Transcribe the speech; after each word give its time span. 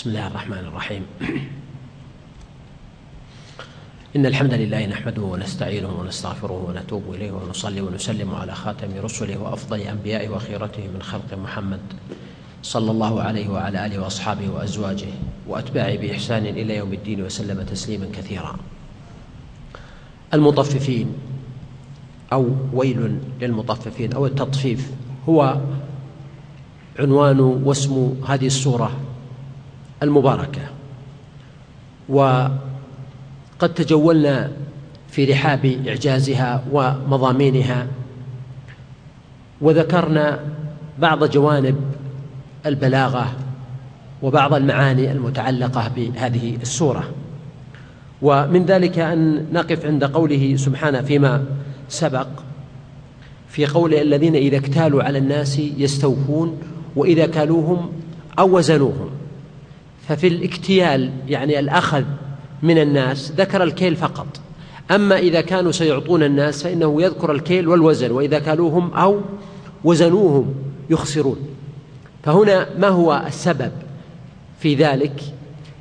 بسم 0.00 0.10
الله 0.10 0.26
الرحمن 0.26 0.58
الرحيم. 0.58 1.02
إن 4.16 4.26
الحمد 4.26 4.54
لله 4.54 4.86
نحمده 4.86 5.22
ونستعينه 5.22 6.00
ونستغفره 6.00 6.64
ونتوب 6.68 7.02
إليه 7.14 7.32
ونصلي 7.32 7.80
ونسلم 7.80 8.34
على 8.34 8.54
خاتم 8.54 8.88
رسله 8.96 9.38
وأفضل 9.38 9.80
أنبيائه 9.80 10.28
وخيرته 10.28 10.88
من 10.94 11.02
خلق 11.02 11.38
محمد 11.38 11.80
صلى 12.62 12.90
الله 12.90 13.22
عليه 13.22 13.48
وعلى 13.48 13.86
آله 13.86 13.98
وأصحابه 13.98 14.48
وأزواجه 14.48 15.08
وأتباعه 15.46 15.96
بإحسان 15.96 16.46
إلى 16.46 16.76
يوم 16.76 16.92
الدين 16.92 17.22
وسلم 17.22 17.62
تسليما 17.62 18.06
كثيرا. 18.12 18.56
المطففين 20.34 21.12
أو 22.32 22.56
ويل 22.72 23.18
للمطففين 23.40 24.12
أو 24.12 24.26
التطفيف 24.26 24.90
هو 25.28 25.60
عنوان 26.98 27.40
واسم 27.40 28.14
هذه 28.28 28.46
السورة 28.46 29.09
المباركة. 30.02 30.62
وقد 32.08 33.74
تجولنا 33.76 34.50
في 35.08 35.24
رحاب 35.24 35.76
إعجازها 35.88 36.64
ومضامينها 36.72 37.86
وذكرنا 39.60 40.40
بعض 40.98 41.24
جوانب 41.24 41.76
البلاغة 42.66 43.32
وبعض 44.22 44.54
المعاني 44.54 45.12
المتعلقة 45.12 45.88
بهذه 45.96 46.56
السورة. 46.62 47.10
ومن 48.22 48.64
ذلك 48.64 48.98
أن 48.98 49.46
نقف 49.52 49.86
عند 49.86 50.04
قوله 50.04 50.56
سبحانه 50.56 51.02
فيما 51.02 51.44
سبق 51.88 52.26
في 53.48 53.66
قول 53.66 53.94
الذين 53.94 54.34
إذا 54.34 54.56
اكتالوا 54.56 55.02
على 55.02 55.18
الناس 55.18 55.58
يستوفون 55.58 56.58
وإذا 56.96 57.26
كالوهم 57.26 57.92
أو 58.38 58.56
وزنوهم. 58.56 59.10
ففي 60.10 60.26
الاكتيال 60.28 61.10
يعني 61.28 61.58
الأخذ 61.58 62.04
من 62.62 62.78
الناس 62.78 63.32
ذكر 63.32 63.62
الكيل 63.62 63.96
فقط. 63.96 64.26
أما 64.90 65.18
إذا 65.18 65.40
كانوا 65.40 65.72
سيعطون 65.72 66.22
الناس 66.22 66.62
فإنه 66.62 67.02
يذكر 67.02 67.32
الكيل 67.32 67.68
والوزن 67.68 68.10
وإذا 68.10 68.38
كالوهم 68.38 68.92
أو 68.92 69.20
وزنوهم 69.84 70.54
يخسرون. 70.90 71.36
فهنا 72.22 72.66
ما 72.78 72.88
هو 72.88 73.22
السبب 73.26 73.72
في 74.58 74.74
ذلك؟ 74.74 75.22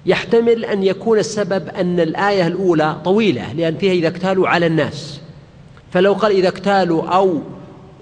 يحتمل 0.06 0.66
أن 0.66 0.84
يكون 0.84 1.20
السبب 1.20 1.68
أن 1.70 2.00
الآية 2.00 2.48
الأولى 2.48 2.96
طويلة 3.06 3.54
لأن 3.54 3.78
فيها 3.78 3.94
إذا 3.94 4.08
اكتالوا 4.08 4.48
على 4.48 4.66
الناس. 4.66 5.22
فلو 5.92 6.14
قال 6.14 6.32
إذا 6.32 6.48
اكتالوا 6.48 7.08
أو 7.08 7.42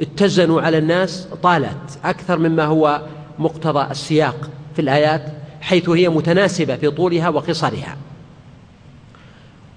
اتزنوا 0.01 0.61
على 0.61 0.77
الناس 0.77 1.27
طالت 1.43 1.99
أكثر 2.05 2.37
مما 2.37 2.65
هو 2.65 3.01
مقتضى 3.39 3.91
السياق 3.91 4.49
في 4.75 4.81
الآيات. 4.81 5.37
حيث 5.61 5.89
هي 5.89 6.09
متناسبة 6.09 6.75
في 6.75 6.89
طولها 6.89 7.29
وقصرها. 7.29 7.97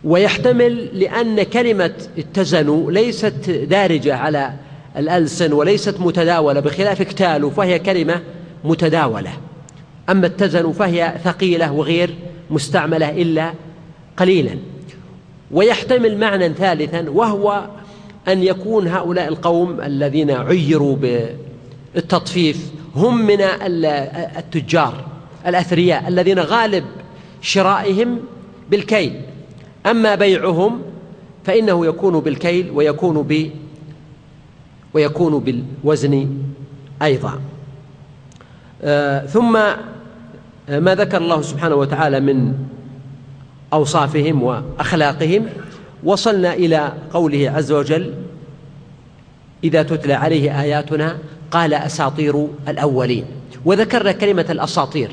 ويحتمل 0.04 1.00
لأن 1.00 1.42
كلمة 1.42 1.92
اتزنوا 2.18 2.92
ليست 2.92 3.50
دارجة 3.50 4.16
على 4.16 4.52
الألسن 4.96 5.52
وليست 5.52 6.00
متداولة 6.00 6.60
بخلاف 6.60 7.00
اكتالوا 7.00 7.50
فهي 7.50 7.78
كلمة 7.78 8.20
متداولة. 8.64 9.32
أما 10.10 10.26
اتزنوا 10.26 10.72
فهي 10.72 11.14
ثقيلة 11.24 11.72
وغير 11.72 12.14
مستعملة 12.50 13.10
إلا 13.10 13.52
قليلا. 14.16 14.58
ويحتمل 15.50 16.18
معنى 16.18 16.48
ثالثا 16.48 17.10
وهو 17.10 17.64
أن 18.28 18.42
يكون 18.42 18.88
هؤلاء 18.88 19.28
القوم 19.28 19.80
الذين 19.80 20.30
عيروا 20.30 20.97
بالتطفيف 21.94 22.70
هم 22.97 23.26
من 23.26 23.41
التجار. 24.38 25.04
الأثرياء 25.46 26.08
الذين 26.08 26.38
غالب 26.38 26.84
شرائهم 27.42 28.18
بالكيل. 28.70 29.20
أما 29.86 30.14
بيعهم 30.14 30.82
فإنه 31.44 31.86
يكون 31.86 32.20
بالكيل 32.20 32.70
ويكون 32.70 33.22
ب 33.22 33.50
ويكون 34.94 35.38
بالوزن 35.38 36.36
أيضا. 37.02 37.40
آه 38.82 39.26
ثم 39.26 39.52
ما 40.68 40.94
ذكر 40.94 41.18
الله 41.18 41.42
سبحانه 41.42 41.74
وتعالى 41.74 42.20
من 42.20 42.54
أوصافهم 43.72 44.42
وأخلاقهم. 44.42 45.46
وصلنا 46.04 46.54
إلى 46.54 46.92
قوله 47.12 47.50
عز 47.50 47.72
وجل 47.72 48.14
إذا 49.64 49.82
تتلى 49.82 50.12
عليه 50.12 50.60
آياتنا 50.60 51.18
قال 51.50 51.74
أساطير 51.74 52.46
الأولين. 52.68 53.24
وذكرنا 53.64 54.12
كلمة 54.12 54.46
الأساطير. 54.50 55.10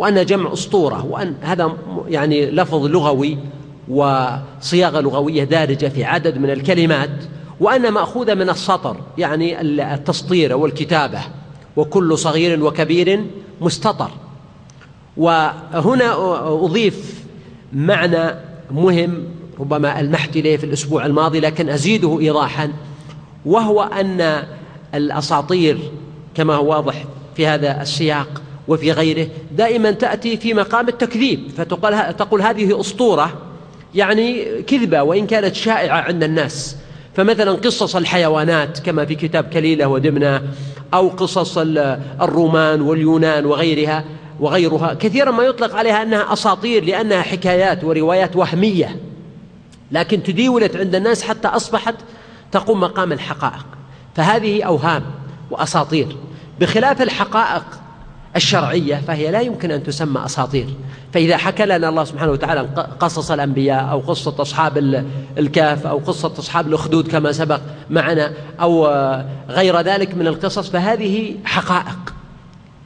وأن 0.00 0.26
جمع 0.26 0.52
أسطورة 0.52 1.06
وأن 1.06 1.34
هذا 1.40 1.72
يعني 2.08 2.50
لفظ 2.50 2.86
لغوي 2.86 3.38
وصياغة 3.88 5.00
لغوية 5.00 5.44
دارجة 5.44 5.86
في 5.86 6.04
عدد 6.04 6.38
من 6.38 6.50
الكلمات 6.50 7.10
وأن 7.60 7.90
مأخوذة 7.90 8.34
من 8.34 8.50
السطر 8.50 8.96
يعني 9.18 9.60
التسطير 9.60 10.56
والكتابة 10.56 11.20
وكل 11.76 12.18
صغير 12.18 12.64
وكبير 12.64 13.24
مستطر. 13.60 14.10
وهنا 15.16 16.14
أضيف 16.64 17.24
معنى 17.72 18.34
مهم 18.70 19.24
ربما 19.60 20.00
ألمحت 20.00 20.36
إليه 20.36 20.56
في 20.56 20.64
الأسبوع 20.64 21.06
الماضي 21.06 21.40
لكن 21.40 21.68
أزيده 21.68 22.20
إيضاحا 22.20 22.72
وهو 23.46 23.82
أن 23.82 24.42
الأساطير 24.94 25.78
كما 26.34 26.54
هو 26.54 26.70
واضح 26.70 27.04
في 27.36 27.46
هذا 27.46 27.82
السياق 27.82 28.42
وفي 28.70 28.92
غيره 28.92 29.28
دائما 29.52 29.90
تأتي 29.90 30.36
في 30.36 30.54
مقام 30.54 30.88
التكذيب 30.88 31.50
فتقول 31.56 32.14
تقول 32.14 32.42
هذه 32.42 32.80
أسطورة 32.80 33.32
يعني 33.94 34.44
كذبة 34.62 35.02
وإن 35.02 35.26
كانت 35.26 35.54
شائعة 35.54 36.00
عند 36.00 36.24
الناس. 36.24 36.76
فمثلا 37.14 37.52
قصص 37.52 37.96
الحيوانات 37.96 38.78
كما 38.78 39.04
في 39.04 39.14
كتاب 39.14 39.44
كليلة 39.44 39.88
ودمنة 39.88 40.42
أو 40.94 41.08
قصص 41.08 41.58
الرومان 41.58 42.80
واليونان 42.80 43.46
وغيرها 43.46 44.04
وغيرها 44.40 44.94
كثيرا 44.94 45.30
ما 45.30 45.42
يطلق 45.42 45.76
عليها 45.76 46.02
أنها 46.02 46.32
أساطير 46.32 46.84
لأنها 46.84 47.22
حكايات 47.22 47.84
وروايات 47.84 48.36
وهمية. 48.36 48.96
لكن 49.92 50.22
تديولت 50.22 50.76
عند 50.76 50.94
الناس 50.94 51.22
حتى 51.22 51.48
أصبحت 51.48 51.94
تقوم 52.52 52.80
مقام 52.80 53.12
الحقائق. 53.12 53.66
فهذه 54.16 54.62
أوهام 54.62 55.02
وأساطير. 55.50 56.16
بخلاف 56.60 57.02
الحقائق 57.02 57.79
الشرعية 58.36 58.96
فهي 58.96 59.30
لا 59.30 59.40
يمكن 59.40 59.70
أن 59.70 59.82
تسمى 59.82 60.24
أساطير. 60.24 60.66
فإذا 61.12 61.36
حكى 61.36 61.66
لنا 61.66 61.88
الله 61.88 62.04
سبحانه 62.04 62.32
وتعالى 62.32 62.60
قصص 63.00 63.30
الأنبياء 63.30 63.90
أو 63.90 63.98
قصة 63.98 64.34
أصحاب 64.42 65.04
الكهف 65.38 65.86
أو 65.86 65.98
قصة 65.98 66.32
أصحاب 66.38 66.66
الأخدود 66.68 67.08
كما 67.08 67.32
سبق 67.32 67.60
معنا 67.90 68.32
أو 68.60 68.86
غير 69.48 69.80
ذلك 69.80 70.14
من 70.14 70.26
القصص 70.26 70.70
فهذه 70.70 71.34
حقائق 71.44 72.14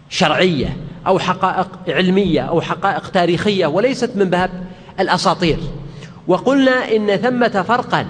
شرعية 0.08 0.76
أو 1.06 1.19
حقائق 1.19 1.69
علمية 1.88 2.40
أو 2.40 2.60
حقائق 2.60 3.08
تاريخية 3.08 3.66
وليست 3.66 4.10
من 4.16 4.24
باب 4.30 4.50
الأساطير. 5.00 5.58
وقلنا 6.26 6.96
إن 6.96 7.16
ثمة 7.16 7.64
فرقا 7.69 8.06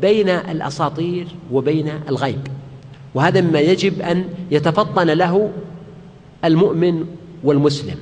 بين 0.00 0.28
الأساطير 0.28 1.26
وبين 1.52 1.92
الغيب 2.08 2.46
وهذا 3.14 3.40
مما 3.40 3.60
يجب 3.60 4.02
أن 4.02 4.24
يتفطن 4.50 5.06
له 5.06 5.50
المؤمن 6.44 7.04
والمسلم. 7.44 7.96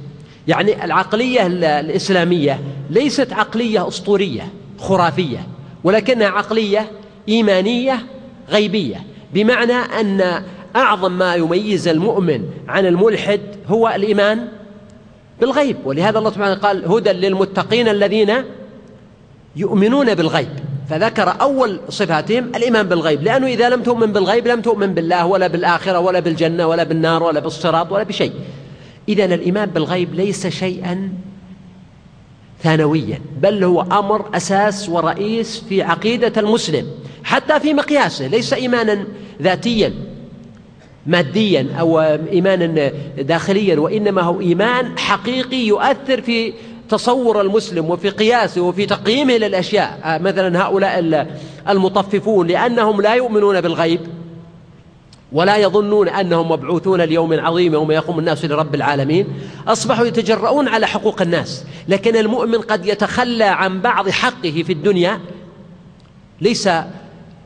يعني 0.48 0.84
العقلية 0.84 1.46
الإسلامية 1.46 2.60
ليست 2.90 3.32
عقلية 3.32 3.88
أسطورية 3.88 4.48
خرافية 4.78 5.46
ولكنها 5.84 6.28
عقلية 6.28 6.90
إيمانية 7.28 7.98
غيبية. 8.50 8.96
بمعنى 9.34 9.72
أن 9.72 10.42
أعظم 10.76 11.12
ما 11.12 11.34
يميز 11.34 11.88
المؤمن 11.88 12.44
عن 12.68 12.86
الملحد 12.86 13.40
هو 13.68 13.92
الإيمان 13.96 14.48
بالغيب. 15.40 15.76
ولهذا 15.84 16.18
الله 16.18 16.30
سبحانه 16.30 16.54
قال 16.54 16.84
هدى 16.92 17.12
للمتقين 17.12 17.88
الذين 17.88 18.32
يؤمنون 19.56 20.14
بالغيب 20.14 20.48
فذكر 20.90 21.34
أول 21.40 21.80
صفاتهم 21.88 22.44
الإيمان 22.56 22.88
بالغيب 22.88 23.22
لأنه 23.22 23.46
إذا 23.46 23.68
لم 23.68 23.82
تؤمن 23.82 24.12
بالغيب 24.12 24.48
لم 24.48 24.60
تؤمن 24.60 24.94
بالله 24.94 25.26
ولا 25.26 25.46
بالآخرة 25.46 25.98
ولا 25.98 26.20
بالجنة 26.20 26.66
ولا 26.66 26.82
بالنار 26.82 27.22
ولا 27.22 27.40
بالصراط 27.40 27.92
ولا 27.92 28.02
بشيء. 28.02 28.32
إذا 29.08 29.24
الإيمان 29.24 29.68
بالغيب 29.70 30.14
ليس 30.14 30.46
شيئا 30.46 31.12
ثانويا 32.62 33.20
بل 33.42 33.64
هو 33.64 33.80
أمر 33.80 34.36
أساس 34.36 34.88
ورئيس 34.88 35.64
في 35.68 35.82
عقيدة 35.82 36.40
المسلم 36.40 36.86
حتى 37.24 37.60
في 37.60 37.74
مقياسه 37.74 38.26
ليس 38.26 38.52
إيمانا 38.52 39.04
ذاتيا 39.42 39.92
ماديا 41.06 41.68
أو 41.80 42.00
إيمانا 42.32 42.92
داخليا 43.18 43.80
وإنما 43.80 44.22
هو 44.22 44.40
إيمان 44.40 44.98
حقيقي 44.98 45.56
يؤثر 45.56 46.22
في 46.22 46.52
تصور 46.88 47.40
المسلم 47.40 47.90
وفي 47.90 48.10
قياسه 48.10 48.60
وفي 48.60 48.86
تقييمه 48.86 49.36
للأشياء. 49.36 50.00
آه، 50.04 50.18
مثلا 50.18 50.62
هؤلاء 50.62 51.26
المطففون 51.68 52.46
لأنهم 52.46 53.00
لا 53.00 53.14
يؤمنون 53.14 53.60
بالغيب 53.60 54.00
ولا 55.32 55.56
يظنون 55.56 56.08
أنهم 56.08 56.52
مبعوثون 56.52 57.00
ليوم 57.00 57.40
عظيم 57.40 57.72
يوم 57.72 57.92
يقوم 57.92 58.18
الناس 58.18 58.44
لرب 58.44 58.74
العالمين. 58.74 59.26
أصبحوا 59.68 60.06
يتجرؤون 60.06 60.68
على 60.68 60.86
حقوق 60.86 61.22
الناس. 61.22 61.64
لكن 61.88 62.16
المؤمن 62.16 62.58
قد 62.58 62.86
يتخلى 62.86 63.44
عن 63.44 63.80
بعض 63.80 64.08
حقه 64.08 64.62
في 64.66 64.72
الدنيا. 64.72 65.20
ليس 66.40 66.68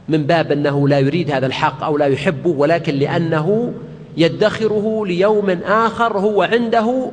من 0.08 0.26
باب 0.26 0.52
أنه 0.52 0.88
لا 0.88 0.98
يريد 0.98 1.30
هذا 1.30 1.46
الحق 1.46 1.84
أو 1.84 1.98
لا 1.98 2.06
يحبه 2.06 2.50
ولكن 2.50 2.94
لأنه 2.94 3.72
يدخره 4.16 5.06
ليوم 5.06 5.50
آخر 5.66 6.18
هو 6.18 6.42
عنده 6.42 7.10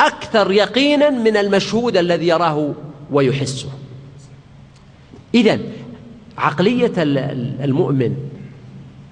أكثر 0.00 0.52
يقينا 0.52 1.10
من 1.10 1.36
المشهود 1.36 1.96
الذي 1.96 2.28
يراه 2.28 2.72
ويحسه. 3.12 3.68
إذا 5.34 5.58
عقلية 6.38 6.92
المؤمن 6.96 8.16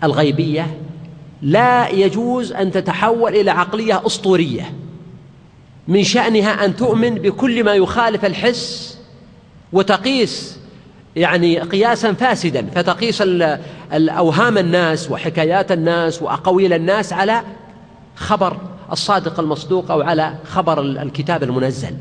الغيبية 0.05 0.77
لا 1.43 1.89
يجوز 1.89 2.53
أن 2.53 2.71
تتحول 2.71 3.35
إلى 3.37 3.51
عقلية 3.51 4.07
أسطورية 4.07 4.73
من 5.89 6.03
شأنها 6.05 6.65
أن 6.65 6.77
تؤمن 6.77 7.15
بكل 7.15 7.65
ما 7.65 7.75
يخالف 7.75 8.25
الحس 8.25 8.99
وتقيس 9.73 10.59
يعني 11.17 11.59
قياسا 11.59 12.13
فاسدا 12.13 12.67
فتقيس 12.75 13.23
الأوهام 13.93 14.59
الناس 14.59 15.11
وحكايات 15.11 15.73
الناس 15.73 16.23
وأقاويل 16.23 16.73
الناس 16.73 17.13
على 17.13 17.43
خبر 18.17 18.57
الصادق 18.93 19.41
المصدوق 19.41 19.91
أو 19.91 20.03
على 20.03 20.35
خبر 20.45 20.81
الكتاب 20.81 21.43
المنزل. 21.43 21.95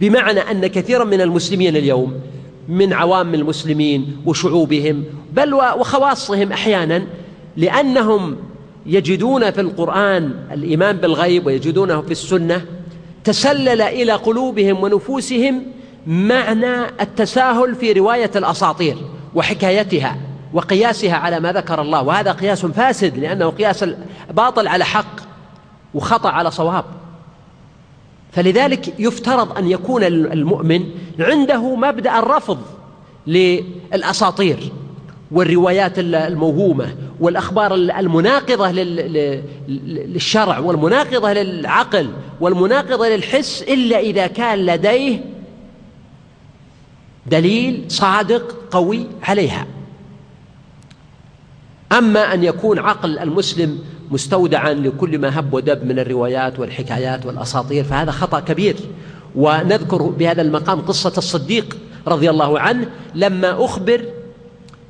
بمعنى 0.00 0.40
أن 0.40 0.66
كثيرا 0.66 1.04
من 1.04 1.20
المسلمين 1.20 1.76
اليوم 1.76 2.20
من 2.68 2.92
عوام 2.92 3.34
المسلمين 3.34 4.16
وشعوبهم 4.26 5.04
بل 5.32 5.54
وخواصهم 5.54 6.52
أحيانا 6.52 7.02
لأنهم 7.56 8.36
يجدون 8.86 9.50
في 9.50 9.60
القرآن 9.60 10.34
الإيمان 10.52 10.96
بالغيب 10.96 11.46
ويجدونه 11.46 12.00
في 12.00 12.10
السنة 12.10 12.64
تسلل 13.24 13.82
إلى 13.82 14.12
قلوبهم 14.12 14.82
ونفوسهم 14.82 15.62
معنى 16.06 16.84
التساهل 17.00 17.74
في 17.74 17.92
رواية 17.92 18.30
الأساطير 18.36 18.96
وحكايتها 19.34 20.16
وقياسها 20.52 21.14
على 21.14 21.40
ما 21.40 21.52
ذكر 21.52 21.82
الله. 21.82 22.02
وهذا 22.02 22.32
قياس 22.32 22.66
فاسد 22.66 23.18
لأنه 23.18 23.48
قياس 23.48 23.84
باطل 24.30 24.68
على 24.68 24.84
حق. 24.84 25.25
وخطأ 25.94 26.28
على 26.28 26.50
صواب. 26.50 26.84
فلذلك 28.32 28.94
يفترض 28.98 29.58
أن 29.58 29.70
يكون 29.70 30.04
المؤمن 30.04 30.84
عنده 31.18 31.74
مبدأ 31.74 32.18
الرفض 32.18 32.58
للأساطير 33.26 34.72
والروايات 35.30 35.98
الموهومة 35.98 36.94
والأخبار 37.20 37.74
المناقضة 37.74 38.70
للشرع 39.68 40.58
والمناقضة 40.58 41.32
للعقل 41.32 42.10
والمناقضة 42.40 43.08
للحس 43.08 43.62
إلا 43.62 43.98
إذا 43.98 44.26
كان 44.26 44.58
لديه 44.58 45.24
دليل 47.26 47.84
صادق 47.88 48.56
قوي 48.70 49.06
عليها. 49.22 49.66
أما 51.92 52.34
أن 52.34 52.44
يكون 52.44 52.78
عقل 52.78 53.18
المسلم 53.18 53.78
مستودعا 54.10 54.72
لكل 54.72 55.18
ما 55.18 55.38
هب 55.38 55.54
ودب 55.54 55.84
من 55.84 55.98
الروايات 55.98 56.58
والحكايات 56.58 57.26
والأساطير 57.26 57.84
فهذا 57.84 58.10
خطأ 58.10 58.40
كبير. 58.40 58.76
ونذكر 59.36 60.02
بهذا 60.02 60.42
المقام 60.42 60.80
قصة 60.80 61.12
الصديق 61.18 61.76
رضي 62.06 62.30
الله 62.30 62.60
عنه 62.60 62.88
لما 63.14 63.64
أخبر 63.64 64.04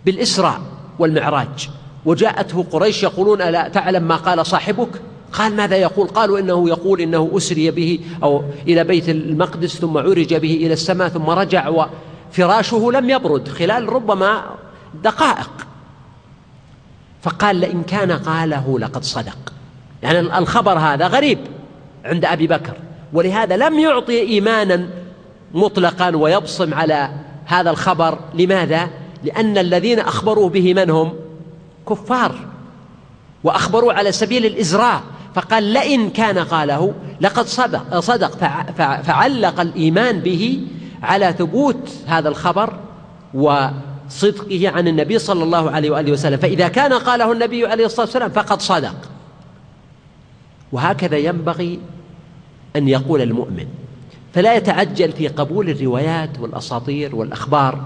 بالإسراء 0.07 0.61
والمعراج. 0.99 1.69
وجاءته 2.05 2.67
قريش 2.73 3.03
يقولون 3.03 3.43
ألا 3.43 3.69
تعلم 3.69 4.09
ما 4.09 4.17
قال 4.17 4.47
صاحبك؟ 4.47 4.89
قال 5.33 5.57
ماذا 5.57 5.77
يقول؟ 5.77 6.09
قالوا 6.09 6.39
إنه 6.39 6.69
يقول 6.69 7.01
إنه 7.01 7.31
أسري 7.37 7.71
به 7.71 8.01
أو 8.23 8.43
إلى 8.69 8.85
بيت 8.85 9.09
المقدس 9.09 9.77
ثم 9.77 9.99
عرج 9.99 10.35
به 10.35 10.55
إلى 10.55 10.73
السماء 10.73 11.09
ثم 11.09 11.31
رجع 11.31 11.69
وفراشه 11.69 12.93
لم 12.93 13.11
يبرد 13.11 13.49
خلال 13.49 13.93
ربما 13.93 14.45
دقائق. 15.05 15.51
فقال 17.27 17.57
لئن 17.57 17.83
كان 17.83 18.13
قاله 18.13 18.79
لقد 18.79 19.05
صدق. 19.05 19.53
يعني 20.03 20.21
الخبر 20.21 20.79
هذا 20.79 21.07
غريب 21.07 21.39
عند 22.05 22.25
أبي 22.25 22.47
بكر 22.47 22.75
ولهذا 23.13 23.57
لم 23.57 23.79
يعطي 23.79 24.21
إيمانا 24.21 24.89
مطلقا 25.55 26.17
ويبصم 26.17 26.75
على 26.75 27.11
هذا 27.45 27.71
الخبر. 27.71 28.19
لماذا؟ 28.35 28.89
لأن 29.25 29.59
الذين 29.59 29.99
أخبروا 29.99 30.49
به 30.49 30.75
من 30.75 30.91
هم؟ 30.91 31.13
كفار. 31.89 32.35
وأخبروا 33.45 33.93
على 33.93 34.13
سبيل 34.13 34.47
الإزراء. 34.47 35.03
فقال 35.35 35.63
لئن 35.63 36.11
كان 36.11 36.39
قاله 36.39 36.95
لقد 37.21 37.47
صدق, 37.47 37.99
صدق. 37.99 38.37
فعلق 39.03 39.61
الإيمان 39.61 40.21
به 40.21 40.67
على 41.03 41.35
ثبوت 41.39 41.91
هذا 42.07 42.29
الخبر 42.29 42.73
و 43.35 43.67
صدقه 44.09 44.69
عن 44.69 44.89
النبي 44.89 45.19
صلى 45.19 45.45
الله 45.45 45.71
عليه 45.71 45.91
وآله 45.91 46.13
وسلم. 46.13 46.37
فإذا 46.37 46.69
كان 46.69 46.93
قاله 46.93 47.33
النبي 47.33 47.67
عليه 47.67 47.87
الصلاة 47.87 48.07
والسلام 48.07 48.31
فقد 48.31 48.63
صدق. 48.63 48.97
وهكذا 50.73 51.17
ينبغي 51.17 51.79
أن 52.77 52.89
يقول 52.89 53.23
المؤمن. 53.23 53.67
فلا 54.35 54.55
يتعجل 54.55 55.13
في 55.13 55.29
قبول 55.29 55.71
الروايات 55.71 56.31
والأساطير 56.41 57.17
والأخبار 57.17 57.85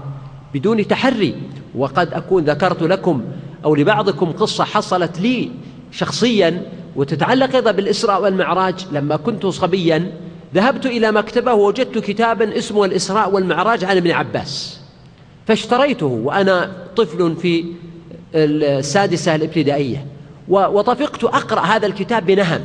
بدون 0.53 0.87
تحري. 0.87 1.35
وقد 1.75 2.13
أكون 2.13 2.43
ذكرت 2.43 2.81
لكم 2.83 3.23
أو 3.65 3.75
لبعضكم 3.75 4.31
قصة 4.31 4.63
حصلت 4.63 5.19
لي 5.19 5.51
شخصيا 5.91 6.65
وتتعلق 6.95 7.55
أيضا 7.55 7.71
بالإسراء 7.71 8.21
والمعراج. 8.21 8.85
لما 8.91 9.15
كنت 9.15 9.45
صبيا 9.45 10.11
ذهبت 10.55 10.85
إلى 10.85 11.11
مكتبة 11.11 11.53
ووجدت 11.53 11.97
كتابا 11.97 12.57
اسمه 12.57 12.85
الإسراء 12.85 13.31
والمعراج 13.31 13.83
عن 13.85 13.97
ابن 13.97 14.11
عباس. 14.11 14.80
فاشتريته 15.47 16.05
وأنا 16.05 16.71
طفل 16.95 17.35
في 17.35 17.65
السادسة 18.35 19.35
الابتدائية 19.35 20.05
وطفقت 20.47 21.23
أقرأ 21.23 21.61
هذا 21.61 21.87
الكتاب 21.87 22.25
بنهم. 22.25 22.61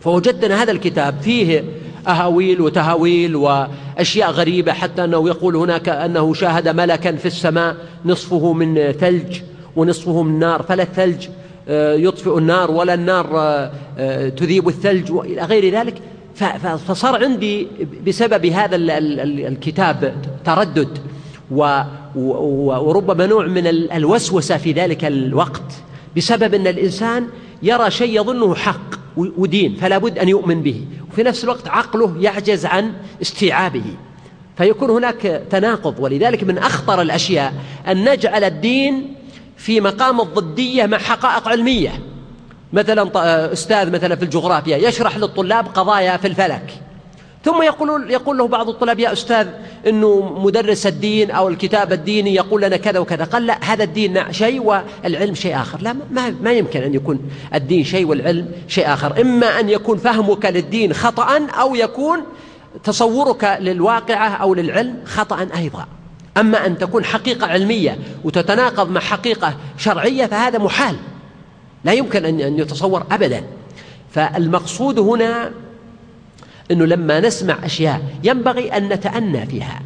فوجدنا 0.00 0.62
هذا 0.62 0.72
الكتاب 0.72 1.14
فيه 1.22 1.64
أهاويل 2.08 2.60
وتهاويل 2.60 3.36
وأشياء 3.36 4.30
غريبة 4.30 4.72
حتى 4.72 5.04
أنه 5.04 5.28
يقول 5.28 5.56
هناك 5.56 5.88
أنه 5.88 6.34
شاهد 6.34 6.68
ملكا 6.68 7.16
في 7.16 7.26
السماء 7.26 7.76
نصفه 8.04 8.52
من 8.52 8.92
ثلج 8.92 9.40
ونصفه 9.76 10.22
من 10.22 10.38
نار 10.38 10.62
فلا 10.62 10.82
الثلج 10.82 11.28
آه، 11.68 11.94
يطفئ 11.94 12.38
النار 12.38 12.70
ولا 12.70 12.94
النار 12.94 13.38
آه، 13.38 13.70
آه، 13.98 14.28
تذيب 14.28 14.68
الثلج 14.68 15.12
وإلى 15.12 15.42
غير 15.42 15.74
ذلك. 15.74 15.94
فصار 16.88 17.24
عندي 17.24 17.66
بسبب 18.06 18.46
هذا 18.46 18.76
الكتاب 18.76 20.14
تردد. 20.44 20.98
وربما 21.50 23.26
نوع 23.26 23.46
من 23.46 23.66
الوسوسة 23.66 24.56
في 24.56 24.72
ذلك 24.72 25.04
الوقت 25.04 25.72
بسبب 26.16 26.54
أن 26.54 26.66
الإنسان 26.66 27.28
يرى 27.62 27.90
شيء 27.90 28.20
يظنه 28.20 28.54
حق 28.54 28.94
ودين 29.16 29.76
فلا 29.76 29.98
بد 29.98 30.18
أن 30.18 30.28
يؤمن 30.28 30.62
به. 30.62 30.84
وفي 31.12 31.22
نفس 31.22 31.44
الوقت 31.44 31.68
عقله 31.68 32.16
يعجز 32.20 32.66
عن 32.66 32.92
استيعابه. 33.22 33.84
فيكون 34.56 34.90
هناك 34.90 35.42
تناقض 35.50 35.94
ولذلك 35.98 36.44
من 36.44 36.58
أخطر 36.58 37.02
الأشياء 37.02 37.54
أن 37.88 38.12
نجعل 38.12 38.44
الدين 38.44 39.14
في 39.56 39.80
مقام 39.80 40.20
الضدية 40.20 40.86
مع 40.86 40.98
حقائق 40.98 41.48
علمية. 41.48 42.00
مثلا 42.72 43.10
أستاذ 43.52 43.90
مثلا 43.90 44.16
في 44.16 44.22
الجغرافيا 44.22 44.76
يشرح 44.76 45.16
للطلاب 45.16 45.66
قضايا 45.66 46.16
في 46.16 46.26
الفلك. 46.28 46.82
ثم 47.44 47.62
يقول 47.62 48.10
يقول 48.10 48.38
له 48.38 48.46
بعض 48.46 48.68
الطلاب 48.68 48.98
يا 48.98 49.12
أستاذ 49.12 49.46
أنه 49.86 50.38
مدرس 50.38 50.86
الدين 50.86 51.30
أو 51.30 51.48
الكتاب 51.48 51.92
الديني 51.92 52.34
يقول 52.34 52.62
لنا 52.62 52.76
كذا 52.76 52.98
وكذا. 52.98 53.24
قال 53.24 53.46
لا 53.46 53.58
هذا 53.64 53.84
الدين 53.84 54.32
شيء 54.32 54.60
والعلم 54.60 55.34
شيء 55.34 55.56
آخر. 55.56 55.82
لا 55.82 55.92
ما, 55.92 56.34
ما 56.42 56.52
يمكن 56.52 56.82
أن 56.82 56.94
يكون 56.94 57.30
الدين 57.54 57.84
شيء 57.84 58.06
والعلم 58.06 58.48
شيء 58.68 58.92
آخر. 58.92 59.20
إما 59.20 59.60
أن 59.60 59.68
يكون 59.68 59.98
فهمك 59.98 60.46
للدين 60.46 60.92
خطأ 60.92 61.40
أو 61.60 61.74
يكون 61.74 62.20
تصورك 62.84 63.58
للواقعة 63.60 64.28
أو 64.28 64.54
للعلم 64.54 64.96
خطأ 65.04 65.48
أيضا. 65.56 65.86
أما 66.36 66.66
أن 66.66 66.78
تكون 66.78 67.04
حقيقة 67.04 67.46
علمية 67.46 67.98
وتتناقض 68.24 68.90
مع 68.90 69.00
حقيقة 69.00 69.54
شرعية 69.78 70.26
فهذا 70.26 70.58
محال. 70.58 70.96
لا 71.84 71.92
يمكن 71.92 72.24
أن 72.24 72.58
يتصور 72.58 73.06
أبدا. 73.10 73.42
فالمقصود 74.10 74.98
هنا 74.98 75.50
أنه 76.70 76.84
لما 76.84 77.20
نسمع 77.20 77.56
أشياء 77.64 78.02
ينبغي 78.24 78.76
أن 78.76 78.88
نتأنى 78.88 79.46
فيها. 79.46 79.80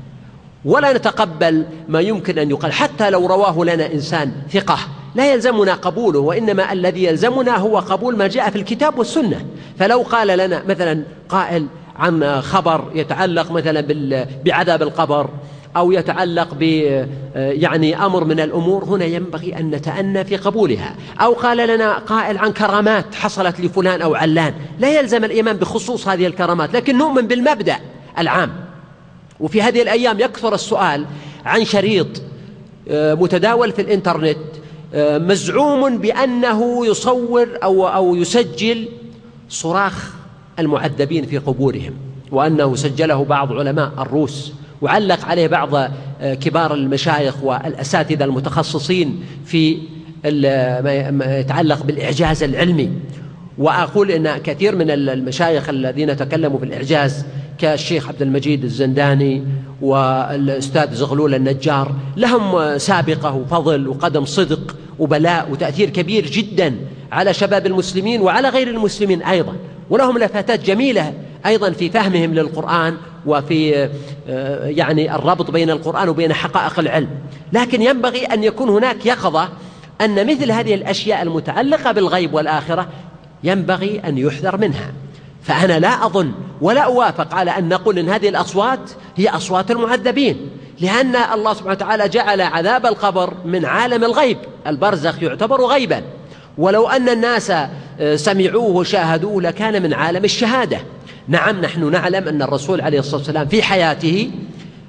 ولا 0.65 0.93
نتقبل 0.93 1.65
ما 1.89 2.01
يمكن 2.01 2.39
أن 2.39 2.51
يقال. 2.51 2.73
حتى 2.73 3.11
لو 3.11 3.27
رواه 3.27 3.65
لنا 3.65 3.93
إنسان 3.93 4.33
ثقة 4.53 4.79
لا 5.15 5.33
يلزمنا 5.33 5.75
قبوله 5.75 6.19
وإنما 6.19 6.73
الذي 6.73 7.05
يلزمنا 7.05 7.57
هو 7.57 7.79
قبول 7.79 8.17
ما 8.17 8.27
جاء 8.27 8.51
في 8.51 8.57
الكتاب 8.57 8.99
والسنة. 8.99 9.47
فلو 9.79 10.03
قال 10.03 10.39
لنا 10.39 10.63
مثلا 10.69 11.03
قائل 11.29 11.67
عن 11.97 12.41
خبر 12.41 12.91
يتعلق 12.95 13.53
مثلا 13.53 13.81
بعذاب 14.45 14.83
القبر 14.83 15.31
أو 15.77 15.93
يتعلق 15.93 16.55
ب 16.55 16.63
يعني 17.35 18.07
أمر 18.07 18.25
من 18.25 18.41
الأمور. 18.41 18.85
هنا 18.85 19.05
ينبغي 19.05 19.59
أن 19.59 19.71
نتأنى 19.71 20.25
في 20.25 20.37
قبولها. 20.37 20.95
أو 21.21 21.33
قال 21.33 21.69
لنا 21.69 21.99
قائل 21.99 22.39
عن 22.39 22.53
كرامات 22.53 23.15
حصلت 23.15 23.61
لفلان 23.61 24.03
أو 24.03 24.15
علان. 24.15 24.55
لا 24.79 25.01
يلزم 25.01 25.25
الإيمان 25.25 25.57
بخصوص 25.57 26.09
هذه 26.09 26.27
الكرامات 26.27 26.75
لكن 26.75 26.99
نؤمن 26.99 27.27
بالمبدأ 27.27 27.77
العام. 28.19 28.51
وفي 29.41 29.63
هذه 29.63 29.83
الأيام 29.83 30.21
يكثر 30.21 30.55
السؤال 30.55 31.07
عن 31.45 31.65
شريط 31.65 32.23
آه، 32.89 33.15
متداول 33.15 33.73
في 33.73 33.83
الإنترنت 33.83 34.39
آه، 34.95 35.19
مزعوم 35.19 35.99
بأنه 35.99 36.87
يصور 36.87 37.49
أو 37.63 37.89
أو 37.89 38.15
يسجل 38.15 38.89
صراخ 39.49 40.11
المعذبين 40.59 41.27
في 41.27 41.39
قبورهم 41.39 41.95
وأنه 42.33 42.77
سجله 42.77 43.25
بعض 43.25 43.53
علماء 43.53 43.93
الروس. 43.99 44.53
وعلق 44.83 45.25
عليه 45.25 45.47
بعض 45.47 45.75
آه، 45.75 46.35
كبار 46.35 46.75
المشايخ 46.75 47.45
والأساتذة 47.45 48.25
المتخصصين 48.25 49.25
في 49.45 49.79
ما 50.25 51.37
يتعلق 51.39 51.83
بالإعجاز 51.83 52.43
العلمي. 52.43 52.91
وأقول 53.59 54.11
إن 54.11 54.37
كثير 54.37 54.77
من 54.77 54.91
المشايخ 54.91 55.69
الذين 55.69 56.17
تكلموا 56.17 56.59
في 56.59 56.65
الإعجاز 56.65 57.25
كالشيخ 57.59 58.09
عبد 58.09 58.23
المجيد 58.23 58.65
الزنداني 58.65 59.45
والأستاذ 59.81 60.95
زغلول 60.95 61.35
النجار 61.35 61.95
لهم 62.17 62.79
سابقة 62.79 63.35
وفضل 63.35 63.89
وقدم 63.89 64.25
صدق 64.25 64.77
وبلاء 64.99 65.51
وتأثير 65.51 65.91
كبير 65.91 66.27
جدا 66.27 66.75
على 67.13 67.35
شباب 67.35 67.67
المسلمين 67.67 68.21
وعلى 68.21 68.49
غير 68.49 68.69
المسلمين 68.69 69.23
أيضا. 69.23 69.53
ولهم 69.91 70.19
لفتات 70.19 70.65
جميلة 70.65 71.13
أيضا 71.47 71.71
في 71.71 71.91
فهمهم 71.91 72.35
للقرآن 72.35 72.97
وفي 73.27 73.89
آه، 74.29 74.67
يعني 74.67 75.15
الربط 75.15 75.51
بين 75.51 75.71
القرآن 75.71 76.09
وبين 76.09 76.33
حقائق 76.33 76.79
العلم. 76.79 77.09
لكن 77.53 77.83
ينبغي 77.83 78.25
أن 78.25 78.45
يكون 78.45 78.69
هناك 78.69 79.07
يقظة 79.07 79.49
أن 80.01 80.27
مثل 80.27 80.53
هذه 80.53 80.75
الأشياء 80.75 81.23
المتعلقة 81.23 81.93
بالغيب 81.93 82.35
والآخرة 82.35 82.89
ينبغي 83.45 84.01
أن 84.07 84.19
يحذر 84.19 84.57
منها. 84.57 84.93
فأنا 85.43 85.79
لا 85.79 86.07
أظن 86.07 86.33
ولا 86.61 86.81
أوافق 86.81 87.35
على 87.35 87.51
أن 87.51 87.69
نقول 87.69 87.99
أن 87.99 88.09
هذه 88.09 88.29
الأصوات 88.29 88.91
هي 89.17 89.29
أصوات 89.29 89.71
المعذبين 89.71 90.51
لأن 90.81 91.17
الله 91.17 91.55
سبحانه 91.55 91.73
وتعالى 91.73 92.09
جعل 92.09 92.41
عذاب 92.41 92.87
القبر 92.87 93.35
من 93.45 93.65
عالم 93.65 94.05
الغيب 94.05 94.39
البرزخ 94.67 95.23
يعتبر 95.23 95.67
غيبا. 95.67 96.03
ولو 96.59 96.89
أن 96.89 97.09
الناس 97.09 97.51
آه، 98.01 98.17
سمعوه 98.17 98.77
وشاهدوه 98.77 99.43
لكان 99.43 99.83
من 99.83 99.95
عالم 99.95 100.25
الشهادة. 100.25 100.79
نعم 101.29 101.61
نحن 101.61 101.91
نعلم 101.91 102.29
أن 102.29 102.43
الرسول 102.43 102.81
عليه 102.81 102.99
الصلاة 102.99 103.17
والسلام 103.17 103.49
في 103.49 103.63
حياته 103.63 104.31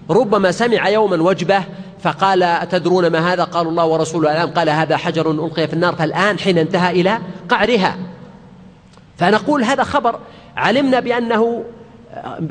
ربما 0.09 0.51
سمع 0.51 0.89
يوما 0.89 1.23
وجبة 1.23 1.63
فقال 2.03 2.43
أتدرون 2.43 3.07
ما 3.07 3.33
هذا؟ 3.33 3.43
قالوا 3.43 3.71
الله 3.71 3.85
ورسوله 3.85 4.31
الآن 4.31 4.49
قال 4.49 4.69
هذا 4.69 4.97
حجر 4.97 5.31
ألقي 5.31 5.67
في 5.67 5.73
النار 5.73 5.95
فالآن 5.95 6.39
حين 6.39 6.57
انتهى 6.57 7.01
إلى 7.01 7.19
قعرها. 7.49 7.97
فنقول 9.17 9.63
هذا 9.63 9.83
خبر. 9.83 10.19
علمنا 10.57 10.99
بأنه 10.99 11.63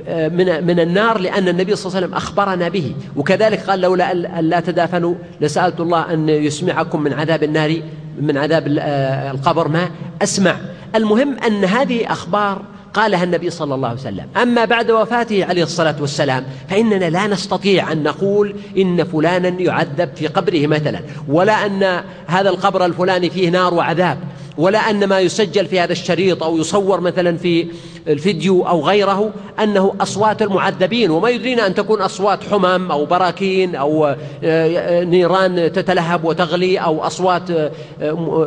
آه، 0.06 0.28
من 0.28 0.66
من 0.66 0.80
النار 0.80 1.18
لأن 1.18 1.48
النبي 1.48 1.76
صلى 1.76 1.86
الله 1.86 1.96
عليه 1.96 2.06
وسلم 2.06 2.16
أخبرنا 2.16 2.68
به. 2.68 2.94
وكذلك 3.16 3.70
قال 3.70 3.80
لولا 3.80 4.12
أن 4.12 4.44
لا 4.44 4.60
تدافنوا 4.60 5.14
لسألت 5.40 5.80
الله 5.80 6.12
أن 6.12 6.28
يسمعكم 6.28 7.02
من 7.02 7.12
عذاب 7.12 7.42
النار 7.42 7.82
من 8.20 8.38
عذاب 8.38 8.76
آه، 8.78 9.30
القبر. 9.30 9.68
ما؟ 9.68 9.90
أسمع. 10.22 10.56
المهم 10.94 11.36
أن 11.38 11.64
هذه 11.64 12.12
أخبار 12.12 12.62
قالها 12.94 13.24
النبي 13.24 13.50
صلى 13.50 13.74
الله 13.74 13.88
عليه 13.88 14.00
وسلم. 14.00 14.26
أما 14.42 14.64
بعد 14.64 14.90
وفاته 14.90 15.44
عليه 15.44 15.62
الصلاة 15.62 15.96
والسلام 16.00 16.44
فإننا 16.68 17.10
لا 17.10 17.26
نستطيع 17.26 17.92
أن 17.92 18.02
نقول 18.02 18.54
إن 18.78 19.04
فلانا 19.04 19.48
يعذب 19.48 20.08
في 20.16 20.26
قبره 20.26 20.66
مثلا 20.66 21.00
ولا 21.28 21.66
أن 21.66 22.02
هذا 22.26 22.50
القبر 22.50 22.84
الفلاني 22.84 23.30
فيه 23.30 23.48
نار 23.48 23.74
وعذاب 23.74 24.18
ولا 24.58 24.78
أن 24.78 25.04
ما 25.04 25.20
يسجل 25.20 25.66
في 25.66 25.80
هذا 25.80 25.92
الشريط 25.92 26.42
أو 26.42 26.58
يصور 26.58 27.00
مثلا 27.00 27.36
في 27.36 27.66
الفيديو 28.08 28.62
أو 28.62 28.86
غيره 28.86 29.30
أنه 29.62 29.94
أصوات 30.00 30.42
المعذبين 30.42 31.10
وما 31.10 31.28
يدرينا 31.28 31.66
أن 31.66 31.74
تكون 31.74 32.00
أصوات 32.00 32.44
حمم 32.50 32.90
أو 32.90 33.04
براكين 33.04 33.74
أو 33.74 34.16
آه، 34.44 35.04
نيران 35.04 35.72
تتلهب 35.72 36.24
وتغلي 36.24 36.78
أو 36.78 37.06
أصوات 37.06 37.50
آه، 37.50 37.70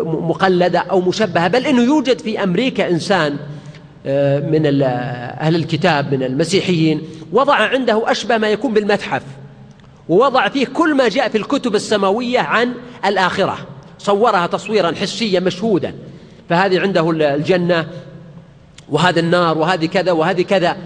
مقلدة 0.06 0.80
أو 0.80 1.02
مشبهة. 1.02 1.48
بل 1.48 1.66
أنه 1.66 1.82
يوجد 1.82 2.20
في 2.20 2.44
أمريكا 2.44 2.90
إنسان 2.90 3.38
من 4.50 4.82
أهل 5.42 5.56
الكتاب 5.56 6.14
من 6.14 6.24
المسيحيين. 6.24 7.02
وضع 7.32 7.56
عنده 7.56 8.12
أشبه 8.12 8.38
ما 8.38 8.48
يكون 8.48 8.74
بالمتحف. 8.74 9.22
ووضع 10.10 10.50
فيه 10.50 10.66
كل 10.66 10.96
ما 10.96 11.08
جاء 11.08 11.30
في 11.30 11.38
الكتب 11.38 11.76
السماوية 11.76 12.40
عن 12.40 12.74
الآخرة. 13.06 13.58
صورها 13.98 14.48
تصويرا 14.48 14.92
حسيا 14.92 15.40
مشهودا. 15.40 15.94
فهذه 16.50 16.80
عنده 16.80 17.12
الجنة 17.12 17.88
وهذا 18.90 19.20
النار 19.20 19.58
وهذه 19.58 19.86
كذا 19.86 20.12
وهذه 20.12 20.42
كذا. 20.42 20.78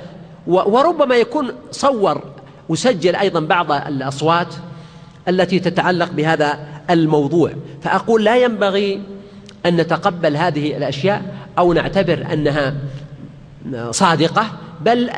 وربما 0.47 1.15
يكون 1.15 1.51
صور 1.71 2.23
وسجل 2.69 3.15
أيضا 3.15 3.39
بعض 3.39 3.71
الأصوات 3.71 4.47
التي 5.27 5.59
تتعلق 5.59 6.11
بهذا 6.11 6.59
الموضوع. 6.89 7.51
فأقول 7.81 8.23
لا 8.23 8.37
ينبغي 8.37 9.01
أن 9.65 9.77
نتقبل 9.77 10.37
هذه 10.37 10.77
الأشياء 10.77 11.35
أو 11.57 11.73
نعتبر 11.73 12.25
أنها 12.33 12.73
صادقة 13.91 14.45
بل 14.81 15.09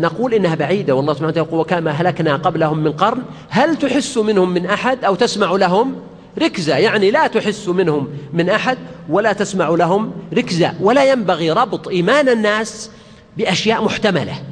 نقول 0.00 0.34
إنها 0.34 0.54
بعيدة 0.54 0.94
والله 0.94 1.12
سبحانه 1.12 1.28
وتعالى 1.28 1.48
يقول 1.48 1.60
وكما 1.60 1.90
هلكنا 1.90 2.36
قبلهم 2.36 2.78
من 2.78 2.92
قرن 2.92 3.22
هل 3.48 3.76
تحس 3.76 4.18
منهم 4.18 4.50
من 4.50 4.66
أحد؟ 4.66 5.04
أو 5.04 5.14
تسمع 5.14 5.50
لهم 5.50 5.96
ركزة؟ 6.42 6.76
يعني 6.76 7.10
لا 7.10 7.26
تحس 7.26 7.68
منهم 7.68 8.08
من 8.32 8.50
أحد 8.50 8.78
ولا 9.08 9.32
تسمع 9.32 9.68
لهم 9.68 10.12
ركزة. 10.34 10.74
ولا 10.80 11.12
ينبغي 11.12 11.50
ربط 11.50 11.88
إيمان 11.88 12.28
الناس 12.28 12.90
بأشياء 13.36 13.84
محتملة. 13.84 14.42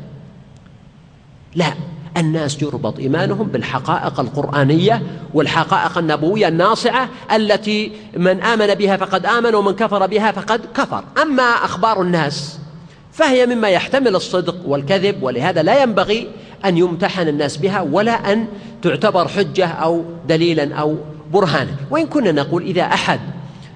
لا 1.54 1.72
الناس 2.16 2.62
يربط 2.62 2.98
إيمانهم 2.98 3.46
بالحقائق 3.46 4.20
القرآنية 4.20 5.02
والحقائق 5.34 5.98
النبوية 5.98 6.48
الناصعة 6.48 7.08
التي 7.32 7.92
من 8.16 8.42
آمن 8.42 8.74
بها 8.74 8.96
فقد 8.96 9.26
آمن 9.26 9.54
ومن 9.54 9.72
كفر 9.72 10.06
بها 10.06 10.32
فقد 10.32 10.60
كفر. 10.74 11.04
أما 11.22 11.42
أخبار 11.42 12.02
الناس 12.02 12.57
فهي 13.18 13.46
مما 13.46 13.68
يحتمل 13.68 14.16
الصدق 14.16 14.56
والكذب 14.66 15.22
ولهذا 15.22 15.62
لا 15.62 15.82
ينبغي 15.82 16.28
أن 16.64 16.76
يمتحن 16.76 17.28
الناس 17.28 17.56
بها 17.56 17.80
ولا 17.80 18.32
أن 18.32 18.46
تعتبر 18.82 19.28
حجة 19.28 19.66
أو 19.66 20.04
دليلا 20.28 20.74
أو 20.74 20.96
برهانا. 21.32 21.70
وإن 21.90 22.06
كنا 22.06 22.32
نقول 22.32 22.62
إذا 22.62 22.82
أحد 22.82 23.20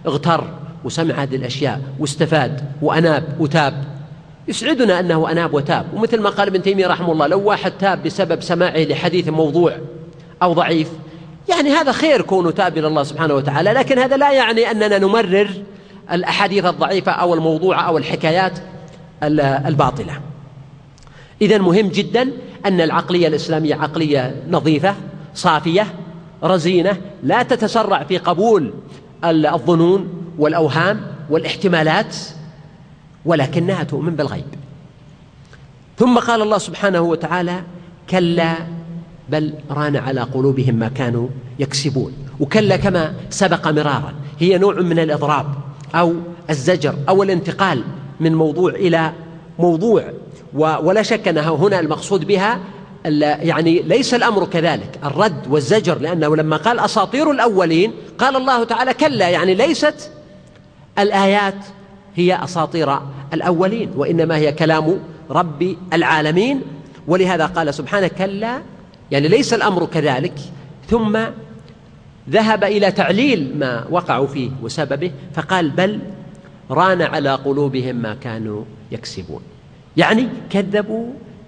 اغتر 0.07 0.45
وسمع 0.85 1.15
هذه 1.15 1.37
الأشياء 1.37 1.81
واستفاد 1.99 2.61
وأناب 2.83 3.25
وتاب 3.41 3.85
يسعدنا 4.49 5.01
أنه 5.01 5.31
أناب 5.31 5.55
وتاب. 5.55 5.87
ومثل 5.95 6.21
ما 6.21 6.31
قال 6.31 6.49
ابن 6.49 6.63
تيمية 6.63 6.87
رحمه 6.87 7.13
الله 7.13 7.27
لو 7.27 7.41
واحد 7.41 7.73
تاب 7.73 8.03
بسبب 8.03 8.43
سماعه 8.43 8.79
لحديث 8.79 9.29
موضوع 9.29 9.77
أو 10.43 10.53
ضعيف 10.53 10.89
يعني 11.49 11.71
هذا 11.71 11.93
خير 11.93 12.23
كونه 12.23 12.51
تاب 12.51 12.79
إلى 12.79 12.87
الله 12.87 13.03
سبحانه 13.03 13.35
وتعالى. 13.35 13.73
لكن 13.73 13.99
هذا 13.99 14.17
لا 14.17 14.33
يعني 14.33 14.71
أننا 14.71 14.99
نمرر 14.99 15.51
الأحاديث 16.13 16.65
الضعيفة 16.65 17.13
أو 17.13 17.35
الموضوعة 17.35 17.81
أو 17.81 17.99
الحكايات 17.99 18.59
الباطلة. 19.23 20.21
إذا 21.43 21.59
مهم 21.59 21.89
جدا 21.89 22.31
أن 22.67 22.81
العقلية 22.81 23.29
الإسلامية 23.29 23.75
عقلية 23.75 24.43
نظيفة 24.51 24.95
صافية 25.35 25.95
رزينة 26.45 26.97
لا 27.23 27.43
تتسرع 27.43 28.05
في 28.05 28.19
قبول 28.19 28.73
الظنون 29.25 30.09
والأوهام 30.39 31.01
والاحتمالات 31.31 32.17
ولكنها 33.25 33.83
تؤمن 33.83 34.17
بالغيب. 34.17 34.45
ثم 35.99 36.19
قال 36.19 36.43
الله 36.43 36.59
سبحانه 36.59 37.01
وتعالى 37.01 37.63
كلا 38.11 38.55
بل 39.29 39.55
ران 39.71 39.97
على 39.97 40.21
قلوبهم 40.21 40.75
ما 40.75 40.89
كانوا 40.89 41.29
يكسبون. 41.59 42.13
وكلا 42.41 42.77
كما 42.77 43.15
سبق 43.31 43.69
مرارا 43.69 44.15
هي 44.39 44.59
نوع 44.59 44.75
من 44.75 44.99
الإضراب 44.99 45.47
أو 45.95 46.15
الزجر 46.51 46.95
أو 47.09 47.23
الانتقال 47.23 47.85
من 48.21 48.35
موضوع 48.35 48.71
إلى 48.71 49.13
موضوع 49.59 50.05
ولا 50.55 51.03
شك 51.03 51.29
أنها 51.29 51.51
هنا 51.51 51.81
المقصود 51.81 52.27
بها 52.27 52.61
يعني 53.05 53.83
ليس 53.83 54.15
الأمر 54.15 54.45
كذلك 54.45 54.99
الرد 55.05 55.47
والزجر 55.51 55.99
لأنه 55.99 56.37
لما 56.37 56.57
قال 56.57 56.81
أساطير 56.81 57.31
الأولين 57.31 57.93
قال 58.19 58.37
الله 58.37 58.65
تعالى 58.65 58.95
كلا 58.95 59.29
يعني 59.29 59.55
ليست 59.55 60.11
الآيات 60.99 61.55
هي 62.17 62.45
أساطير 62.45 62.99
الأولين 63.33 63.91
وإنما 63.97 64.37
هي 64.37 64.53
كلام 64.53 64.99
رب 65.31 65.77
العالمين. 65.93 66.61
ولهذا 67.07 67.47
قال 67.47 67.75
سبحانه 67.75 68.09
كلا 68.09 68.63
يعني 69.11 69.29
ليس 69.29 69.55
الأمر 69.55 69.87
كذلك. 69.87 70.35
ثم 70.91 71.19
ذهب 72.31 72.65
إلى 72.65 72.93
تعليل 72.93 73.53
ما 73.59 73.85
وقعوا 73.91 74.27
فيه 74.27 74.51
وسببه 74.63 75.13
فقال 75.35 75.71
بل 75.71 75.99
ران 76.73 77.03
على 77.03 77.35
قلوبهم 77.35 77.97
ما 77.97 78.15
كانوا 78.15 78.65
يكسبون. 78.93 79.41
يعني 79.97 80.29
كذبوا 80.51 81.07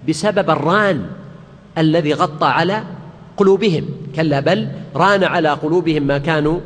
بسبب 0.09 0.49
الران 0.49 1.05
الذي 1.77 2.13
غطى 2.13 2.47
على 2.47 2.83
قلوبهم. 3.37 3.85
كلا 4.15 4.39
بل 4.39 4.69
ران 4.95 5.23
على 5.23 5.49
قلوبهم 5.49 6.03
ما 6.03 6.17
كانوا 6.17 6.59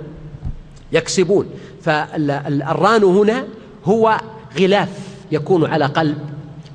يكسبون. 0.92 1.46
فالران 1.82 3.04
هنا 3.04 3.44
هو 3.86 4.18
غلاف 4.60 4.89
يكون 5.32 5.66
على 5.66 5.86
قلب 5.86 6.18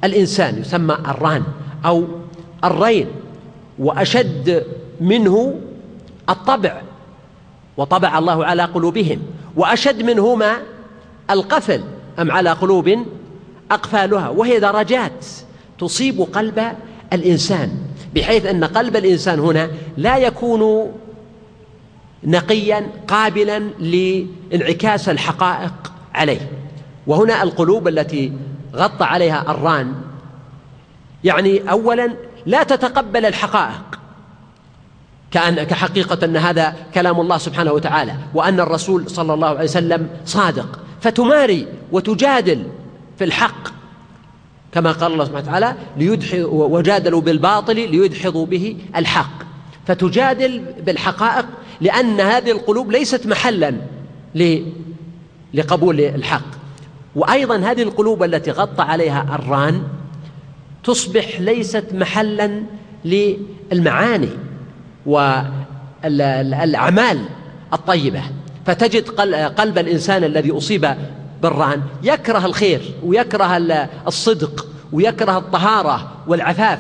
الإنسان 0.05 0.59
يسمى 0.59 0.95
الران 0.95 1.43
أو 1.85 2.05
الرين 2.65 3.07
وأشد 3.79 4.65
منه 5.01 5.61
الطبع 6.31 6.83
وطبع 7.77 8.19
الله 8.19 8.45
على 8.45 8.63
قلوبهم 8.63 9.19
وأشد 9.57 10.03
منهما 10.03 10.53
القفل 11.31 11.83
أم 12.19 12.31
على 12.31 12.51
قلوب 12.51 13.07
أقفالها 13.71 14.29
وهي 14.29 14.61
درجات 14.61 15.27
تصيب 15.79 16.21
قلب 16.21 16.63
الإنسان 17.13 17.71
بحيث 18.15 18.47
أن 18.47 18.65
قلب 18.65 18.97
الإنسان 18.97 19.41
هنا 19.41 19.71
لا 19.97 20.17
يكون 20.19 20.93
نقيا 22.25 22.87
قابلا 23.09 23.59
لانعكاس 23.59 25.09
الحقائق 25.09 25.93
عليه. 26.15 26.51
وهنا 27.07 27.43
القلوب 27.43 27.89
التي 27.89 28.33
غطى 28.75 29.05
عليها 29.05 29.45
الران 29.51 29.95
يعني 31.25 31.71
اولا 31.71 32.11
لا 32.47 32.63
تتقبل 32.63 33.27
الحقائق. 33.27 34.01
كأن 35.31 35.63
كحقيقة 35.63 36.25
أن 36.25 36.37
هذا 36.37 36.75
كلام 36.95 37.21
الله 37.21 37.39
سبحانه 37.39 37.73
وتعالى 37.73 38.15
وأن 38.35 38.61
الرسول 38.61 39.11
صلى 39.11 39.35
الله 39.35 39.49
عليه 39.49 39.65
وسلم 39.65 40.09
صادق. 40.25 40.79
فتماري 41.05 41.67
وتجادل 41.93 42.67
في 43.19 43.25
الحق 43.25 43.69
كما 44.73 44.93
قال 44.93 45.13
الله 45.13 45.25
سبحانه 45.25 45.49
وتعالى 45.49 45.77
وجادلوا 46.51 47.21
بالباطل 47.21 47.75
ليدحضوا 47.75 48.47
به 48.47 48.77
الحق. 48.97 49.45
فتجادل 49.87 50.65
بالحقائق 50.87 51.47
لأن 51.81 52.21
هذه 52.21 52.51
القلوب 52.51 52.91
ليست 52.91 53.27
محلا 53.27 53.75
لقبول 55.55 56.01
الحق. 56.01 56.47
وأيضا 57.17 57.57
هذه 57.57 57.83
القلوب 57.83 58.23
التي 58.23 58.51
غطى 58.51 58.83
عليها 58.83 59.35
الران 59.35 59.83
تصبح 60.85 61.41
ليست 61.41 61.85
محلا 61.93 62.63
للمعاني 63.05 64.29
والأعمال 65.07 67.19
الطيبة. 67.73 68.23
فتجد 68.67 69.09
قلب 69.59 69.79
الإنسان 69.79 70.25
الذي 70.25 70.51
أصيب 70.51 70.95
بالران 71.43 71.83
يكره 72.03 72.47
الخير 72.47 72.81
ويكره 73.05 73.57
الصدق 74.07 74.67
ويكره 74.93 75.39
الطهارة 75.39 76.13
والعفاف 76.27 76.79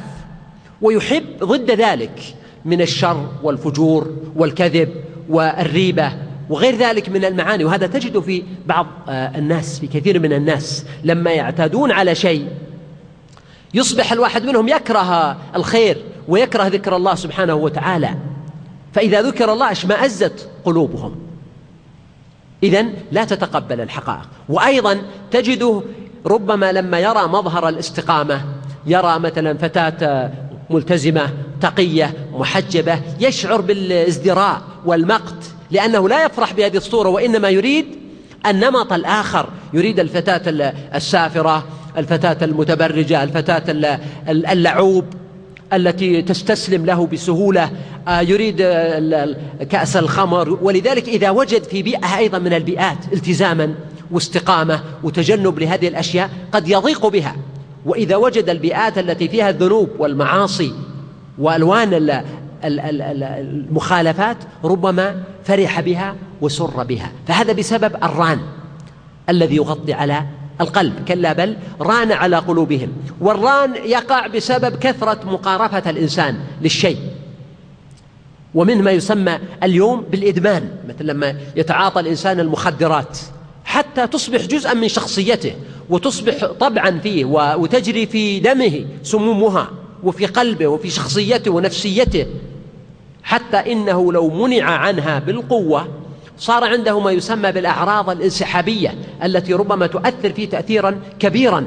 ويحب 0.82 1.24
ضد 1.44 1.70
ذلك 1.70 2.34
من 2.64 2.80
الشر 2.80 3.28
والفجور 3.42 4.16
والكذب 4.36 4.88
والريبة 5.28 6.12
وغير 6.48 6.76
ذلك 6.76 7.08
من 7.08 7.24
المعاني. 7.24 7.64
وهذا 7.64 7.86
تجد 7.86 8.18
في 8.18 8.42
بعض 8.66 8.86
آه، 9.08 9.38
الناس 9.38 9.80
في 9.80 9.86
كثير 9.86 10.20
من 10.20 10.32
الناس 10.32 10.84
لما 11.04 11.30
يعتادون 11.30 11.92
على 11.92 12.14
شيء 12.14 12.48
يصبح 13.74 14.12
الواحد 14.12 14.44
منهم 14.44 14.68
يكره 14.68 15.37
الخير 15.56 15.96
ويكره 16.28 16.66
ذكر 16.66 16.96
الله 16.96 17.14
سبحانه 17.14 17.54
وتعالى. 17.54 18.11
فإذا 18.92 19.22
ذكر 19.22 19.52
الله 19.52 19.72
أشمأزت 19.72 20.48
قلوبهم. 20.64 21.16
إذا 22.64 22.87
لا 23.12 23.24
تتقبل 23.24 23.81
الحقائق. 23.81 24.29
وأيضا 24.48 25.03
تجده 25.31 25.83
ربما 26.27 26.72
لما 26.72 26.98
يرى 27.00 27.22
مظهر 27.29 27.68
الاستقامة 27.68 28.40
يرى 28.87 29.18
مثلا 29.18 29.59
فتاة 29.59 30.31
ملتزمة 30.70 31.31
تقية 31.61 32.12
محجبة 32.33 33.00
يشعر 33.20 33.61
بالازدراء 33.61 34.62
والمقت 34.87 35.35
لأنه 35.70 36.09
لا 36.09 36.24
يفرح 36.24 36.53
بهذه 36.53 36.77
الصورة 36.77 37.09
وإنما 37.09 37.48
يريد 37.48 37.87
النمط 38.46 38.92
الآخر. 38.92 39.48
يريد 39.72 40.00
الفتاة 40.00 40.72
السافرة 40.94 41.64
الفتاة 41.96 42.44
المتبرجة 42.44 43.22
الفتاة 43.22 43.98
اللعوب. 44.29 45.05
التي 45.76 46.22
تستسلم 46.22 46.87
له 46.87 47.06
بسهولة 47.06 47.70
آه، 48.08 48.20
يريد 48.20 48.56
كأس 49.70 49.96
الخمر. 49.96 50.58
ولذلك 50.62 51.08
إذا 51.08 51.30
وجد 51.30 51.62
في 51.62 51.82
بيئة 51.82 52.18
أيضا 52.18 52.38
من 52.38 52.52
البيئات 52.52 52.98
التزاما 53.12 53.74
واستقامة 54.10 54.80
وتجنب 55.02 55.58
لهذه 55.58 55.88
الأشياء 55.88 56.30
قد 56.52 56.68
يضيق 56.68 57.06
بها. 57.06 57.37
وإذا 57.87 58.16
وجد 58.16 58.48
البيئات 58.48 58.98
التي 58.98 59.28
فيها 59.28 59.50
الذنوب 59.50 59.88
والمعاصي 59.98 60.72
وألوان 61.38 62.22
المخالفات 62.64 64.37
ربما 64.64 65.22
فرح 65.44 65.80
بها 65.80 66.14
وسر 66.40 66.84
بها. 66.84 67.12
فهذا 67.28 67.52
بسبب 67.52 67.96
الران 68.02 68.38
الذي 69.28 69.56
يغطي 69.56 69.92
على 69.92 70.24
القلب 70.60 70.92
كلا 71.08 71.32
بل 71.32 71.56
ران 71.80 72.12
على 72.12 72.36
قلوبهم. 72.36 72.92
والران 73.20 73.74
يقع 73.74 74.26
بسبب 74.26 74.76
كثرة 74.76 75.20
مقارفة 75.24 75.90
الإنسان 75.90 76.36
للشيء. 76.62 76.98
ومنه 78.54 78.82
ما 78.82 78.90
يسمى 78.90 79.38
اليوم 79.62 80.00
بالإدمان 80.00 80.68
مثل 80.88 81.06
لما 81.06 81.34
يتعاطى 81.56 82.00
الإنسان 82.00 82.40
المخدرات. 82.40 83.18
حتى 83.64 84.06
تصبح 84.06 84.40
جزءا 84.40 84.74
من 84.74 84.88
شخصيته 84.88 85.52
وتصبح 85.90 86.44
طبعا 86.44 86.98
فيه 86.98 87.24
وتجري 87.54 88.06
في 88.06 88.40
دمه 88.40 88.84
سمومها 89.02 89.70
وفي 90.02 90.26
قلبه 90.26 90.66
وفي 90.66 90.90
شخصيته 90.90 91.50
ونفسيته. 91.50 92.26
حتى 93.22 93.56
إنه 93.56 94.12
لو 94.12 94.30
منع 94.30 94.64
عنها 94.64 95.18
بالقوة 95.18 95.88
صار 96.44 96.64
عنده 96.64 97.00
ما 97.00 97.11
يسمى 97.11 97.52
بالأعراض 97.52 98.11
الانسحابية 98.11 98.94
التي 99.24 99.54
ربما 99.54 99.87
تؤثر 99.87 100.33
فيه 100.33 100.48
تأثيرا 100.48 101.00
كبيرا. 101.18 101.66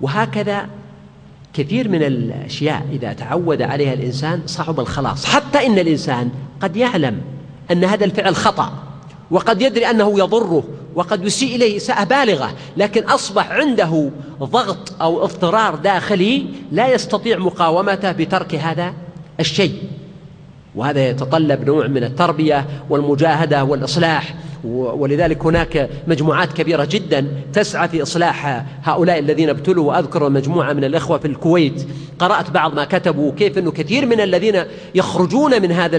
وهكذا 0.00 0.66
كثير 1.54 1.88
من 1.88 2.02
الأشياء 2.02 2.86
إذا 2.92 3.12
تعود 3.12 3.62
عليها 3.62 3.92
الإنسان 3.92 4.42
صعب 4.46 4.80
الخلاص. 4.80 5.24
حتى 5.26 5.66
إن 5.66 5.78
الإنسان 5.78 6.30
قد 6.60 6.76
يعلم 6.76 7.20
أن 7.70 7.84
هذا 7.84 8.04
الفعل 8.04 8.36
خطأ 8.36 8.72
وقد 9.30 9.62
يدري 9.62 9.90
أنه 9.90 10.18
يضره 10.18 10.64
وقد 10.94 11.24
يسيء 11.24 11.56
إليه 11.56 11.76
إساءة 11.76 12.04
بالغة 12.04 12.54
لكن 12.76 13.04
أصبح 13.04 13.50
عنده 13.50 14.10
ضغط 14.42 15.02
أو 15.02 15.24
اضطرار 15.24 15.74
داخلي 15.74 16.46
لا 16.72 16.94
يستطيع 16.94 17.38
مقاومته 17.38 18.12
بترك 18.12 18.54
هذا 18.54 18.94
الشيء. 19.40 19.74
وهذا 20.76 21.08
يتطلب 21.08 21.66
نوع 21.66 21.86
من 21.86 22.04
التربية 22.04 22.66
والمجاهدة 22.90 23.64
والإصلاح. 23.64 24.34
ولذلك 24.64 25.44
هناك 25.44 25.90
مجموعات 26.06 26.52
كبيرة 26.52 26.88
جدا 26.90 27.26
تسعى 27.52 27.88
في 27.88 28.02
إصلاح 28.02 28.64
هؤلاء 28.82 29.18
الذين 29.18 29.48
ابتلوا. 29.48 29.84
وأذكر 29.84 30.28
مجموعة 30.28 30.72
من 30.72 30.84
الإخوة 30.84 31.18
في 31.18 31.24
الكويت. 31.24 31.86
قرأت 32.18 32.50
بعض 32.50 32.74
ما 32.74 32.84
كتبوا 32.84 33.32
كيف 33.32 33.58
أنه 33.58 33.70
كثير 33.70 34.06
من 34.06 34.20
الذين 34.20 34.62
يخرجون 34.94 35.62
من 35.62 35.72
هذا 35.72 35.96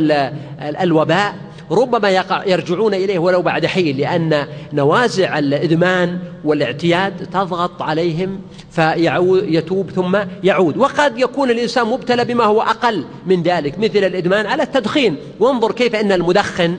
الوباء 0.59 1.35
ربما 1.71 2.09
يقع 2.09 2.45
يرجعون 2.45 2.93
إليه 2.93 3.19
ولو 3.19 3.41
بعد 3.41 3.65
حين 3.65 3.97
لأن 3.97 4.47
نوازع 4.73 5.39
الإدمان 5.39 6.19
والاعتياد 6.43 7.27
تضغط 7.33 7.81
عليهم 7.81 8.41
فيتوب 8.71 9.91
ثم 9.91 10.17
يعود. 10.43 10.77
وقد 10.77 11.19
يكون 11.19 11.49
الإنسان 11.49 11.87
مبتلى 11.87 12.25
بما 12.25 12.43
هو 12.43 12.61
أقل 12.61 13.05
من 13.25 13.43
ذلك 13.43 13.79
مثل 13.79 13.99
الإدمان 13.99 14.45
على 14.45 14.63
التدخين. 14.63 15.17
وانظر 15.39 15.71
كيف 15.71 15.95
أن 15.95 16.11
المدخن 16.11 16.77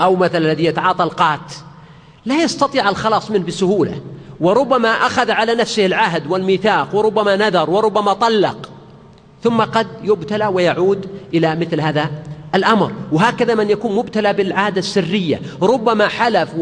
أو 0.00 0.16
مثلا 0.16 0.38
الذي 0.38 0.64
يتعاطى 0.64 1.04
القات 1.04 1.52
لا 2.26 2.42
يستطيع 2.42 2.88
الخلاص 2.88 3.30
منه 3.30 3.44
بسهولة 3.44 4.00
وربما 4.40 4.88
أخذ 4.88 5.30
على 5.30 5.54
نفسه 5.54 5.86
العهد 5.86 6.26
والميثاق 6.26 6.94
وربما 6.94 7.36
نذر 7.36 7.70
وربما 7.70 8.12
طلق 8.12 8.70
ثم 9.42 9.60
قد 9.62 9.86
يبتلى 10.02 10.46
ويعود 10.46 11.06
إلى 11.34 11.56
مثل 11.56 11.80
هذا 11.80 12.10
الأمر. 12.54 12.92
وهكذا 13.12 13.54
من 13.54 13.70
يكون 13.70 13.96
مبتلى 13.96 14.32
بالعادة 14.32 14.78
السرية. 14.78 15.40
ربما 15.62 16.08
حلف 16.08 16.54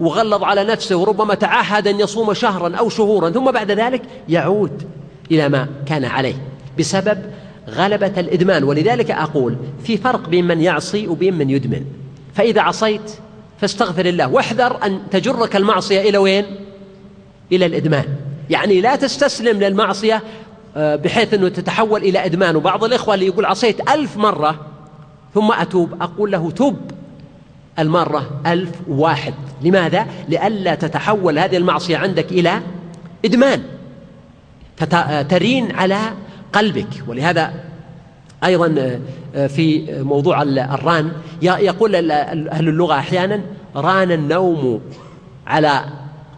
وغلظ 0.00 0.42
على 0.42 0.64
نفسه 0.64 0.96
وربما 0.96 1.34
تعهد 1.34 1.88
أن 1.88 2.00
يصوم 2.00 2.34
شهرا 2.34 2.76
أو 2.76 2.88
شهورا 2.88 3.30
ثم 3.30 3.50
بعد 3.50 3.70
ذلك 3.70 4.02
يعود 4.28 4.82
إلى 5.30 5.48
ما 5.48 5.68
كان 5.86 6.04
عليه 6.04 6.34
بسبب 6.78 7.18
غلبة 7.68 8.12
الإدمان. 8.20 8.64
ولذلك 8.64 9.10
أقول 9.10 9.56
في 9.84 9.96
فرق 9.96 10.28
بين 10.28 10.46
من 10.46 10.60
يعصي 10.60 11.08
وبين 11.08 11.34
من 11.34 11.50
يدمن. 11.50 11.84
فإذا 12.34 12.60
عصيت 12.60 13.12
فاستغفر 13.60 14.06
الله. 14.06 14.28
واحذر 14.28 14.84
أن 14.84 15.00
تجرك 15.10 15.56
المعصية 15.56 16.00
إلى 16.00 16.18
وين؟ 16.18 16.44
إلى 17.52 17.66
الإدمان. 17.66 18.04
يعني 18.50 18.80
لا 18.80 18.96
تستسلم 18.96 19.60
للمعصية 19.60 20.22
آه، 20.76 20.96
بحيث 20.96 21.34
أنه 21.34 21.48
تتحول 21.48 22.02
إلى 22.02 22.24
إدمان. 22.24 22.56
وبعض 22.56 22.84
الإخوة 22.84 23.14
اللي 23.14 23.26
يقول 23.26 23.44
عصيت 23.44 23.90
ألف 23.90 24.16
مرة 24.16 24.66
ثم 25.34 25.52
أتوب. 25.52 26.02
أقول 26.02 26.30
له 26.30 26.50
تب 26.50 26.76
المرة 27.78 28.40
ألف 28.46 28.70
واحد. 28.88 29.34
لماذا؟ 29.62 30.06
لئلا 30.28 30.74
تتحول 30.74 31.38
هذه 31.38 31.56
المعصية 31.56 31.96
عندك 31.96 32.32
إلى 32.32 32.60
إدمان. 33.24 33.62
ترين 35.28 35.72
على 35.76 35.98
قلبك. 36.52 37.02
ولهذا 37.06 37.52
أيضا 38.44 38.98
آه، 39.34 39.46
في 39.46 39.86
موضوع 40.02 40.42
الران 40.42 41.12
يقول 41.42 42.10
أهل 42.10 42.68
اللغة 42.68 42.94
أحيانا 42.94 43.40
ران 43.76 44.12
النوم 44.12 44.80
على 45.46 45.84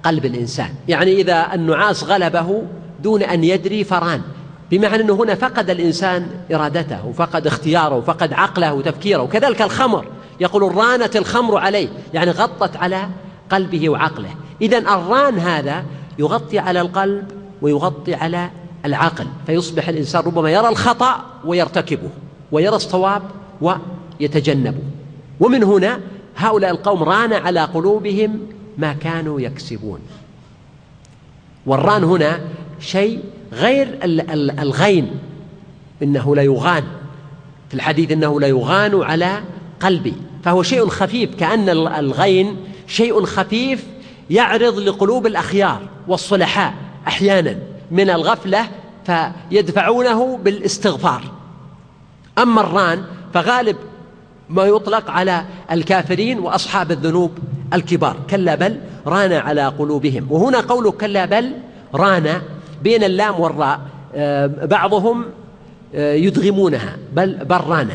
قلب 0.03 0.25
الإنسان. 0.25 0.71
يعني 0.89 1.13
إذا 1.13 1.55
النعاس 1.55 2.05
غلبه 2.05 2.63
دون 3.03 3.23
أن 3.23 3.45
يدري 3.45 3.85
فران. 3.85 4.23
بمعنى 4.71 5.03
أنه 5.03 5.15
هنا 5.15 5.35
فقد 5.35 5.71
الإنسان 5.71 6.27
إرادته 6.55 7.07
وفقد 7.07 7.47
اختياره 7.47 7.95
وفقد 7.95 8.33
عقله 8.33 8.75
وتفكيره. 8.75 9.23
وكذلك 9.23 9.63
الخمر 9.63 10.05
يقول 10.41 10.75
رانت 10.75 11.17
الخمر 11.17 11.59
عليه 11.59 11.89
يعني 12.15 12.31
غطت 12.31 12.77
على 12.77 13.09
قلبه 13.51 13.89
وعقله. 13.89 14.35
إذا 14.63 14.79
الران 14.79 15.39
هذا 15.39 15.85
يغطي 16.19 16.59
على 16.59 16.81
القلب 16.81 17.25
ويغطي 17.63 18.15
على 18.15 18.51
العقل 18.85 19.27
فيصبح 19.47 19.89
الإنسان 19.89 20.23
ربما 20.23 20.51
يرى 20.51 20.69
الخطأ 20.69 21.25
ويرتكبه 21.45 22.11
ويرى 22.53 22.77
الصواب 22.77 23.23
ويتجنبه. 23.61 24.83
ومن 25.41 25.65
هنا 25.65 26.01
هؤلاء 26.37 26.71
القوم 26.71 27.03
ران 27.03 27.33
على 27.33 27.61
قلوبهم 27.61 28.41
ما 28.79 28.93
كانوا 28.93 29.41
يكسبون. 29.41 30.01
والران 31.67 32.05
هنا 32.05 32.41
شيء 32.81 33.21
غير 33.53 33.99
الغين 34.63 35.11
إنه 36.03 36.37
ليغان 36.37 36.85
في 37.69 37.75
الحديث 37.75 38.11
إنه 38.11 38.41
ليغان 38.41 39.03
على 39.03 39.41
قلبي. 39.81 40.15
فهو 40.45 40.63
شيء 40.63 40.89
خفيف 40.89 41.35
كأن 41.35 41.69
الغين 41.69 42.57
شيء 42.87 43.25
خفيف 43.25 43.87
يعرض 44.31 44.79
لقلوب 44.79 45.27
الأخيار 45.27 45.81
والصلحاء 46.09 46.75
أحيانا 47.09 47.59
من 47.91 48.11
الغفلة 48.11 48.69
فيدفعونه 49.07 50.37
بالاستغفار. 50.37 51.23
أما 52.39 52.61
الران 52.61 53.05
فغالب 53.35 53.77
ما 54.49 54.65
يطلق 54.65 55.11
على 55.11 55.45
الكافرين 55.73 56.39
وأصحاب 56.39 56.91
الذنوب 56.91 57.39
الكبار. 57.75 58.17
كلا 58.31 58.55
بل 58.55 58.81
ران 59.07 59.33
على 59.33 59.67
قلوبهم. 59.67 60.27
وهنا 60.31 60.61
قوله 60.61 60.91
كلا 60.91 61.25
بل 61.25 61.53
ران 61.95 62.43
بين 62.83 63.05
اللام 63.05 63.41
والراء 63.41 63.81
آه، 64.15 64.47
بعضهم 64.47 65.25
آه، 65.95 66.15
يدغمونها 66.15 66.97
بل 67.13 67.47
ران 67.51 67.91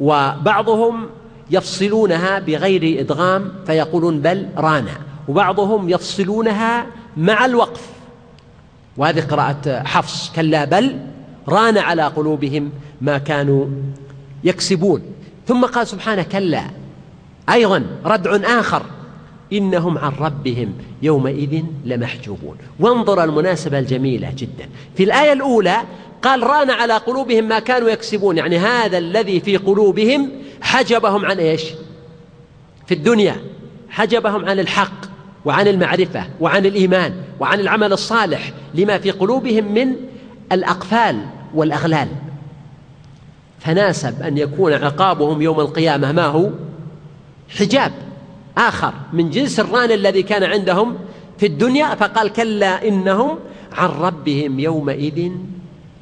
وبعضهم 0.00 1.06
يفصلونها 1.50 2.38
بغير 2.38 3.00
إدغام 3.00 3.52
فيقولون 3.66 4.20
بل 4.20 4.46
رانا. 4.56 4.98
وبعضهم 5.28 5.88
يفصلونها 5.88 6.86
مع 7.16 7.44
الوقف. 7.44 7.82
وهذه 8.96 9.20
قراءة 9.20 9.82
حفص. 9.84 10.32
كلا 10.36 10.64
بل 10.64 10.98
ران 11.48 11.78
على 11.78 12.02
قلوبهم 12.02 12.70
ما 13.00 13.18
كانوا 13.18 13.66
يكسبون. 14.44 15.02
ثم 15.46 15.64
قال 15.64 15.86
سبحانه 15.86 16.22
كلا. 16.22 16.62
أيضا 17.48 17.86
ردع 18.04 18.58
آخر. 18.60 18.82
إنهم 19.52 19.98
عن 19.98 20.12
ربهم 20.20 20.72
يومئذ 21.02 21.62
لمحجوبون. 21.84 22.56
وانظر 22.80 23.24
المناسبة 23.24 23.78
الجميلة 23.78 24.32
جدا. 24.36 24.68
في 24.96 25.04
الآية 25.04 25.32
الأولى 25.32 25.76
قال 26.22 26.42
ران 26.42 26.70
على 26.70 26.92
قلوبهم 26.92 27.44
ما 27.44 27.58
كانوا 27.58 27.88
يكسبون. 27.88 28.38
يعني 28.38 28.58
هذا 28.58 28.98
الذي 28.98 29.40
في 29.40 29.56
قلوبهم 29.56 30.30
حجبهم 30.60 31.24
عن 31.24 31.38
إيش؟ 31.38 31.62
في 32.86 32.94
الدنيا. 32.94 33.36
حجبهم 33.90 34.44
عن 34.44 34.58
الحق 34.58 35.06
وعن 35.44 35.68
المعرفة 35.68 36.26
وعن 36.40 36.66
الإيمان 36.66 37.14
وعن 37.40 37.60
العمل 37.60 37.92
الصالح. 37.92 38.52
لما 38.74 38.98
في 38.98 39.10
قلوبهم 39.10 39.74
من 39.74 39.96
الأقفال 40.52 41.26
والأغلال. 41.54 42.08
فناسب 43.58 44.22
أن 44.22 44.38
يكون 44.38 44.72
عقابهم 44.72 45.42
يوم 45.42 45.60
القيامة 45.60 46.12
ما 46.12 46.24
هو؟ 46.26 46.50
حجاب. 47.58 47.92
آخر 48.58 48.92
من 49.12 49.30
جنس 49.30 49.60
الران 49.60 49.90
الذي 49.90 50.22
كان 50.22 50.44
عندهم 50.44 50.96
في 51.38 51.46
الدنيا 51.46 51.94
فقال 51.94 52.32
كلا 52.32 52.88
إنهم 52.88 53.38
عن 53.72 53.88
ربهم 53.88 54.60
يومئذ 54.60 55.30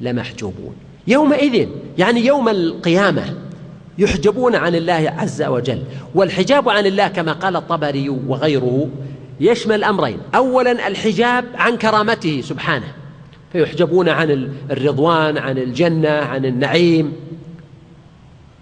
لمحجوبون. 0.01 0.75
يومئذ 1.07 1.67
يعني 1.97 2.25
يوم 2.25 2.49
القيامة 2.49 3.23
يحجبون 3.97 4.55
عن 4.55 4.75
الله 4.75 5.13
عز 5.17 5.41
وجل. 5.41 5.83
والحجاب 6.15 6.69
عن 6.69 6.85
الله 6.85 7.07
كما 7.07 7.33
قال 7.33 7.55
الطبري 7.55 8.09
وغيره 8.09 8.89
يشمل 9.39 9.83
أمرين. 9.83 10.17
أولا 10.35 10.87
الحجاب 10.87 11.45
عن 11.55 11.77
كرامته 11.77 12.41
سبحانه 12.41 12.87
فيحجبون 13.51 14.09
عن 14.09 14.49
الرضوان 14.71 15.37
عن 15.37 15.57
الجنة 15.57 16.09
عن 16.09 16.45
النعيم. 16.45 17.13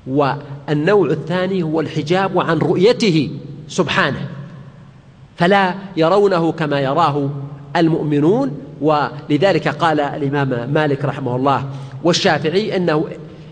والنوع 0.08 1.10
الثاني 1.10 1.64
هو 1.64 1.80
الحجاب 1.80 2.40
عن 2.40 2.58
رؤيته. 2.58 3.30
سبحانه 3.68 4.28
فلا 5.38 5.76
يرونه 5.98 6.52
كما 6.52 6.80
يراه 6.80 7.30
المؤمنون. 7.76 8.52
ولذلك 8.82 9.68
قال 9.68 10.00
الإمام 10.00 10.74
مالك 10.74 11.06
رحمه 11.06 11.36
الله 11.36 11.66
والشافعي 12.04 12.76
أنه 12.76 13.06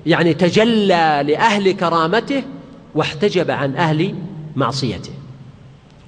يعني 0.06 0.34
تجلى 0.34 1.24
لأهل 1.28 1.72
كرامته 1.72 2.44
واحتجب 2.96 3.52
عن 3.52 3.76
أهل 3.76 4.16
معصيته. 4.56 5.12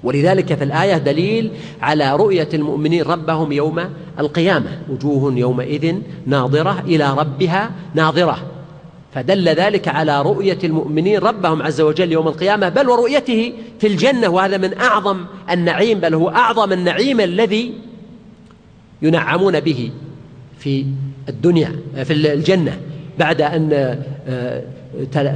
ولذلك 0.02 0.54
في 0.54 0.64
الآية 0.64 0.96
دليل 0.96 1.50
على 1.82 2.16
رؤية 2.16 2.48
المؤمنين 2.54 3.02
ربهم 3.02 3.52
يوم 3.52 3.80
القيامة 4.18 4.78
وجوه 4.88 5.32
يومئذ 5.34 5.94
ناظرة 6.26 6.80
إلى 6.86 7.14
ربها 7.14 7.70
ناظرة. 7.94 8.38
فدل 9.14 9.48
ذلك 9.48 9.88
على 9.88 10.22
رؤية 10.22 10.58
المؤمنين 10.64 11.18
ربهم 11.18 11.62
عز 11.62 11.80
وجل 11.80 12.12
يوم 12.12 12.28
القيامة 12.28 12.68
بل 12.68 12.88
ورؤيته 12.88 13.52
في 13.80 13.86
الجنة 13.86 14.28
وهذا 14.28 14.56
من 14.56 14.78
أعظم 14.78 15.24
النعيم 15.50 16.00
بل 16.00 16.14
هو 16.14 16.28
أعظم 16.28 16.72
النعيم 16.72 17.20
الذي 17.20 17.72
ينعمون 19.02 19.60
به 19.60 19.90
في 20.58 20.84
الدنيا 21.28 21.76
في 22.04 22.12
الجنة 22.12 22.80
بعد 23.18 23.40
أن 23.40 23.98
آه، 24.28 24.62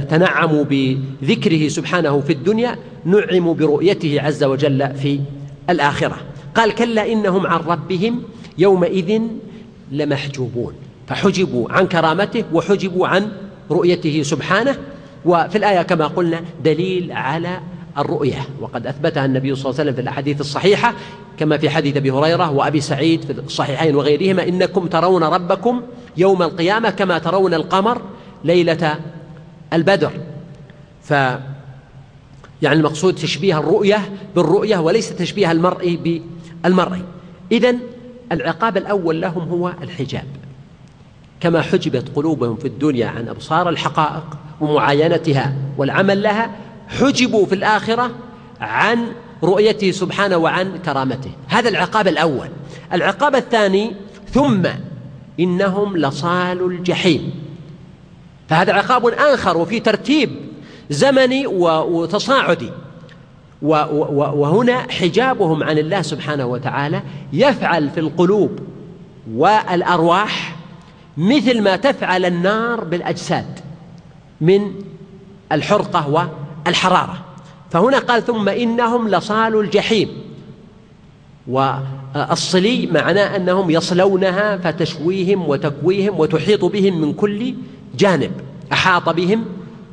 تنعموا 0.09 0.63
بذكره 0.63 1.67
سبحانه 1.67 2.19
في 2.19 2.33
الدنيا 2.33 2.75
نعموا 3.05 3.53
برؤيته 3.53 4.21
عز 4.21 4.43
وجل 4.43 4.95
في 4.95 5.19
الآخرة. 5.69 6.17
قال 6.55 6.75
كلا 6.75 7.11
إنهم 7.11 7.47
عن 7.47 7.59
ربهم 7.59 8.23
يومئذ 8.57 9.21
لمحجوبون. 9.91 10.73
فحجبوا 11.07 11.71
عن 11.71 11.87
كرامته 11.87 12.43
وحجبوا 12.53 13.07
عن 13.07 13.31
رؤيته 13.71 14.23
سبحانه 14.23 14.77
وفي 15.25 15.57
الآية 15.57 15.81
كما 15.81 16.07
قلنا 16.07 16.41
دليل 16.63 17.11
على 17.11 17.59
الرؤية. 17.97 18.41
وقد 18.61 18.87
أثبتها 18.87 19.25
النبي 19.25 19.55
صلى 19.55 19.69
الله 19.69 19.79
عليه 19.79 19.83
وسلم 19.83 19.95
في 19.95 20.01
الأحاديث 20.01 20.41
الصحيحة 20.41 20.93
كما 21.39 21.57
في 21.57 21.69
حديث 21.69 21.97
أبي 21.97 22.11
هريرة 22.11 22.51
وأبي 22.51 22.81
سعيد 22.81 23.23
في 23.23 23.31
الصحيحين 23.31 23.95
وغيرهما 23.95 24.47
إنكم 24.47 24.87
ترون 24.87 25.23
ربكم 25.23 25.81
يوم 26.17 26.43
القيامة 26.43 26.89
كما 26.89 27.17
ترون 27.17 27.53
القمر 27.53 28.01
ليلة 28.43 28.95
البدر. 29.73 30.11
ف 31.03 31.11
يعني 32.61 32.77
المقصود 32.77 33.15
تشبيه 33.15 33.59
الرؤية 33.59 34.09
بالرؤية 34.35 34.77
وليس 34.77 35.15
تشبيه 35.15 35.51
المرء 35.51 36.21
بالمرء. 36.63 36.99
إذا 37.51 37.75
العقاب 38.31 38.77
الأول 38.77 39.21
لهم 39.21 39.49
هو 39.49 39.73
الحجاب. 39.81 40.25
كما 41.39 41.61
حجبت 41.61 42.15
قلوبهم 42.15 42.55
في 42.55 42.67
الدنيا 42.67 43.07
عن 43.07 43.27
أبصار 43.27 43.69
الحقائق 43.69 44.23
ومعاينتها 44.61 45.53
والعمل 45.77 46.21
لها 46.21 46.51
حجبوا 46.87 47.45
في 47.45 47.55
الآخرة 47.55 48.11
عن 48.61 49.05
رؤيته 49.43 49.91
سبحانه 49.91 50.37
وعن 50.37 50.77
كرامته. 50.77 51.31
هذا 51.47 51.69
العقاب 51.69 52.07
الأول. 52.07 52.47
العقاب 52.93 53.35
الثاني 53.35 53.95
ثم 54.31 54.67
إنهم 55.39 55.97
لصال 55.97 56.61
الجحيم. 56.61 57.31
فهذا 58.49 58.73
عقاب 58.73 59.07
آخر 59.07 59.57
وفي 59.57 59.79
ترتيب 59.79 60.29
زمني 60.89 61.47
وتصاعدي. 61.47 62.69
وهنا 63.61 64.91
حجابهم 64.91 65.63
عن 65.63 65.77
الله 65.77 66.01
سبحانه 66.01 66.45
وتعالى 66.45 67.01
يفعل 67.33 67.89
في 67.89 67.99
القلوب 67.99 68.59
والأرواح 69.33 70.58
مثل 71.19 71.61
ما 71.61 71.75
تفعل 71.75 72.25
النار 72.25 72.83
بالأجساد 72.83 73.59
من 74.41 74.71
الحرقة 75.51 76.29
والحرارة. 76.65 77.25
فهنا 77.69 77.99
قال 77.99 78.25
ثم 78.25 78.49
إنهم 78.49 79.09
لصال 79.09 79.59
الجحيم. 79.59 80.09
والصلي 81.47 82.87
معناه 82.87 83.35
أنهم 83.35 83.69
يصلونها 83.69 84.57
فتشويهم 84.57 85.49
وتكويهم 85.49 86.19
وتحيط 86.19 86.65
بهم 86.65 87.01
من 87.01 87.13
كل 87.13 87.53
جانب 87.97 88.31
أحاط 88.71 89.09
بهم 89.09 89.45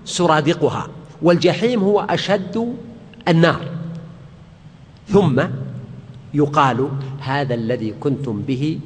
سرادقها. 0.04 0.88
والجحيم 1.22 1.82
هو 1.82 2.00
أشد 2.00 2.74
النار. 3.28 3.60
ثم 5.08 5.42
يقال 6.34 6.88
هذا 7.20 7.54
الذي 7.54 7.94
كنتم 8.00 8.42
به 8.42 8.78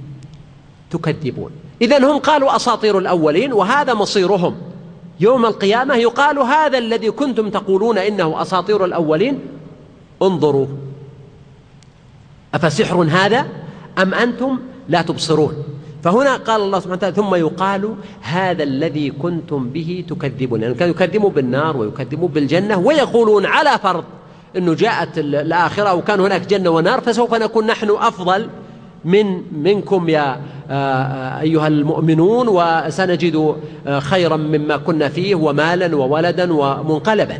تكذبون. 0.90 1.50
إذا 1.83 1.99
هم 1.99 2.19
قالوا 2.19 2.57
أساطير 2.57 2.99
الأولين 2.99 3.53
وهذا 3.53 3.95
مصيرهم. 3.95 4.57
يوم 5.21 5.47
القيامة 5.47 5.95
يقال 5.95 6.38
هذا 6.38 6.79
الذي 6.79 7.11
كنتم 7.11 7.51
تقولون 7.51 7.99
إنه 7.99 8.43
أساطير 8.43 8.85
الأولين. 8.85 9.40
انظروا. 10.23 10.66
أفسحر 12.55 13.03
هذا 13.11 13.47
أم 13.99 14.14
أنتم 14.14 14.59
لا 14.88 15.03
تبصرون؟ 15.03 15.53
فهنا 16.05 16.37
قال 16.37 16.61
الله 16.61 16.79
سبحانه 16.79 16.97
وتعالى 16.97 17.16
ثم 17.16 17.35
يقال 17.35 17.95
هذا 18.21 18.62
الذي 18.62 19.11
كنتم 19.11 19.69
به 19.69 20.05
تكذبون. 20.09 20.62
يعني 20.62 20.75
كانوا 20.75 20.95
يكذبوا 20.95 21.31
بالنار 21.31 21.77
ويكذبوا 21.77 22.29
بالجنة 22.29 22.79
ويقولون 22.79 23.47
على 23.47 23.79
فرض 23.79 24.05
أنه 24.57 24.75
جاءت 24.75 25.19
الآخرة 25.19 25.95
وكان 25.95 26.21
هناك 26.21 26.47
جنة 26.47 26.71
ونار 26.71 27.01
فسوف 27.01 27.35
نكون 27.35 27.66
نحن 27.66 27.90
أفضل 27.90 28.49
من 29.05 29.43
منكم 29.63 30.09
يا 30.09 30.41
آه، 30.71 30.73
آه، 30.73 31.41
أيها 31.41 31.67
المؤمنون 31.67 32.49
وسنجد 32.49 33.57
آه، 33.87 33.99
خيرا 33.99 34.37
مما 34.37 34.77
كنا 34.77 35.09
فيه 35.09 35.35
ومالا 35.35 35.97
وولدا 35.97 36.53
ومنقلبا. 36.53 37.39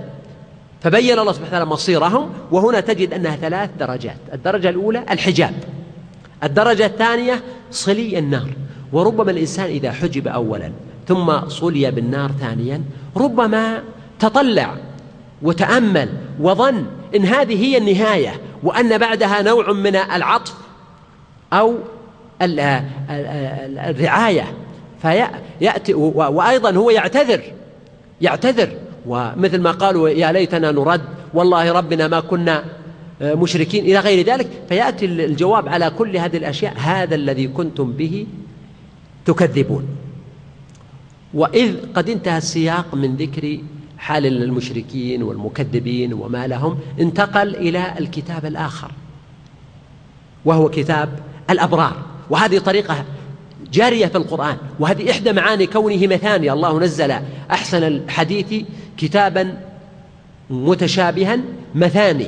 فبين 0.81 1.19
الله 1.19 1.33
سبحانه 1.33 1.49
وتعالى 1.49 1.65
مصيرهم 1.65 2.31
وهنا 2.51 2.81
تجد 2.81 3.15
أنها 3.15 3.37
ثلاث 3.37 3.71
درجات. 3.81 4.17
الدرجة 4.33 4.69
الأولى 4.69 5.05
الحجاب. 5.11 5.55
الدرجة 6.45 6.87
الثانية 6.87 7.43
صلي 7.71 8.19
النار. 8.19 8.51
وربما 8.93 9.31
الإنسان 9.31 9.67
إذا 9.67 9.93
حجب 9.93 10.29
أولا 10.29 10.73
ثم 11.09 11.49
صلي 11.49 11.91
بالنار 11.91 12.31
ثانيا 12.41 12.83
ربما 13.17 13.83
تطلع 14.19 14.77
وتأمل 15.43 16.09
وظن 16.41 16.87
إن 17.17 17.25
هذه 17.25 17.65
هي 17.65 17.79
النهاية 17.79 18.41
وأن 18.63 18.99
بعدها 18.99 19.43
نوع 19.43 19.73
من 19.73 19.97
العطف 19.97 20.55
أو 21.53 21.75
الرعاية. 23.91 24.55
فيأتي 25.03 25.95
وأيضا 25.95 26.71
هو 26.71 26.91
يعتذر 26.91 27.43
يعتذر. 28.21 28.69
ومثل 29.07 29.61
ما 29.61 29.71
قالوا 29.71 30.09
يا 30.09 30.33
ليتنا 30.33 30.71
نرد 30.71 31.01
والله 31.35 31.73
ربنا 31.73 32.09
ما 32.09 32.21
كنا 32.21 32.65
مشركين 33.23 33.85
إلى 33.85 33.99
غير 33.99 34.27
ذلك. 34.27 34.49
فيأتي 34.69 35.07
الجواب 35.07 35.69
على 35.69 35.91
كل 35.91 36.17
هذه 36.17 36.37
الأشياء 36.37 36.75
هذا 36.77 37.15
الذي 37.15 37.49
كنتم 37.49 37.93
به 37.93 38.27
تكذبون. 39.25 39.89
وإذ 41.35 41.77
قد 41.95 42.09
انتهى 42.09 42.39
السياق 42.39 42.95
من 42.95 43.17
ذكر 43.17 43.59
حال 43.99 44.27
المشركين 44.27 45.23
والمكذبين 45.23 46.13
وما 46.13 46.47
لهم 46.47 46.79
انتقل 47.01 47.57
إلى 47.57 47.99
الكتاب 47.99 48.47
الآخر 48.47 48.93
وهو 50.45 50.69
كتاب 50.69 51.09
الأبرار. 51.51 51.97
وهذه 52.31 52.59
طريقة 52.59 53.05
جارية 53.73 54.07
في 54.07 54.19
القرآن. 54.19 54.57
وهذه 54.81 55.11
إحدى 55.11 55.33
معاني 55.33 55.67
كونه 55.67 56.07
مثاني. 56.07 56.53
الله 56.53 56.81
نزل 56.81 57.15
أحسن 57.51 57.83
الحديث 57.83 58.65
كتابا 58.97 59.55
متشابها 60.51 61.39
مثاني. 61.75 62.27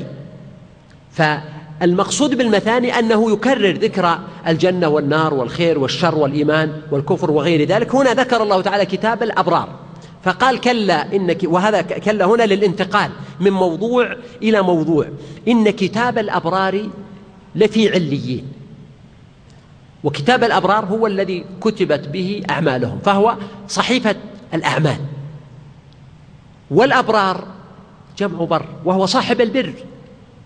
فالمقصود 1.13 2.35
بالمثاني 2.35 2.99
أنه 2.99 3.33
يكرر 3.33 3.77
ذكر 3.77 4.19
الجنة 4.49 4.89
والنار 4.89 5.35
والخير 5.35 5.79
والشر 5.79 6.15
والإيمان 6.15 6.73
والكفر 6.91 7.31
وغير 7.31 7.69
ذلك. 7.69 7.95
هنا 7.95 8.15
ذكر 8.15 8.43
الله 8.43 8.61
تعالى 8.61 8.87
كتاب 8.87 9.23
الأبرار. 9.23 9.69
فقال 10.25 10.61
كلا 10.61 11.17
إنك 11.17 11.39
وهذا 11.45 11.83
كلا 11.83 12.25
هنا 12.25 12.43
للانتقال 12.43 13.11
من 13.41 13.51
موضوع 13.51 14.17
إلى 14.43 14.63
موضوع. 14.63 15.09
إن 15.49 15.71
كتاب 15.71 16.19
الأبرار 16.19 16.89
لفي 17.55 17.89
عليين. 17.89 18.62
وكتاب 20.05 20.45
الأبرار 20.45 20.85
هو 20.85 21.07
الذي 21.07 21.45
كتبت 21.61 22.09
به 22.09 22.43
أعمالهم 22.51 22.99
فهو 23.05 23.37
صحيفة 23.69 24.17
الأعمال. 24.55 24.99
والأبرار 26.71 27.45
جمع 28.19 28.45
بر 28.45 28.67
وهو 28.85 29.07
صاحب 29.07 29.41
البر. 29.41 29.73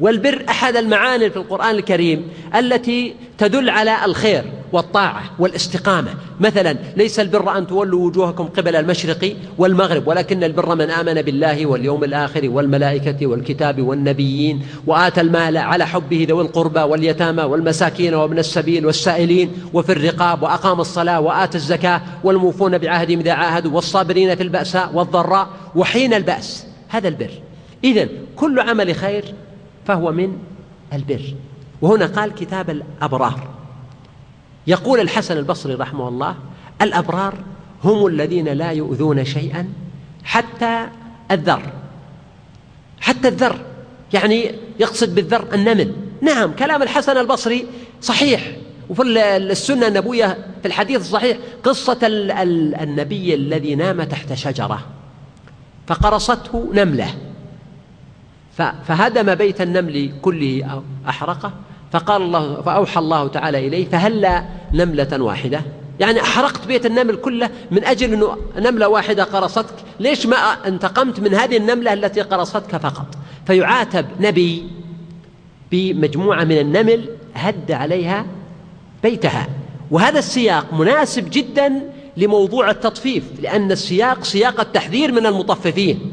والبر 0.01 0.45
أحد 0.49 0.77
المعاني 0.77 1.31
في 1.31 1.37
القرآن 1.37 1.75
الكريم 1.75 2.29
التي 2.55 3.15
تدل 3.39 3.71
على 3.71 4.05
الخير 4.05 4.45
والطاعة 4.73 5.23
والاستقامة. 5.39 6.15
مثلا 6.41 6.77
ليس 6.97 7.21
البر 7.21 7.59
أن 7.59 7.67
تولوا 7.67 8.07
وجوهكم 8.07 8.45
قبل 8.45 8.77
المشرق 8.77 9.37
والمغرب 9.59 10.09
ولكن 10.09 10.45
البر 10.45 10.75
من 10.75 10.91
آمن 10.91 11.23
بالله 11.23 11.67
واليوم 11.67 12.05
الآخر 12.05 12.51
والملائكة 12.51 13.27
والكتاب 13.27 13.83
والنبيين 13.83 14.67
وآتى 14.87 15.21
المال 15.21 15.57
على 15.57 15.87
حبه 15.87 16.27
ذوي 16.29 16.43
القربى 16.43 16.81
واليتامى 16.81 17.43
والمساكين 17.43 18.15
وابن 18.15 18.39
السبيل 18.39 18.87
والسائلين 18.87 19.53
وفي 19.73 19.93
الرقاب 19.93 20.43
وأقام 20.43 20.81
الصلاة 20.81 21.21
وآتى 21.21 21.59
الزكاة 21.59 22.01
والموفون 22.25 22.79
بعهدهم 22.79 23.19
إذا 23.21 23.33
عاهدوا 23.33 23.73
والصابرين 23.73 24.35
في 24.35 24.43
البأساء 24.43 24.91
والضراء 24.95 25.49
وحين 25.75 26.15
البأس. 26.15 26.67
هذا 26.89 27.09
البر. 27.09 27.31
إذن 27.85 28.09
كل 28.37 28.61
عمل 28.61 28.95
خير 28.95 29.25
فهو 29.87 30.13
من 30.13 30.39
البر. 30.93 31.35
وهنا 31.83 32.07
قال 32.07 32.35
كتاب 32.35 32.71
الأبرار. 32.71 33.49
يقول 34.67 35.01
الحسن 35.01 35.39
البصري 35.39 35.75
رحمه 35.75 36.09
الله 36.09 36.37
الأبرار 36.83 37.35
هم 37.85 38.07
الذين 38.07 38.49
لا 38.49 38.71
يؤذون 38.71 39.25
شيئا 39.25 39.73
حتى 40.25 40.87
الذر. 41.31 41.73
حتى 43.01 43.29
الذر 43.29 43.61
يعني 44.13 44.51
يقصد 44.81 45.15
بالذر 45.15 45.55
النمل. 45.55 45.95
نعم 46.23 46.53
كلام 46.53 46.83
الحسن 46.83 47.17
البصري 47.17 47.67
صحيح. 48.03 48.57
وفي 48.91 49.03
السنة 49.37 49.87
النبوية 49.87 50.39
في 50.63 50.69
الحديث 50.69 51.01
الصحيح 51.01 51.39
قصة 51.65 51.99
النبي 52.03 53.35
الذي 53.35 53.75
نام 53.75 54.03
تحت 54.03 54.33
شجرة 54.35 54.87
فقرصته 55.87 56.71
نملة. 56.75 57.15
فهدم 58.57 59.35
بيت 59.35 59.61
النمل 59.61 60.13
كله 60.23 60.83
أحرقه 61.09 61.53
فقال 61.93 62.23
الله 62.23 62.63
فأوحى 62.63 63.01
الله 63.01 63.29
تعالى 63.29 63.67
إليه 63.67 63.89
فهلا 63.89 64.45
نملة 64.73 65.23
واحدة؟ 65.23 65.61
يعني 66.01 66.21
أحرقت 66.21 66.67
بيت 66.67 66.87
النمل 66.87 67.17
كله 67.17 67.51
من 67.71 67.85
أجل 67.85 68.13
أنه 68.13 68.37
نملة 68.57 68.89
واحدة 68.89 69.25
قرصتك 69.25 69.75
ليش 70.01 70.27
ما 70.27 70.37
انتقمت 70.37 71.21
من 71.21 71.35
هذه 71.35 71.57
النملة 71.57 71.93
التي 71.93 72.21
قرصتك 72.21 72.77
فقط؟ 72.77 73.07
فيعاتب 73.47 74.07
نبي 74.21 74.67
بمجموعة 75.73 76.45
من 76.45 76.59
النمل 76.59 77.09
هد 77.35 77.73
عليها 77.73 78.27
بيتها. 79.03 79.47
وهذا 79.91 80.19
السياق 80.19 80.75
مناسب 80.75 81.31
جدا 81.31 81.83
لموضوع 82.17 82.71
التطفيف 82.71 83.25
لأن 83.43 83.73
السياق 83.73 84.25
سياق 84.25 84.61
التحذير 84.61 85.13
من 85.13 85.27
المطففين 85.27 86.13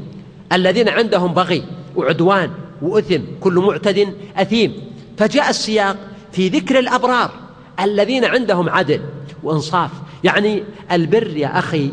الذين 0.53 0.89
عندهم 0.89 1.33
بغي. 1.33 1.63
وعدوان 1.95 2.51
وأثم 2.81 3.21
كل 3.41 3.53
معتد 3.53 4.13
أثيم. 4.37 4.73
فجاء 5.17 5.49
السياق 5.49 5.97
في 6.31 6.47
ذكر 6.47 6.79
الأبرار 6.79 7.31
الذين 7.79 8.25
عندهم 8.25 8.69
عدل 8.69 9.01
وإنصاف. 9.43 9.91
يعني 10.23 10.63
البر 10.91 11.37
يا 11.37 11.59
أخي 11.59 11.91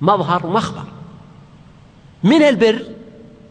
مظهر 0.00 0.46
ومخبر 0.46 0.84
من 2.24 2.42
البر؟ 2.42 2.82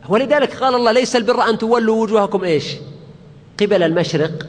ولذلك 0.09 0.55
قال 0.55 0.75
الله 0.75 0.91
ليس 0.91 1.15
البر 1.15 1.49
أن 1.49 1.57
تولوا 1.57 2.03
وجوهكم 2.03 2.43
إيش؟ 2.43 2.65
قبل 3.61 3.83
المشرق 3.83 4.47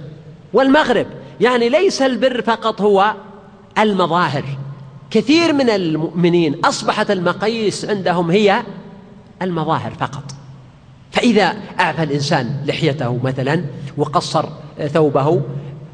والمغرب. 0.53 1.07
يعني 1.41 1.69
ليس 1.69 2.03
البر 2.03 2.43
فقط 2.43 2.81
هو 2.81 3.15
المظاهر. 3.79 4.45
كثير 5.11 5.53
من 5.53 5.71
المؤمنين 5.71 6.65
أصبحت 6.65 7.11
المقاييس 7.11 7.85
عندهم 7.85 8.31
هي 8.31 8.63
المظاهر 9.43 9.91
فقط. 9.91 10.25
فإذا 11.13 11.55
أعفى 11.81 12.03
الإنسان 12.03 12.57
لحيته 12.67 13.19
مثلا 13.25 13.65
وقصر 13.97 14.45
ثوبه 14.93 15.43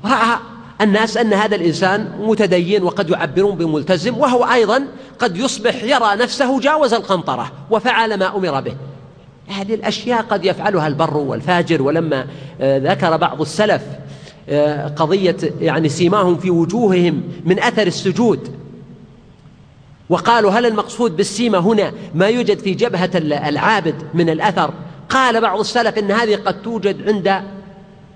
رأى 0.04 0.38
الناس 0.80 1.16
أن 1.16 1.32
هذا 1.32 1.56
الإنسان 1.56 2.12
متدين 2.20 2.82
وقد 2.82 3.10
يعبرون 3.10 3.56
بملتزم 3.56 4.18
وهو 4.18 4.44
أيضا 4.44 4.84
قد 5.18 5.36
يصبح 5.36 5.84
يرى 5.84 6.16
نفسه 6.16 6.60
جاوز 6.60 6.94
القنطرة 6.94 7.52
وفعل 7.70 8.18
ما 8.18 8.36
أمر 8.36 8.60
به. 8.60 8.74
هذه 9.48 9.74
الأشياء 9.74 10.22
قد 10.22 10.44
يفعلها 10.44 10.86
البر 10.86 11.16
والفاجر 11.16 11.82
ولما 11.82 12.26
آه، 12.60 12.78
ذكر 12.78 13.16
بعض 13.16 13.40
السلف 13.40 13.82
آه، 14.48 14.88
قضية 14.88 15.36
يعني 15.60 15.88
سيماهم 15.88 16.38
في 16.38 16.50
وجوههم 16.50 17.22
من 17.44 17.58
أثر 17.58 17.86
السجود 17.86 18.48
وقالوا 20.08 20.50
هل 20.50 20.66
المقصود 20.66 21.16
بالسيمة 21.16 21.58
هنا 21.58 21.92
ما 22.14 22.26
يوجد 22.26 22.58
في 22.58 22.74
جبهة 22.74 23.10
العابد 23.14 23.94
من 24.14 24.30
الأثر؟ 24.30 24.70
قال 25.08 25.40
بعض 25.40 25.60
السلف 25.60 25.98
إن 25.98 26.10
هذه 26.10 26.36
قد 26.36 26.62
توجد 26.62 27.08
عند 27.08 27.42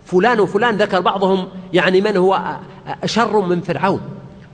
فلان 0.06 0.40
وفلان 0.40 0.76
ذكر 0.76 1.00
بعضهم 1.00 1.48
يعني 1.72 2.00
من 2.00 2.16
هو 2.16 2.56
شر 3.04 3.40
من 3.40 3.60
فرعون 3.60 4.00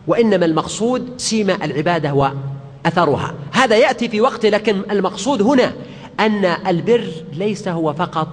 وإنما 0.07 0.45
المقصود 0.47 1.09
سيمة 1.17 1.59
العبادة 1.65 2.15
وأثرها. 2.15 3.35
هذا 3.53 3.77
يأتي 3.77 4.09
في 4.09 4.21
وقت 4.21 4.47
لكن 4.47 4.83
المقصود 4.91 5.43
هنا 5.43 5.73
أن 6.21 6.45
البر 6.45 7.11
ليس 7.33 7.69
هو 7.69 7.93
فقط 7.93 8.29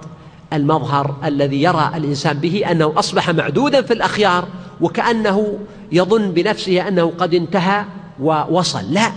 المظهر 0.52 1.16
الذي 1.24 1.62
يرى 1.62 1.92
الإنسان 1.94 2.38
به 2.38 2.70
أنه 2.70 2.92
أصبح 2.96 3.30
معدودا 3.30 3.82
في 3.82 3.92
الأخيار 3.92 4.48
وكأنه 4.80 5.58
يظن 5.92 6.30
بنفسه 6.30 6.88
أنه 6.88 7.12
قد 7.18 7.34
انتهى 7.34 7.84
ووصل. 8.20 8.92
لا 8.92 9.12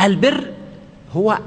البر 0.00 0.44
هو 1.16 1.38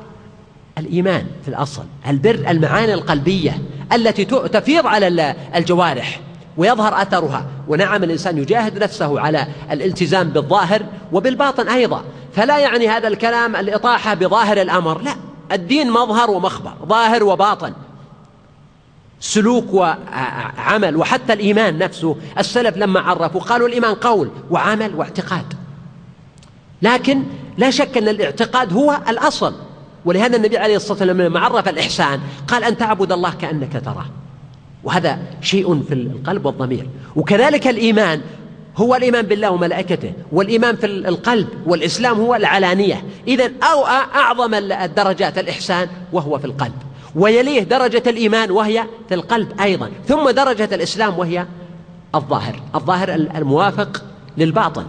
الإيمان 0.78 1.26
في 1.42 1.48
الأصل 1.48 1.84
البر 2.08 2.46
المعاني 2.50 2.94
القلبية 2.94 3.62
التي 3.94 4.26
تفيض 4.26 4.88
على 4.88 5.36
الجوارح 5.56 6.20
ويظهر 6.58 7.02
أثرها. 7.02 7.46
ونعم 7.68 8.04
الإنسان 8.04 8.38
يجاهد 8.38 8.84
نفسه 8.84 9.20
على 9.20 9.48
الالتزام 9.72 10.30
بالظاهر 10.30 10.82
وبالباطن 11.12 11.70
أيضا. 11.70 12.04
فلا 12.36 12.58
يعني 12.58 12.90
هذا 12.90 13.08
الكلام 13.08 13.56
الإطاحة 13.56 14.14
بظاهر 14.14 14.62
الأمر 14.62 15.02
لا. 15.02 15.16
الدين 15.52 15.92
مظهر 15.92 16.32
ومخبر 16.32 16.74
ظاهر 16.86 17.24
وباطن. 17.24 17.74
سلوك 19.20 19.74
وعمل 19.74 20.96
وحتى 20.96 21.34
الإيمان 21.34 21.78
نفسه 21.78 22.16
السلف 22.38 22.78
لما 22.78 23.00
عرفوا 23.00 23.42
قالوا 23.42 23.68
الإيمان 23.68 23.96
قول 23.96 24.30
وعمل 24.52 24.96
واعتقاد. 24.96 25.54
لكن 26.82 27.24
لا 27.58 27.70
شك 27.70 27.98
أن 27.98 28.08
الاعتقاد 28.08 28.74
هو 28.74 29.00
الأصل. 29.10 29.54
ولهذا 30.06 30.38
النبي 30.38 30.58
عليه 30.58 30.76
الصلاة 30.76 30.92
والسلام 30.92 31.22
لما 31.22 31.40
عرف 31.40 31.68
الإحسان 31.68 32.20
قال 32.48 32.64
أن 32.64 32.78
تعبد 32.78 33.12
الله 33.12 33.34
كأنك 33.34 33.82
تراه. 33.86 34.06
وهذا 34.84 35.20
شيء 35.42 35.84
في 35.88 35.94
القلب 35.94 36.46
والضمير. 36.46 36.90
وكذلك 37.16 37.68
الإيمان 37.68 38.22
هو 38.78 38.96
الإيمان 38.96 39.26
بالله 39.26 39.52
وملائكته 39.52 40.14
والإيمان 40.32 40.76
في 40.76 40.86
القلب 40.86 41.48
والإسلام 41.66 42.20
هو 42.20 42.36
العلانية. 42.36 43.04
إذا 43.28 43.52
أو 43.64 43.86
أعظم 44.16 44.54
الدرجات 44.54 45.38
الإحسان 45.38 45.88
وهو 46.14 46.40
في 46.40 46.46
القلب. 46.46 46.74
ويليه 47.16 47.64
درجة 47.64 48.04
الإيمان 48.08 48.52
وهي 48.52 48.86
في 49.10 49.16
القلب 49.16 49.62
أيضا. 49.62 49.90
ثم 50.08 50.30
درجة 50.30 50.70
الإسلام 50.76 51.20
وهي 51.20 51.46
الظاهر. 52.16 52.60
الظاهر 52.76 53.14
الموافق 53.14 54.04
للباطن. 54.38 54.86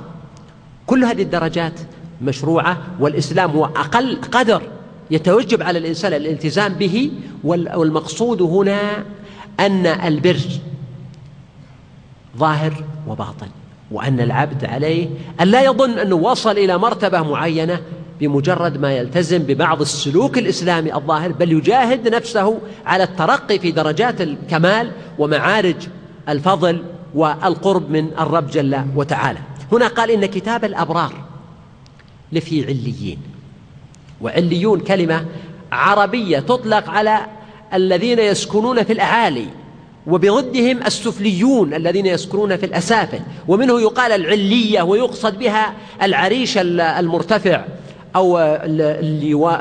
كل 0.87 1.05
هذه 1.05 1.23
الدرجات 1.23 1.81
مشروعة 2.23 2.77
والإسلام 3.01 3.51
هو 3.51 3.65
أقل 3.65 4.19
قدر 4.33 4.63
يتوجب 5.11 5.63
على 5.63 5.79
الإنسان 5.79 6.13
الالتزام 6.13 6.75
به 6.75 7.11
والمقصود 7.45 8.43
هنا 8.43 9.05
أن 9.61 9.87
البر 9.87 10.41
ظاهر 12.39 12.85
وباطن 13.09 13.49
وأن 13.91 14.21
العبد 14.21 14.65
عليه 14.65 15.09
أن 15.41 15.49
لا 15.49 15.63
يظن 15.63 15.99
أنه 15.99 16.17
وصل 16.17 16.51
إلى 16.51 16.79
مرتبة 16.79 17.23
معينة 17.23 17.81
بمجرد 18.21 18.79
ما 18.79 18.93
يلتزم 18.93 19.39
ببعض 19.39 19.81
السلوك 19.81 20.39
الإسلامي 20.39 20.95
الظاهر 20.95 21.33
بل 21.33 21.53
يجاهد 21.53 22.09
نفسه 22.09 22.59
على 22.87 23.05
الترقي 23.05 23.59
في 23.59 23.71
درجات 23.71 24.21
الكمال 24.21 24.91
ومعارج 25.19 25.77
الفضل 26.29 26.83
والقرب 27.15 27.91
من 27.91 28.11
الرب 28.19 28.51
جل 28.51 28.85
وتعالى. 28.97 29.39
هنا 29.73 29.89
قال 29.89 30.11
إن 30.11 30.27
كتاب 30.27 30.65
الأبرار 30.65 31.25
لفي 32.33 32.65
عليين. 32.65 33.34
وعليون 34.21 34.81
كلمة 34.81 35.25
عربية 35.73 36.39
تطلق 36.39 36.91
على 36.91 37.21
الذين 37.75 38.19
يسكنون 38.19 38.83
في 38.83 38.93
الأعالي 38.93 39.47
وبضدهم 40.07 40.83
السفليون 40.87 41.75
الذين 41.75 42.07
يسكنون 42.07 42.57
في 42.57 42.67
الأسافل. 42.67 43.21
ومنه 43.49 43.81
يقال 43.81 44.13
العلية 44.13 44.83
ويقصد 44.83 45.39
بها 45.39 45.75
العريش 46.03 46.59
المرتفع 46.59 47.65
أو 48.17 48.39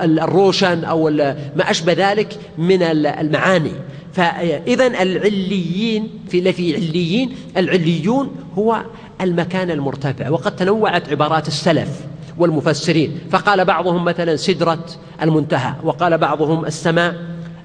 الروشن 0.03 0.83
أو 0.83 1.09
ما 1.55 1.71
أشبه 1.71 1.93
ذلك 1.93 2.39
من 2.57 2.83
المعاني. 2.83 3.71
فإذا 4.13 4.87
العليين 4.87 6.09
في 6.29 6.53
في 6.53 6.75
عليين 6.75 7.35
العليون 7.57 8.35
هو 8.57 8.81
المكان 9.21 9.71
المرتفع. 9.71 10.29
وقد 10.29 10.55
تنوعت 10.55 11.09
عبارات 11.09 11.47
السلف. 11.47 11.89
والمفسرين. 12.37 13.19
فقال 13.31 13.65
بعضهم 13.65 14.05
مثلا 14.05 14.35
سدرة 14.35 14.85
المنتهى 15.21 15.73
وقال 15.83 16.17
بعضهم 16.17 16.65
السماء 16.65 17.15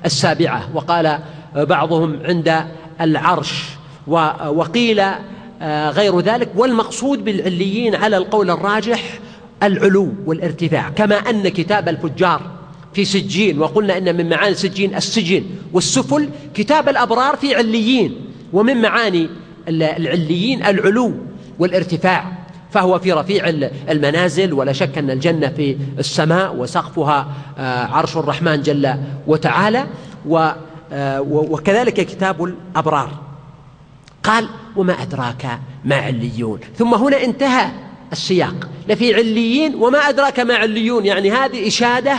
السابعة 0.05 0.69
وقال 0.75 1.19
بعضهم 1.55 2.19
عند 2.25 2.65
العرش 3.01 3.65
وقيل 4.07 5.03
آه، 5.63 5.91
غير 5.91 6.21
ذلك. 6.21 6.49
والمقصود 6.57 7.25
بالعليين 7.25 7.95
على 7.95 8.17
القول 8.17 8.51
الراجح 8.51 9.19
العلو 9.63 10.15
والارتفاع. 10.27 10.89
كما 10.89 11.15
أن 11.17 11.49
كتاب 11.49 11.89
الفجار 11.89 12.41
في 12.95 13.05
سجين 13.05 13.59
وقلنا 13.59 13.99
إن 13.99 14.17
من 14.17 14.29
معاني 14.29 14.55
سجين 14.55 14.95
السجن 14.95 15.45
والسفل 15.73 16.29
كتاب 16.55 16.89
الأبرار 16.89 17.37
في 17.37 17.55
عليين 17.55 18.15
ومن 18.53 18.77
معاني 18.83 19.29
العليين 19.69 20.65
العلو 20.65 21.15
والارتفاع. 21.59 22.38
فهو 22.71 22.99
في 22.99 23.13
رفيع 23.13 23.49
المنازل 23.89 24.53
ولا 24.53 24.73
شك 24.73 24.99
أن 24.99 25.11
الجنة 25.11 25.49
في 25.49 25.77
السماء 25.99 26.57
وسقفها 26.57 27.29
آه، 27.59 27.85
عرش 27.85 28.17
الرحمن 28.17 28.63
جل 28.63 28.95
وتعالى. 29.27 29.87
آه، 30.93 31.21
وكذلك 31.31 31.95
كتاب 31.95 32.45
الأبرار. 32.45 33.11
قال 34.25 34.49
وما 34.77 34.93
أدراك 34.93 35.59
ما 35.85 35.97
عليون. 35.97 36.61
ثم 36.77 36.95
هنا 36.95 37.25
انتهى 37.25 37.71
السياق. 38.13 38.69
لفي 38.89 39.15
عليين 39.15 39.75
وما 39.75 39.99
أدراك 39.99 40.41
ما 40.41 40.55
عليون. 40.55 41.07
يعني 41.07 41.31
هذه 41.31 41.69
إشادة 41.69 42.17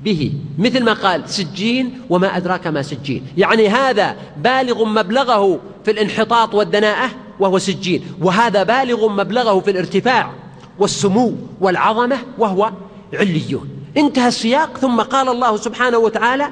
به. 0.00 0.32
مثل 0.58 0.84
ما 0.84 0.92
قال 0.92 1.28
سجين. 1.28 2.00
وما 2.10 2.36
أدراك 2.36 2.66
ما 2.66 2.82
سجين. 2.82 3.26
يعني 3.36 3.68
هذا 3.68 4.16
بالغ 4.36 4.84
مبلغه 4.84 5.60
في 5.84 5.90
الانحطاط 5.90 6.54
والدناءة. 6.54 7.10
وهو 7.40 7.58
سجين. 7.58 8.04
وهذا 8.20 8.62
بالغ 8.62 9.08
مبلغه 9.08 9.60
في 9.60 9.70
الارتفاع 9.70 10.30
والسمو 10.78 11.34
والعظمة 11.60 12.18
وهو 12.38 12.72
عليون 13.14 13.68
انتهى 13.96 14.28
السياق. 14.28 14.78
ثم 14.78 15.00
قال 15.00 15.28
الله 15.28 15.56
سبحانه 15.56 15.98
وتعالى 15.98 16.48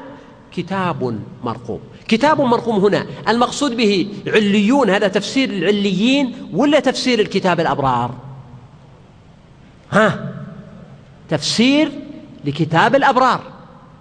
كتاب 0.53 1.21
مرقوم. 1.45 1.81
كتاب 2.09 2.41
مرقوم 2.41 2.77
هنا. 2.77 3.07
المقصود 3.29 3.77
به 3.77 4.09
عليون. 4.27 4.91
هذا 4.91 5.09
تفسير 5.09 5.51
العليين 5.51 6.35
ولا 6.53 6.81
تفسير 6.81 7.21
الكتاب 7.21 7.61
الأبرار؟ 7.61 8.11
ها؟ 9.93 10.35
تفسير 11.29 11.93
لكتاب 12.45 12.95
الأبرار. 12.97 13.60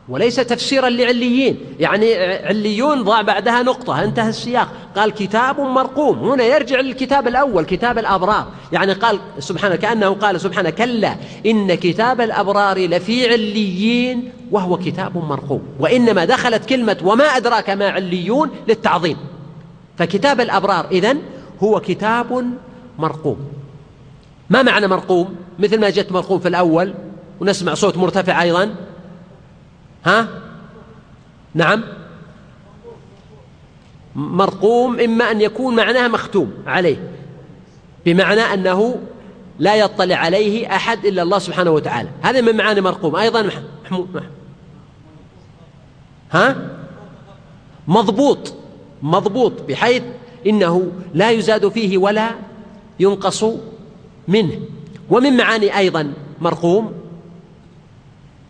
وليس 0.09 0.35
تفسيرا 0.35 0.89
لعليين. 0.89 1.57
يعني 1.79 2.15
عليون 2.23 3.03
ضاع 3.03 3.21
بعدها 3.21 3.63
نقطة 3.63 4.03
انتهى 4.03 4.29
السياق. 4.29 4.67
قال 4.95 5.11
كتاب 5.11 5.59
مرقوم. 5.59 6.19
هنا 6.19 6.43
يرجع 6.43 6.79
للكتاب 6.79 7.27
الأول 7.27 7.65
كتاب 7.65 7.97
الأبرار. 7.97 8.47
يعني 8.71 8.93
قال 8.93 9.19
سبحانه 9.39 9.75
كأنه 9.75 10.09
قال 10.09 10.41
سبحانه 10.41 10.69
كلا 10.69 11.15
إن 11.45 11.75
كتاب 11.75 12.21
الأبرار 12.21 12.77
لفي 12.77 13.27
عليين 13.27 14.31
وهو 14.51 14.77
كتاب 14.77 15.17
مرقوم. 15.17 15.61
وإنما 15.79 16.25
دخلت 16.25 16.65
كلمة 16.65 16.97
وما 17.03 17.23
أدراك 17.23 17.69
ما 17.69 17.89
عليون 17.89 18.49
للتعظيم. 18.67 19.17
فكتاب 19.97 20.41
الأبرار 20.41 20.87
إذن 20.91 21.21
هو 21.63 21.79
كتاب 21.79 22.45
مرقوم. 22.99 23.37
ما 24.49 24.61
معنى 24.61 24.87
مرقوم؟ 24.87 25.35
مثل 25.59 25.79
ما 25.79 25.89
جت 25.89 26.11
مرقوم 26.11 26.39
في 26.39 26.47
الأول 26.47 26.93
ونسمع 27.39 27.73
صوت 27.73 27.97
مرتفع 27.97 28.41
أيضا. 28.41 28.75
ها؟ 30.05 30.27
نعم. 31.53 31.83
مرقوم 34.15 34.99
إما 34.99 35.31
أن 35.31 35.41
يكون 35.41 35.75
معناه 35.75 36.07
مختوم 36.07 36.53
عليه 36.67 37.11
بمعنى 38.05 38.41
أنه 38.41 38.95
لا 39.59 39.75
يطلع 39.75 40.15
عليه 40.15 40.75
أحد 40.75 41.05
إلا 41.05 41.21
الله 41.21 41.39
سبحانه 41.39 41.71
وتعالى. 41.71 42.09
هذا 42.21 42.41
من 42.41 42.57
معاني 42.57 42.81
مرقوم. 42.81 43.15
أيضا 43.15 43.49
محمود 43.83 44.23
ها؟ 46.31 46.55
مضبوط 47.87 48.53
مضبوط 49.01 49.61
بحيث 49.67 50.03
إنه 50.47 50.91
لا 51.13 51.31
يزاد 51.31 51.67
فيه 51.67 51.97
ولا 51.97 52.29
ينقص 52.99 53.45
منه. 54.27 54.59
ومن 55.09 55.37
معاني 55.37 55.77
أيضا 55.77 56.13
مرقوم 56.41 56.98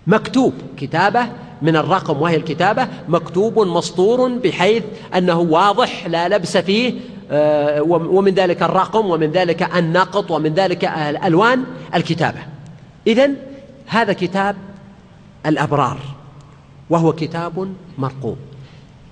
مكتوب. 0.07 0.53
كتابة 0.77 1.29
من 1.61 1.75
الرقم 1.75 2.21
وهي 2.21 2.35
الكتابة 2.35 2.87
مكتوب 3.07 3.59
مسطور 3.59 4.27
بحيث 4.27 4.83
أنه 5.15 5.39
واضح 5.39 6.07
لا 6.07 6.27
لبس 6.27 6.57
فيه 6.57 6.93
آه، 7.31 7.81
ومن 7.81 8.33
ذلك 8.33 8.63
الرقم 8.63 9.05
ومن 9.05 9.31
ذلك 9.31 9.75
النقط 9.75 10.31
ومن 10.31 10.53
ذلك 10.53 10.85
الألوان 10.85 11.63
الكتابة. 11.95 12.39
إذن 13.07 13.35
هذا 13.87 14.13
كتاب 14.13 14.55
الأبرار 15.45 15.99
وهو 16.89 17.13
كتاب 17.13 17.73
مرقوم. 17.97 18.35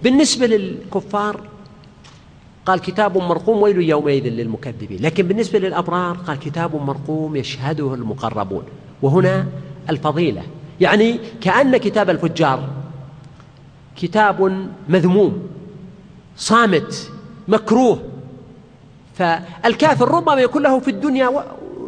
بالنسبة 0.03 0.47
للكفار 0.47 1.41
قال 2.65 2.79
كتاب 2.79 3.17
مرقوم 3.17 3.61
ويل 3.61 3.81
يومئذ 3.81 4.27
للمكذبين. 4.27 5.01
لكن 5.01 5.27
بالنسبة 5.27 5.59
للأبرار 5.59 6.17
قال 6.17 6.39
كتاب 6.39 6.75
مرقوم 6.75 7.35
يشهده 7.35 7.93
المقربون. 7.93 8.63
وهنا 9.01 9.45
الفضيلة. 9.89 10.43
يعني 10.81 11.19
كأن 11.41 11.77
كتاب 11.77 12.09
الفجار 12.09 12.69
كتاب 13.95 14.67
مذموم 14.89 15.47
صامت 16.37 17.11
مكروه. 17.47 17.99
فالكافر 19.15 20.11
ربما 20.11 20.41
يكون 20.41 20.63
له 20.63 20.79
في 20.79 20.91
الدنيا 20.91 21.43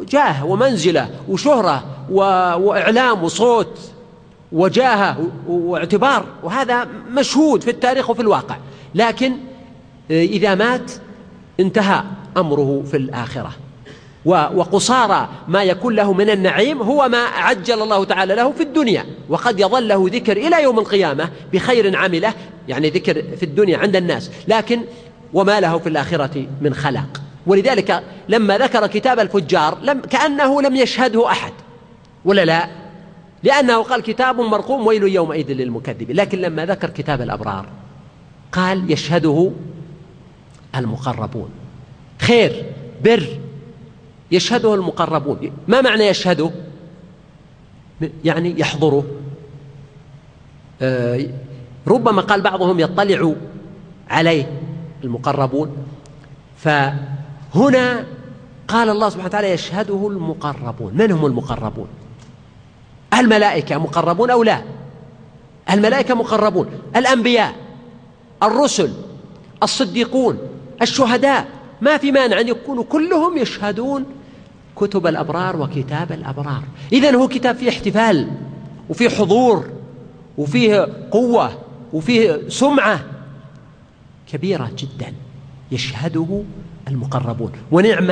جاه 0.10 0.46
ومنزلة 0.46 1.10
وشهرة 1.30 1.84
وإعلام 2.60 3.24
وصوت 3.24 3.92
وجاهة 4.52 5.18
واعتبار 5.48 6.26
وهذا 6.44 6.88
مشهود 7.12 7.62
في 7.62 7.72
التاريخ 7.72 8.10
وفي 8.10 8.22
الواقع. 8.22 8.58
لكن 8.96 9.34
إذا 10.12 10.56
مات 10.56 10.92
انتهى 11.60 12.04
أمره 12.38 12.84
في 12.92 12.98
الآخرة. 12.98 13.52
وقصارى 14.26 15.30
ما 15.48 15.64
يكون 15.64 15.96
له 15.96 16.14
من 16.14 16.30
النعيم 16.30 16.82
هو 16.82 17.10
ما 17.10 17.18
عجل 17.18 17.82
الله 17.82 18.04
تعالى 18.04 18.36
له 18.36 18.52
في 18.52 18.64
الدنيا. 18.64 19.06
وقد 19.30 19.60
يظل 19.60 19.88
له 19.88 20.10
ذكر 20.12 20.38
إلى 20.38 20.64
يوم 20.64 20.80
القيامة 20.80 21.30
بخير 21.54 21.98
عمله 21.98 22.34
يعني 22.68 22.90
ذكر 22.90 23.24
في 23.38 23.44
الدنيا 23.44 23.78
عند 23.78 23.96
الناس 23.96 24.32
لكن 24.48 24.82
وما 25.34 25.60
له 25.60 25.78
في 25.78 25.90
الآخرة 25.90 26.48
من 26.62 26.74
خلاق 26.74 27.22
ولذلك 27.48 28.04
لما 28.30 28.58
ذكر 28.58 28.88
كتاب 28.88 29.20
الفجار 29.20 29.78
لم 29.82 30.00
كأنه 30.00 30.62
لم 30.62 30.76
يشهده 30.76 31.32
أحد. 31.32 31.54
ولا 32.26 32.46
لا؟ 32.46 32.70
لأنه 33.44 33.84
قال 33.84 34.02
كتاب 34.02 34.40
مرقوم 34.42 34.88
ويل 34.88 35.04
يومئذ 35.04 35.52
للمكذبين. 35.52 36.16
لكن 36.16 36.42
لما 36.42 36.66
ذكر 36.66 36.90
كتاب 36.90 37.22
الأبرار 37.22 37.66
قال 38.52 38.92
يشهده 38.92 39.52
المقربون. 40.76 41.50
خير 42.22 42.66
بر 43.04 43.28
يشهده 44.32 44.76
المقربون. 44.76 45.52
ما 45.68 45.82
معنى 45.82 46.04
يشهده؟ 46.04 46.52
يعني 48.24 48.60
يحضره. 48.60 49.04
آه، 50.82 51.30
ربما 51.88 52.22
قال 52.22 52.42
بعضهم 52.42 52.80
يطلع 52.80 53.34
عليه 54.10 54.52
المقربون. 55.04 55.78
فهنا 56.58 58.06
قال 58.68 58.90
الله 58.90 59.10
سبحانه 59.10 59.28
وتعالى 59.28 59.52
يشهده 59.52 60.08
المقربون. 60.08 60.94
من 60.94 61.12
هم 61.12 61.26
المقربون؟ 61.26 61.88
الملائكة 63.14 63.78
مقربون 63.78 64.30
أو 64.30 64.44
لا؟ 64.44 64.62
الملائكة 65.72 66.14
مقربون. 66.16 66.68
الأنبياء 66.96 67.56
الرسل 68.44 68.94
الصديقون 69.64 70.38
الشهداء. 70.82 71.48
ما 71.82 71.98
في 71.98 72.12
مانع 72.12 72.40
أن 72.40 72.48
يكونوا 72.48 72.84
كلهم 72.84 73.38
يشهدون 73.38 74.06
كتب 74.80 75.08
الأبرار 75.08 75.62
وكتاب 75.62 76.12
الأبرار. 76.12 76.64
إذن 76.94 77.16
هو 77.16 77.28
كتاب 77.28 77.56
فيه 77.56 77.70
احتفال 77.70 78.28
وفيه 78.90 79.10
حضور 79.10 79.70
وفيه 80.38 80.88
قوة 81.12 81.52
وفيه 81.94 82.42
سمعة 82.48 83.06
كبيرة 84.32 84.72
جدا 84.78 85.14
يشهده 85.72 86.44
المقربون. 86.88 87.52
ونعم 87.72 88.12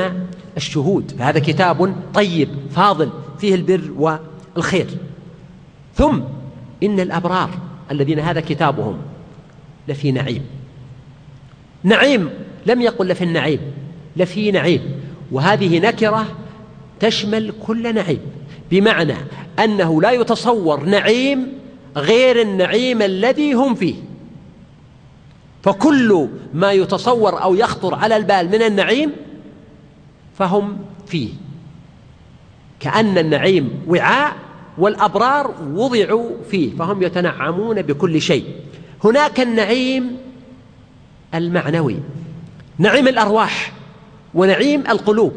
الشهود. 0.56 1.10
فهذا 1.18 1.38
كتاب 1.38 1.94
طيب 2.14 2.48
فاضل 2.70 3.10
فيه 3.38 3.54
البر 3.54 4.16
والخير. 4.56 4.86
ثم 5.94 6.20
إن 6.82 7.00
الأبرار 7.00 7.50
الذين 7.90 8.18
هذا 8.18 8.40
كتابهم 8.40 8.96
لفي 9.88 10.12
نعيم. 10.12 10.42
نعيم 11.82 12.30
لم 12.66 12.80
يقل 12.80 13.08
لفي 13.08 13.24
النعيم 13.24 13.60
لفي 14.16 14.50
نعيم. 14.50 14.82
وهذه 15.32 15.78
نكرة 15.78 16.26
تشمل 17.00 17.52
كل 17.66 17.94
نعيم. 17.94 18.20
بمعنى 18.70 19.14
أنه 19.64 20.02
لا 20.02 20.10
يتصور 20.10 20.84
نعيم 20.84 21.52
غير 21.96 22.40
النعيم 22.40 23.02
الذي 23.02 23.52
هم 23.52 23.74
فيه. 23.74 23.94
فكل 25.62 26.28
ما 26.54 26.72
يتصور 26.72 27.42
أو 27.42 27.54
يخطر 27.54 27.94
على 27.94 28.16
البال 28.16 28.48
من 28.48 28.62
النعيم 28.62 29.12
فهم 30.38 30.78
فيه. 31.06 31.28
كأن 32.80 33.18
النعيم 33.18 33.70
وعاء 33.88 34.36
والأبرار 34.78 35.54
وضعوا 35.72 36.30
فيه 36.50 36.76
فهم 36.76 37.02
يتنعمون 37.02 37.82
بكل 37.82 38.20
شيء. 38.20 38.44
هناك 39.04 39.40
النعيم 39.40 40.16
المعنوي 41.34 41.96
نعيم 42.78 43.08
الأرواح 43.08 43.72
ونعيم 44.34 44.84
القلوب. 44.88 45.32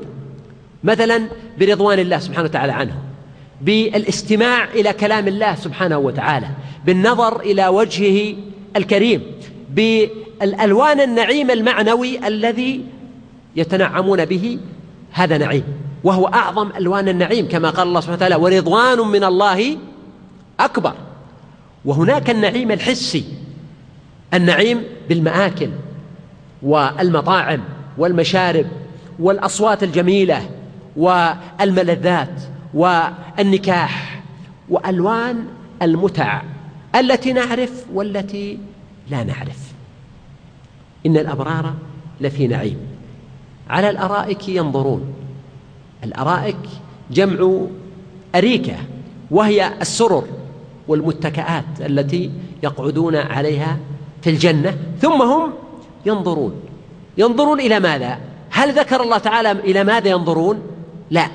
مثلا 0.84 1.22
برضوان 1.60 2.00
الله 2.00 2.20
سبحانه 2.20 2.44
وتعالى 2.44 2.72
عنه 2.72 2.94
بالاستماع 3.62 4.64
إلى 4.64 4.94
كلام 4.94 5.28
الله 5.28 5.56
سبحانه 5.56 5.98
وتعالى 5.98 6.48
بالنظر 6.86 7.40
إلى 7.40 7.68
وجهه 7.68 8.36
الكريم 8.76 9.22
بالألوان 9.70 11.02
النعيم 11.02 11.52
المعنوي 11.52 12.28
الذي 12.28 12.86
يتنعمون 13.56 14.26
به 14.26 14.60
هذا 15.12 15.38
نعيم 15.38 15.64
وهو 16.04 16.28
أعظم 16.28 16.70
ألوان 16.78 17.10
النعيم 17.10 17.48
كما 17.48 17.70
قال 17.70 17.88
الله 17.88 18.00
سبحانه 18.00 18.18
وتعالى 18.18 18.36
ورضوان 18.36 19.00
من 19.00 19.24
الله 19.24 19.78
أكبر 20.60 20.94
وهناك 21.86 22.30
النعيم 22.30 22.72
الحسي 22.72 23.24
النعيم 24.34 24.84
بالمآكل 25.10 25.70
والمطاعم 26.64 27.62
والمشارب 27.98 28.66
والأصوات 29.20 29.84
الجميلة 29.84 30.50
والملذات 30.98 32.42
والنكاح 32.74 34.22
وألوان 34.70 35.46
المتع 35.82 36.42
التي 36.96 37.34
نعرف 37.34 37.86
والتي 37.94 38.60
لا 39.10 39.24
نعرف. 39.24 39.72
إن 41.06 41.18
الأبرار 41.18 41.74
لفي 42.22 42.48
نعيم. 42.48 42.78
على 43.70 43.90
الأرائك 43.90 44.50
ينظرون. 44.50 45.14
الأرائك 46.04 46.58
جمع 47.12 47.62
أريكة 48.36 48.76
وهي 49.32 49.74
السرر 49.82 50.24
والمتكئات 50.88 51.66
التي 51.80 52.32
يقعدون 52.64 53.16
عليها 53.16 53.78
في 54.22 54.30
الجنة. 54.30 54.78
ثم 55.02 55.22
هم 55.22 55.54
ينظرون. 56.06 56.62
ينظرون 57.18 57.60
إلى 57.60 57.80
ماذا؟ 57.80 58.20
هل 58.50 58.74
ذكر 58.74 59.04
الله 59.04 59.18
تعالى 59.18 59.52
إلى 59.52 59.84
ماذا 59.84 60.10
ينظرون؟ 60.10 60.71
لا. 61.12 61.28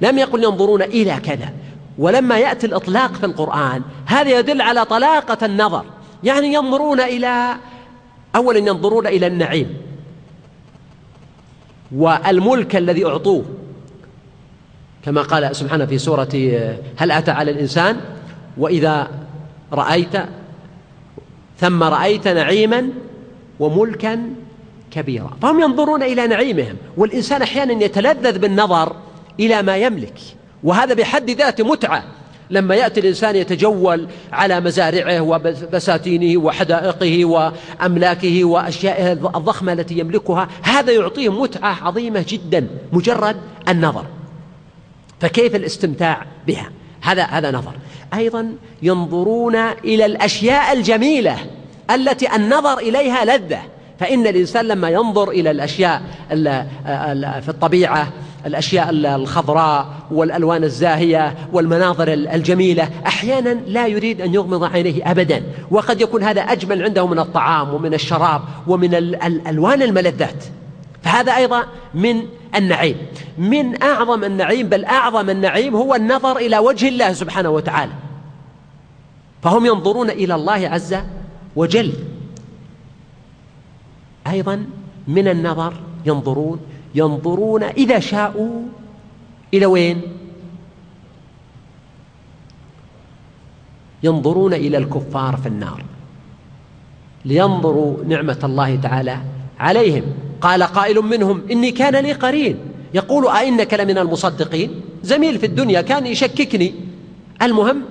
لم 0.00 0.18
يقل 0.18 0.44
ينظرون 0.44 0.82
إلى 0.82 1.16
كذا. 1.16 1.52
ولما 1.98 2.38
يأتي 2.38 2.66
الإطلاق 2.66 3.12
في 3.12 3.26
القرآن 3.26 3.82
هذا 4.06 4.38
يدل 4.38 4.60
على 4.60 4.84
طلاقة 4.84 5.46
النظر. 5.46 5.84
يعني 6.24 6.54
ينظرون 6.54 7.00
إلى 7.00 7.54
أولا 8.36 8.58
ينظرون 8.58 9.06
إلى 9.06 9.26
النعيم. 9.26 9.76
والملك 11.92 12.76
الذي 12.76 13.06
أعطوه. 13.06 13.44
كما 15.04 15.22
قال 15.22 15.56
سبحانه 15.56 15.86
في 15.86 15.98
سورة 15.98 16.28
هل 16.96 17.10
أتى 17.10 17.30
على 17.30 17.50
الإنسان؟ 17.50 18.00
وإذا 18.56 19.10
رأيت 19.72 20.16
ثم 21.58 21.82
رأيت 21.82 22.28
نعيما 22.28 22.88
وملكا 23.60 24.30
كبيرا 24.90 25.36
فهم 25.42 25.60
ينظرون 25.60 26.02
إلى 26.02 26.26
نعيمهم 26.26 26.76
والإنسان 26.96 27.42
أحيانا 27.42 27.84
يتلذذ 27.84 28.38
بالنظر 28.38 28.96
إلى 29.40 29.62
ما 29.62 29.76
يملك 29.76 30.14
وهذا 30.64 30.94
بحد 30.94 31.30
ذاته 31.30 31.64
متعة. 31.64 32.04
لما 32.50 32.74
يأتي 32.74 33.00
الإنسان 33.00 33.36
يتجول 33.36 34.08
على 34.32 34.60
مزارعه 34.60 35.20
وبساتينه 35.20 36.40
وحدائقه 36.40 37.24
وأملاكه 37.24 38.44
وأشيائه 38.44 39.12
الضخمة 39.12 39.72
التي 39.72 39.98
يملكها 39.98 40.48
هذا 40.62 40.92
يعطيه 40.92 41.42
متعة 41.42 41.86
عظيمة 41.86 42.24
جدا 42.28 42.68
مجرد 42.92 43.36
النظر. 43.68 44.04
فكيف 45.20 45.54
الاستمتاع 45.54 46.26
بها؟ 46.46 46.70
هذا 47.00 47.22
هذا 47.22 47.50
نظر. 47.50 47.72
أيضا 48.14 48.54
ينظرون 48.82 49.56
إلى 49.56 50.06
الأشياء 50.06 50.72
الجميلة 50.72 51.36
التي 51.90 52.36
النظر 52.36 52.78
إليها 52.78 53.24
لذة. 53.24 53.62
فإن 54.00 54.26
الإنسان 54.26 54.64
لما 54.64 54.88
ينظر 54.88 55.30
إلى 55.30 55.50
الأشياء 55.50 56.02
في 57.40 57.48
الطبيعة 57.48 58.12
الأشياء 58.46 58.90
الخضراء 58.90 59.86
والألوان 60.10 60.64
الزاهية 60.64 61.34
والمناظر 61.52 62.12
الجميلة 62.12 62.88
أحيانا 63.06 63.48
لا 63.48 63.86
يريد 63.86 64.20
أن 64.20 64.34
يغمض 64.34 64.64
عينيه 64.64 65.10
أبدا. 65.10 65.42
وقد 65.70 66.00
يكون 66.00 66.22
هذا 66.22 66.40
أجمل 66.40 66.82
عنده 66.82 67.06
من 67.06 67.18
الطعام 67.18 67.74
ومن 67.74 67.94
الشراب 67.94 68.40
ومن 68.66 68.94
الألوان 68.94 69.82
الملذات. 69.82 70.44
فهذا 71.02 71.36
أيضا 71.36 71.62
من 71.94 72.22
النعيم. 72.56 72.96
من 73.38 73.82
أعظم 73.82 74.24
النعيم 74.24 74.68
بل 74.68 74.84
أعظم 74.84 75.30
النعيم 75.30 75.76
هو 75.76 75.94
النظر 75.94 76.36
إلى 76.36 76.58
وجه 76.58 76.88
الله 76.88 77.12
سبحانه 77.12 77.50
وتعالى. 77.50 77.92
فهم 79.42 79.66
ينظرون 79.66 80.10
إلى 80.10 80.34
الله 80.34 80.68
عز 80.68 80.96
وجل. 81.56 81.92
أيضا 84.30 84.66
من 85.08 85.28
النظر 85.28 85.72
ينظرون 86.06 86.60
ينظرون 86.94 87.62
إذا 87.62 87.98
شاءوا 87.98 88.62
إلى 89.54 89.66
وين؟ 89.66 90.02
ينظرون 94.02 94.54
إلى 94.54 94.78
الكفار 94.78 95.36
في 95.36 95.48
النار 95.48 95.84
لينظروا 97.24 98.04
نعمة 98.04 98.38
الله 98.44 98.76
تعالى 98.76 99.18
عليهم. 99.60 100.02
قال 100.40 100.62
قائل 100.62 100.96
منهم 100.96 101.42
إني 101.50 101.70
كان 101.70 101.96
لي 101.96 102.12
قرين. 102.12 102.58
يقول 102.94 103.28
أئنك 103.28 103.74
لمن 103.74 103.98
المصدقين؟ 103.98 104.80
زميل 105.02 105.38
في 105.38 105.46
الدنيا 105.46 105.80
كان 105.80 106.06
يشككني. 106.06 106.74
المهم 107.42 107.82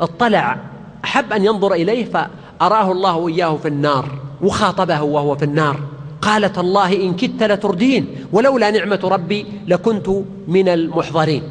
اطلع 0.00 0.58
أحب 1.04 1.32
أن 1.32 1.44
ينظر 1.44 1.72
إليه 1.72 2.04
فأراه 2.04 2.92
الله 2.92 3.28
إياه 3.28 3.56
في 3.56 3.68
النار. 3.68 4.18
وخاطبه 4.42 5.02
وهو 5.02 5.36
في 5.36 5.44
النار. 5.44 5.80
قالت 6.22 6.58
الله 6.58 6.92
إن 6.96 7.16
كدت 7.16 7.42
لتردين 7.42 8.06
ولولا 8.32 8.70
نعمة 8.70 9.00
ربي 9.04 9.46
لكنت 9.66 10.08
من 10.48 10.68
المحضرين. 10.68 11.42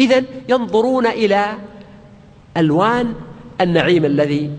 إذا 0.00 0.22
ينظرون 0.48 1.06
إلى 1.06 1.46
ألوان 2.56 3.14
النعيم 3.60 4.04
الذي 4.04 4.50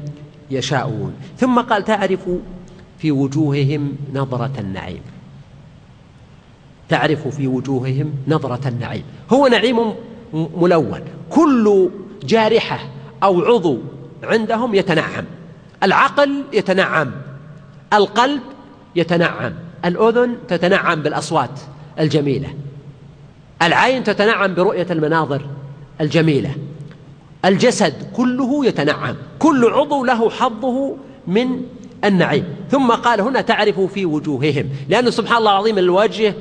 يشاءون. 0.52 1.14
ثم 1.38 1.60
قال 1.60 1.84
تعرف 1.84 2.30
في 2.98 3.12
وجوههم 3.12 3.96
نظرة 4.14 4.52
النعيم. 4.60 5.02
تعرف 6.90 7.28
في 7.28 7.48
وجوههم 7.48 8.14
نظرة 8.28 8.68
النعيم. 8.68 9.04
هو 9.34 9.48
نعيم 9.48 9.94
ملون. 10.34 11.02
كل 11.30 11.90
جارحة 12.24 12.80
أو 13.24 13.42
عضو 13.42 13.78
عندهم 14.24 14.76
يتنعم. 14.76 15.26
العقل 15.84 16.44
يتنعم. 16.54 17.12
القلب 17.94 18.42
يتنعم 18.96 19.54
الأذن 19.86 20.36
تتنعم 20.48 21.02
بالأصوات 21.02 21.60
الجميلة 22.00 22.54
العين 23.62 24.04
تتنعم 24.04 24.54
برؤية 24.54 24.88
المناظر 24.92 25.42
الجميلة 26.02 26.56
الجسد 27.46 27.94
كله 28.14 28.66
يتنعم 28.66 29.16
كل 29.40 29.66
عضو 29.66 30.06
له 30.06 30.30
حظه 30.30 30.96
من 31.28 31.62
النعيم. 32.04 32.44
ثم 32.72 32.92
قال 32.92 33.22
هنا 33.22 33.42
تعرف 33.42 33.80
في 33.80 34.06
وجوههم 34.06 34.70
لأنه 34.90 35.10
سبحان 35.10 35.38
الله 35.38 35.52
العظيم 35.52 35.78
الوجه 35.78 36.34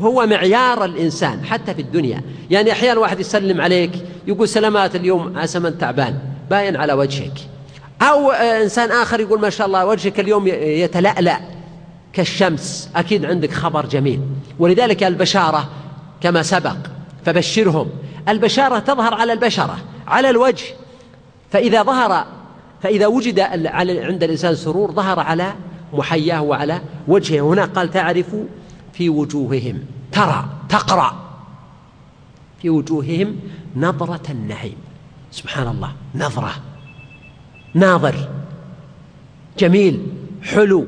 هو 0.00 0.26
معيار 0.26 0.84
الإنسان 0.84 1.44
حتى 1.44 1.74
في 1.74 1.82
الدنيا. 1.82 2.22
يعني 2.50 2.72
أحيانا 2.72 3.00
واحد 3.00 3.20
يسلم 3.20 3.60
عليك 3.60 3.90
يقول 4.26 4.48
سلامات 4.48 4.96
اليوم 4.96 5.38
عسى 5.38 5.70
تعبان 5.70 6.18
باين 6.50 6.76
على 6.76 6.92
وجهك. 6.92 7.38
أو 8.02 8.30
إنسان 8.30 8.90
آخر 8.90 9.20
يقول 9.20 9.40
ما 9.40 9.50
شاء 9.50 9.66
الله 9.66 9.86
وجهك 9.86 10.20
اليوم 10.20 10.46
يتلألأ 10.46 11.40
كالشمس. 12.12 12.90
أكيد 12.96 13.24
عندك 13.24 13.52
خبر 13.52 13.86
جميل. 13.86 14.20
ولذلك 14.58 15.02
البشارة 15.02 15.68
كما 16.20 16.42
سبق 16.42 16.76
فبشرهم. 17.24 17.90
البشارة 18.28 18.78
تظهر 18.78 19.14
على 19.14 19.32
البشرة 19.32 19.78
على 20.06 20.30
الوجه. 20.30 20.64
فإذا 21.50 21.82
ظهر 21.82 22.26
فإذا 22.82 23.06
وجد 23.06 23.40
عند 23.40 24.22
الإنسان 24.22 24.54
سرور 24.54 24.92
ظهر 24.92 25.20
على 25.20 25.52
محياه 25.92 26.42
وعلى 26.42 26.80
وجهه. 27.08 27.40
هنا 27.40 27.64
قال 27.64 27.90
تعرف 27.90 28.26
في 28.92 29.08
وجوههم. 29.08 29.78
ترى 30.12 30.44
تقرأ. 30.68 31.16
في 32.62 32.70
وجوههم 32.70 33.36
نظرة 33.76 34.30
النعيم. 34.30 34.76
سبحان 35.32 35.68
الله 35.68 35.92
نظرة. 36.14 36.52
ناظر 37.74 38.14
جميل 39.58 40.00
حلو 40.42 40.86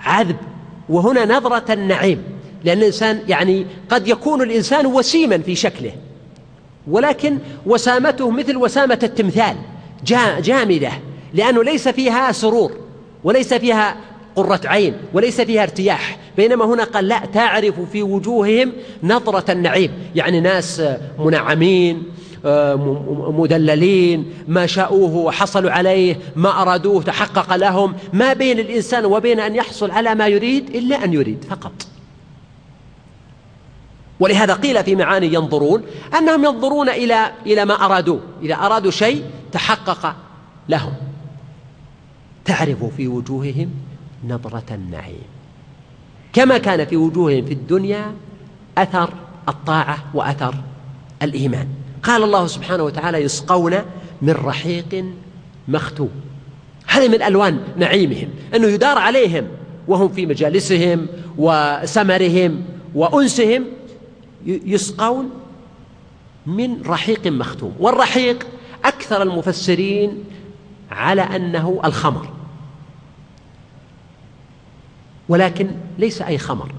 عذب 0.00 0.36
وهنا 0.88 1.24
نظرة 1.24 1.72
النعيم 1.72 2.22
لأن 2.64 2.78
الإنسان 2.78 3.22
يعني 3.28 3.66
قد 3.88 4.08
يكون 4.08 4.42
الإنسان 4.42 4.86
وسيما 4.86 5.38
في 5.38 5.54
شكله 5.54 5.92
ولكن 6.88 7.38
وسامته 7.66 8.30
مثل 8.30 8.56
وسامة 8.56 8.98
التمثال 9.02 9.56
جامدة 10.42 10.90
لأنه 11.34 11.64
ليس 11.64 11.88
فيها 11.88 12.32
سرور 12.32 12.72
وليس 13.24 13.54
فيها 13.54 13.96
قرة 14.36 14.60
عين 14.64 14.94
وليس 15.12 15.40
فيها 15.40 15.62
ارتياح 15.62 16.18
بينما 16.36 16.64
هنا 16.64 16.84
قال 16.84 17.08
لا 17.08 17.18
تعرف 17.34 17.80
في 17.92 18.02
وجوههم 18.02 18.72
نظرة 19.02 19.52
النعيم 19.52 19.90
يعني 20.14 20.40
ناس 20.40 20.82
منعمين 21.18 22.02
مدللين 23.38 24.32
ما 24.48 24.66
شاءوه 24.66 25.16
وحصلوا 25.16 25.70
عليه 25.70 26.18
ما 26.36 26.62
أرادوه 26.62 27.02
تحقق 27.02 27.56
لهم. 27.56 27.94
ما 28.12 28.32
بين 28.32 28.58
الإنسان 28.58 29.04
وبين 29.04 29.40
أن 29.40 29.54
يحصل 29.54 29.90
على 29.90 30.14
ما 30.14 30.26
يريد 30.26 30.76
إلا 30.76 31.04
أن 31.04 31.12
يريد 31.12 31.44
فقط. 31.44 31.72
ولهذا 34.20 34.54
قيل 34.54 34.84
في 34.84 34.96
معاني 34.96 35.34
ينظرون 35.34 35.82
أنهم 36.18 36.44
ينظرون 36.44 36.88
إلى 36.88 37.32
إلى 37.46 37.64
ما 37.64 37.74
أرادوه 37.74 38.20
إذا 38.42 38.54
أرادوا 38.54 38.90
شيء 38.90 39.24
تحقق 39.52 40.14
لهم. 40.68 40.92
تعرف 42.44 42.84
في 42.84 43.08
وجوههم 43.08 43.70
نظرة 44.28 44.64
النعيم. 44.70 45.22
كما 46.32 46.58
كان 46.58 46.84
في 46.84 46.96
وجوههم 46.96 47.44
في 47.44 47.52
الدنيا 47.52 48.12
أثر 48.78 49.14
الطاعة 49.48 49.98
وأثر 50.14 50.54
الإيمان. 51.22 51.68
قال 52.02 52.22
الله 52.22 52.46
سبحانه 52.46 52.82
وتعالى 52.82 53.18
يسقون 53.18 53.74
من 54.22 54.32
رحيق 54.32 55.04
مختوم. 55.68 56.10
هذه 56.86 57.08
من 57.08 57.22
ألوان 57.22 57.60
نعيمهم 57.76 58.28
أنه 58.54 58.66
يدار 58.66 58.98
عليهم 58.98 59.48
وهم 59.88 60.08
في 60.08 60.26
مجالسهم 60.26 61.06
وسمرهم 61.38 62.62
وأنسهم 62.94 63.64
يسقون 64.46 65.30
من 66.46 66.82
رحيق 66.82 67.26
مختوم. 67.26 67.74
والرحيق 67.78 68.46
أكثر 68.84 69.22
المفسرين 69.22 70.24
على 70.90 71.22
أنه 71.22 71.80
الخمر. 71.84 72.28
ولكن 75.28 75.70
ليس 75.98 76.22
أي 76.22 76.38
خمر. 76.38 76.72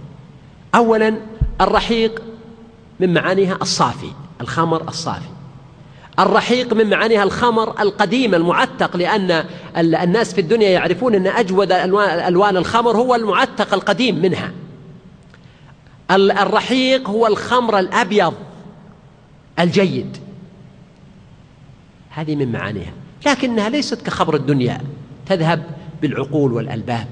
أولا 0.76 1.14
الرحيق 1.62 2.22
من 3.00 3.14
معانيها 3.14 3.58
الصافي. 3.62 4.12
الخمر 4.42 4.88
الصافي. 4.88 5.30
الرحيق 6.20 6.74
من 6.74 6.90
معانيها 6.90 7.24
الخمر 7.24 7.82
القديم 7.82 8.36
المعتق 8.36 8.98
لأن 8.98 9.46
الناس 9.78 10.34
في 10.34 10.42
الدنيا 10.42 10.70
يعرفون 10.70 11.16
أن 11.16 11.28
أجود 11.28 11.72
ألوان 11.72 12.58
الخمر 12.58 12.98
هو 12.98 13.16
المعتق 13.16 13.74
القديم 13.74 14.22
منها. 14.22 14.52
الرحيق 16.12 17.10
هو 17.10 17.28
الخمر 17.28 17.80
الأبيض 17.80 18.34
الجيد. 19.60 20.18
هذه 22.10 22.36
من 22.36 22.52
معانيها. 22.52 22.94
لكنها 23.26 23.70
ليست 23.70 24.02
كخمر 24.02 24.36
الدنيا 24.36 24.82
تذهب 25.26 25.64
بالعقول 26.02 26.54
والألباب. 26.54 27.08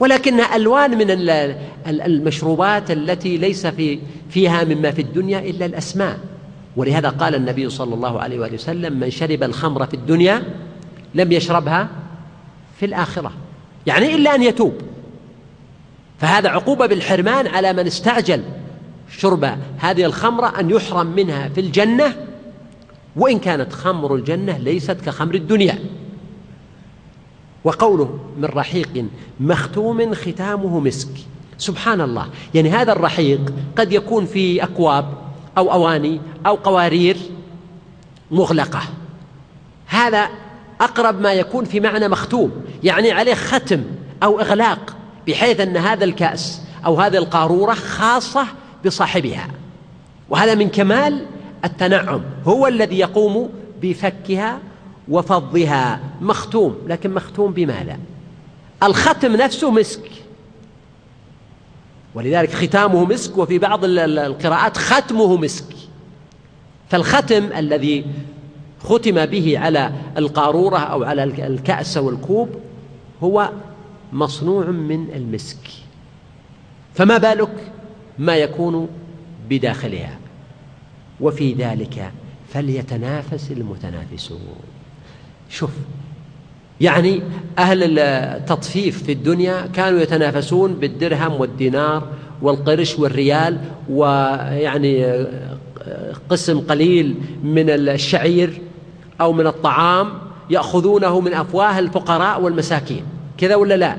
ولكنها 0.00 0.56
ألوان 0.56 0.98
من 0.98 1.06
المشروبات 1.86 2.90
التي 2.90 3.36
ليس 3.36 3.66
في 3.66 3.98
فيها 4.30 4.64
مما 4.64 4.90
في 4.90 5.02
الدنيا 5.02 5.38
إلا 5.38 5.66
الأسماء. 5.66 6.18
ولهذا 6.76 7.08
قال 7.08 7.34
النبي 7.34 7.70
صلى 7.70 7.94
الله 7.94 8.20
عليه 8.20 8.40
وآله 8.40 8.54
وسلم 8.54 9.00
من 9.00 9.10
شرب 9.10 9.42
الخمر 9.42 9.86
في 9.86 9.94
الدنيا 9.94 10.42
لم 11.14 11.32
يشربها 11.32 11.88
في 12.80 12.86
الآخرة. 12.86 13.32
يعني 13.86 14.14
إلا 14.14 14.34
أن 14.34 14.42
يتوب. 14.42 14.72
فهذا 16.18 16.48
عقوبة 16.48 16.86
بالحرمان 16.86 17.46
على 17.46 17.72
من 17.72 17.86
استعجل 17.86 18.42
شرب 19.10 19.44
هذه 19.78 20.04
الخمرة 20.04 20.60
أن 20.60 20.70
يحرم 20.70 21.06
منها 21.06 21.48
في 21.48 21.60
الجنة 21.60 22.16
وإن 23.16 23.38
كانت 23.38 23.72
خمر 23.72 24.14
الجنة 24.14 24.58
ليست 24.58 25.00
كخمر 25.00 25.34
الدنيا. 25.34 25.78
وقوله 27.64 28.18
من 28.38 28.44
رحيق 28.44 29.04
مختوم 29.40 30.14
ختامه 30.14 30.80
مسك. 30.80 31.08
سبحان 31.58 32.00
الله. 32.00 32.28
يعني 32.54 32.70
هذا 32.70 32.92
الرحيق 32.92 33.52
قد 33.76 33.92
يكون 33.92 34.26
في 34.26 34.62
أكواب 34.62 35.21
أو 35.58 35.72
أواني 35.72 36.20
أو 36.46 36.54
قوارير 36.54 37.16
مغلقة. 38.30 38.80
هذا 39.86 40.28
أقرب 40.80 41.20
ما 41.20 41.32
يكون 41.32 41.64
في 41.64 41.80
معنى 41.80 42.08
مختوم 42.08 42.52
يعني 42.84 43.12
عليه 43.12 43.34
ختم 43.34 43.82
أو 44.22 44.40
إغلاق 44.40 44.96
بحيث 45.28 45.60
أن 45.60 45.76
هذا 45.76 46.04
الكأس 46.04 46.62
أو 46.86 47.00
هذه 47.00 47.16
القارورة 47.16 47.74
خاصة 47.74 48.46
بصاحبها. 48.86 49.48
وهذا 50.30 50.54
من 50.54 50.68
كمال 50.68 51.26
التنعم 51.64 52.20
هو 52.46 52.66
الذي 52.66 52.98
يقوم 52.98 53.50
بفكها 53.82 54.58
وفضها. 55.08 56.00
مختوم 56.20 56.76
لكن 56.86 57.14
مختوم 57.14 57.52
بماذا؟ 57.52 57.98
الختم 58.82 59.36
نفسه 59.36 59.70
مسك. 59.70 60.10
ولذلك 62.14 62.52
ختامه 62.54 63.04
مسك 63.04 63.38
وفي 63.38 63.58
بعض 63.58 63.84
القراءات 63.84 64.76
ختمه 64.76 65.36
مسك. 65.36 65.64
فالختم 66.90 67.52
الذي 67.56 68.04
ختم 68.80 69.26
به 69.26 69.58
على 69.58 69.92
القارورة 70.16 70.78
أو 70.78 71.04
على 71.04 71.24
الكأس 71.24 71.96
والكوب 71.96 72.48
هو 73.22 73.50
مصنوع 74.12 74.66
من 74.66 75.10
المسك. 75.14 75.68
فما 76.94 77.18
بالك 77.18 77.72
ما 78.18 78.36
يكون 78.36 78.88
بداخلها؟ 79.48 80.18
وفي 81.20 81.54
ذلك 81.54 82.12
فليتنافس 82.52 83.50
المتنافسون. 83.50 84.56
شوف 85.50 85.70
يعني 86.80 87.22
أهل 87.58 87.98
التطفيف 87.98 89.02
في 89.02 89.12
الدنيا 89.12 89.66
كانوا 89.74 90.00
يتنافسون 90.00 90.74
بالدرهم 90.74 91.40
والدينار 91.40 92.08
والقرش 92.42 92.98
والريال 92.98 93.58
ويعني 93.90 95.24
قسم 96.28 96.60
قليل 96.60 97.14
من 97.44 97.70
الشعير 97.70 98.60
أو 99.20 99.32
من 99.32 99.46
الطعام 99.46 100.08
يأخذونه 100.50 101.20
من 101.20 101.34
أفواه 101.34 101.78
الفقراء 101.78 102.40
والمساكين. 102.42 103.04
كذا 103.38 103.54
ولا 103.54 103.76
لا؟ 103.76 103.96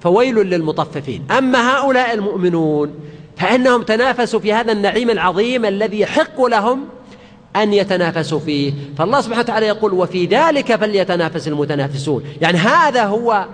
فويل 0.00 0.34
للمطففين. 0.34 1.24
أما 1.30 1.76
هؤلاء 1.76 2.14
المؤمنون 2.14 2.94
فإنهم 3.36 3.82
تنافسوا 3.82 4.40
في 4.40 4.52
هذا 4.52 4.72
النعيم 4.72 5.10
العظيم 5.10 5.64
الذي 5.64 6.00
يحق 6.00 6.44
لهم 6.44 6.84
أن 7.56 7.72
يتنافسوا 7.72 8.40
فيه. 8.40 8.72
فالله 8.98 9.20
سبحانه 9.20 9.40
وتعالى 9.42 9.66
يقول 9.66 9.92
وفي 9.92 10.26
ذلك 10.26 10.76
فليتنافس 10.76 11.48
المتنافسون. 11.48 12.24
يعني 12.40 12.58
هذا 12.58 13.04
هو 13.04 13.46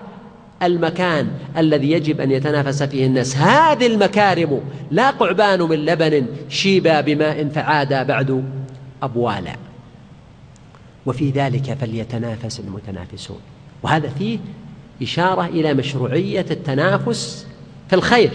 المكان 0.63 1.27
الذي 1.57 1.91
يجب 1.91 2.21
أن 2.21 2.31
يتنافس 2.31 2.83
فيه 2.83 3.05
الناس. 3.05 3.37
هذه 3.37 3.87
المكارم 3.87 4.61
لا 4.91 5.09
قعبان 5.09 5.61
من 5.61 5.85
لبن 5.85 6.25
شيبا 6.49 7.01
بماء 7.01 7.47
فعادا 7.49 8.03
بعد 8.03 8.43
أبوالا 9.03 9.55
وفي 11.05 11.29
ذلك 11.29 11.77
فليتنافس 11.81 12.59
المتنافسون. 12.59 13.39
وهذا 13.83 14.09
فيه 14.09 14.39
إشارة 15.01 15.45
إلى 15.45 15.73
مشروعية 15.73 16.45
التنافس 16.51 17.47
في 17.89 17.95
الخير 17.95 18.31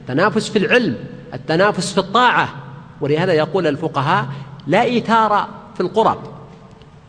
التنافس 0.00 0.48
في 0.48 0.58
العلم 0.58 0.96
التنافس 1.34 1.92
في 1.92 1.98
الطاعة. 1.98 2.48
ولهذا 3.00 3.32
يقول 3.32 3.66
الفقهاء 3.66 4.26
لا 4.68 4.82
إيثار 4.82 5.48
في 5.74 5.80
القرب 5.80 6.18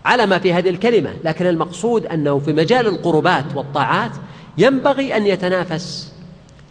على 0.05 0.26
ما 0.26 0.39
في 0.39 0.53
هذه 0.53 0.70
الكلمة 0.70 1.14
لكن 1.24 1.45
المقصود 1.45 2.05
أنه 2.05 2.39
في 2.39 2.53
مجال 2.53 2.88
القربات 2.88 3.45
والطاعات 3.55 4.12
ينبغي 4.57 5.18
أن 5.18 5.26
يتنافس 5.26 6.14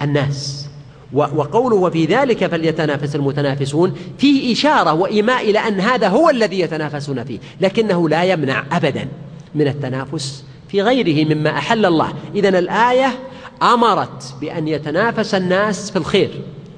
الناس 0.03 0.69
وقوله 1.13 1.77
وفي 1.77 2.05
ذلك 2.05 2.47
فليتنافس 2.47 3.17
المتنافسون 3.17 3.95
فيه 4.19 4.53
إشارة 4.53 4.93
وإيماء 4.93 5.51
إلى 5.51 5.59
أن 5.59 5.81
هذا 5.81 6.09
هو 6.09 6.31
الذي 6.31 6.61
يتنافسون 6.61 7.25
فيه 7.25 7.39
لكنه 7.61 8.09
لا 8.09 8.25
يمنع 8.25 8.65
أبدا 8.73 9.09
من 9.55 9.69
التنافس 9.69 10.45
في 10.69 10.83
غيره 10.83 11.35
مما 11.35 11.51
أحل 11.51 11.87
الله. 11.87 12.13
إذن 12.35 12.55
الآية 12.55 13.19
أمرت 13.63 14.35
بأن 14.41 14.69
يتنافس 14.69 15.35
الناس 15.35 15.91
في 15.91 15.97
الخير. 15.97 16.31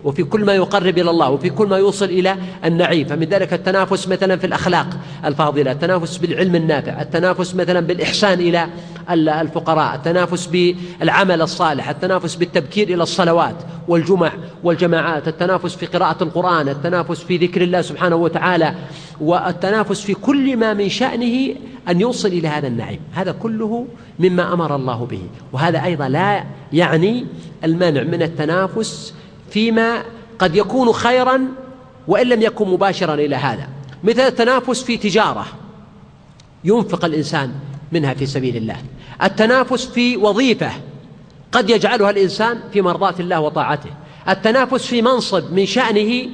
وفي 0.04 0.24
كل 0.24 0.44
ما 0.44 0.54
يقرب 0.54 0.98
إلى 0.98 1.10
الله 1.10 1.30
وفي 1.30 1.50
كل 1.50 1.68
ما 1.68 1.78
يوصل 1.78 2.04
إلى 2.04 2.36
النعيم. 2.64 3.06
فمن 3.06 3.26
ذلك 3.26 3.52
التنافس 3.52 4.08
مثلا 4.08 4.36
في 4.36 4.46
الأخلاق 4.46 4.86
الفاضلة 5.24 5.72
التنافس 5.72 6.16
بالعلم 6.16 6.56
النافع 6.56 7.02
التنافس 7.02 7.54
مثلا 7.54 7.80
بالإحسان 7.80 8.40
إلى 8.40 8.68
الفقراء 9.10 9.94
التنافس 9.94 10.46
بالعمل 10.46 11.42
الصالح 11.42 11.88
التنافس 11.88 12.34
بالتبكير 12.34 12.88
إلى 12.88 13.02
الصلوات 13.02 13.56
والجمع 13.88 14.32
والجماعات 14.64 15.28
التنافس 15.28 15.74
في 15.74 15.86
قراءة 15.86 16.24
القرآن 16.24 16.68
التنافس 16.68 17.22
في 17.22 17.36
ذكر 17.36 17.62
الله 17.62 17.82
سبحانه 17.82 18.16
وتعالى 18.16 18.74
والتنافس 19.20 20.00
في 20.00 20.14
كل 20.14 20.56
ما 20.56 20.74
من 20.74 20.88
شأنه 20.88 21.54
أن 21.88 22.00
يوصل 22.00 22.28
إلى 22.28 22.48
هذا 22.48 22.66
النعيم. 22.68 23.00
هذا 23.12 23.32
كله 23.32 23.86
مما 24.18 24.52
أمر 24.52 24.76
الله 24.76 25.06
به. 25.06 25.22
وهذا 25.52 25.84
أيضا 25.84 26.08
لا 26.08 26.44
يعني 26.72 27.26
المنع 27.64 28.02
من 28.02 28.22
التنافس 28.22 29.14
فيما 29.50 30.02
قد 30.38 30.56
يكون 30.56 30.92
خيرا 30.92 31.40
وإن 32.08 32.26
لم 32.26 32.42
يكن 32.42 32.68
مباشرا 32.68 33.14
إلى 33.14 33.36
هذا. 33.36 33.68
مثل 34.04 34.20
التنافس 34.20 34.82
في 34.82 34.96
تجارة 34.96 35.46
ينفق 36.64 37.04
الإنسان 37.04 37.52
منها 37.92 38.14
في 38.14 38.26
سبيل 38.26 38.56
الله. 38.56 38.76
التنافس 39.22 39.86
في 39.86 40.16
وظيفة 40.16 40.70
قد 41.52 41.70
يجعلها 41.70 42.10
الإنسان 42.10 42.60
في 42.72 42.82
مرضاة 42.82 43.14
الله 43.20 43.40
وطاعته. 43.40 43.90
التنافس 44.28 44.86
في 44.86 45.02
منصب 45.02 45.52
من 45.52 45.66
شأنه 45.66 46.26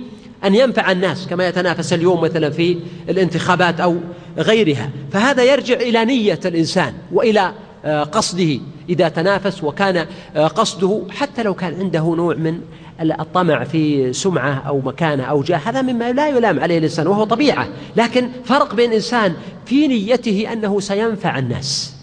أن 0.45 0.55
ينفع 0.55 0.93
الناس 0.93 1.27
كما 1.27 1.49
يتنافس 1.49 1.93
اليوم 1.93 2.21
مثلا 2.21 2.51
في 2.51 2.79
الانتخابات 3.09 3.81
أو 3.81 3.97
غيرها. 4.39 4.91
فهذا 5.13 5.45
يرجع 5.45 5.75
إلى 5.75 6.05
نية 6.05 6.41
الإنسان 6.45 6.95
وإلى 7.13 7.53
آه، 7.87 8.03
قصده 8.03 8.59
إذا 8.89 9.09
تنافس 9.09 9.65
وكان 9.65 10.07
آه، 10.37 10.47
قصده 10.47 11.03
حتى 11.11 11.43
لو 11.43 11.55
كان 11.55 11.75
عنده 11.81 12.15
نوع 12.17 12.35
من 12.35 12.61
الطمع 13.01 13.65
في 13.65 14.13
سمعة 14.13 14.63
أو 14.69 14.81
مكانة 14.81 15.23
أو 15.23 15.43
جاه 15.43 15.57
هذا 15.57 15.83
مما 15.83 16.13
لا 16.13 16.29
يلام 16.29 16.61
عليه 16.61 16.79
الإنسان 16.79 17.07
وهو 17.07 17.25
طبيعة. 17.25 17.69
لكن 17.97 18.29
فرق 18.45 18.75
بين 18.75 18.93
إنسان 18.93 19.35
في 19.67 19.89
نيته 19.89 20.53
أنه 20.53 20.81
سينفع 20.81 21.39
الناس 21.39 21.97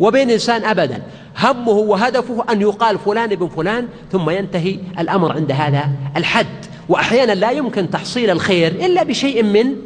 وبين 0.00 0.30
إنسان 0.30 0.64
أبدا. 0.64 1.02
همه 1.38 1.72
وهدفه 1.72 2.44
أن 2.50 2.60
يقال 2.60 2.98
فلان 2.98 3.32
ابن 3.32 3.48
فلان 3.48 3.88
ثم 4.12 4.30
ينتهي 4.30 4.78
الأمر 4.98 5.32
عند 5.32 5.52
هذا 5.52 5.88
الحد. 6.16 6.46
وأحيانا 6.88 7.32
لا 7.32 7.50
يمكن 7.50 7.90
تحصيل 7.90 8.30
الخير 8.30 8.72
إلا 8.86 9.02
بشيء 9.02 9.42
من 9.42 9.76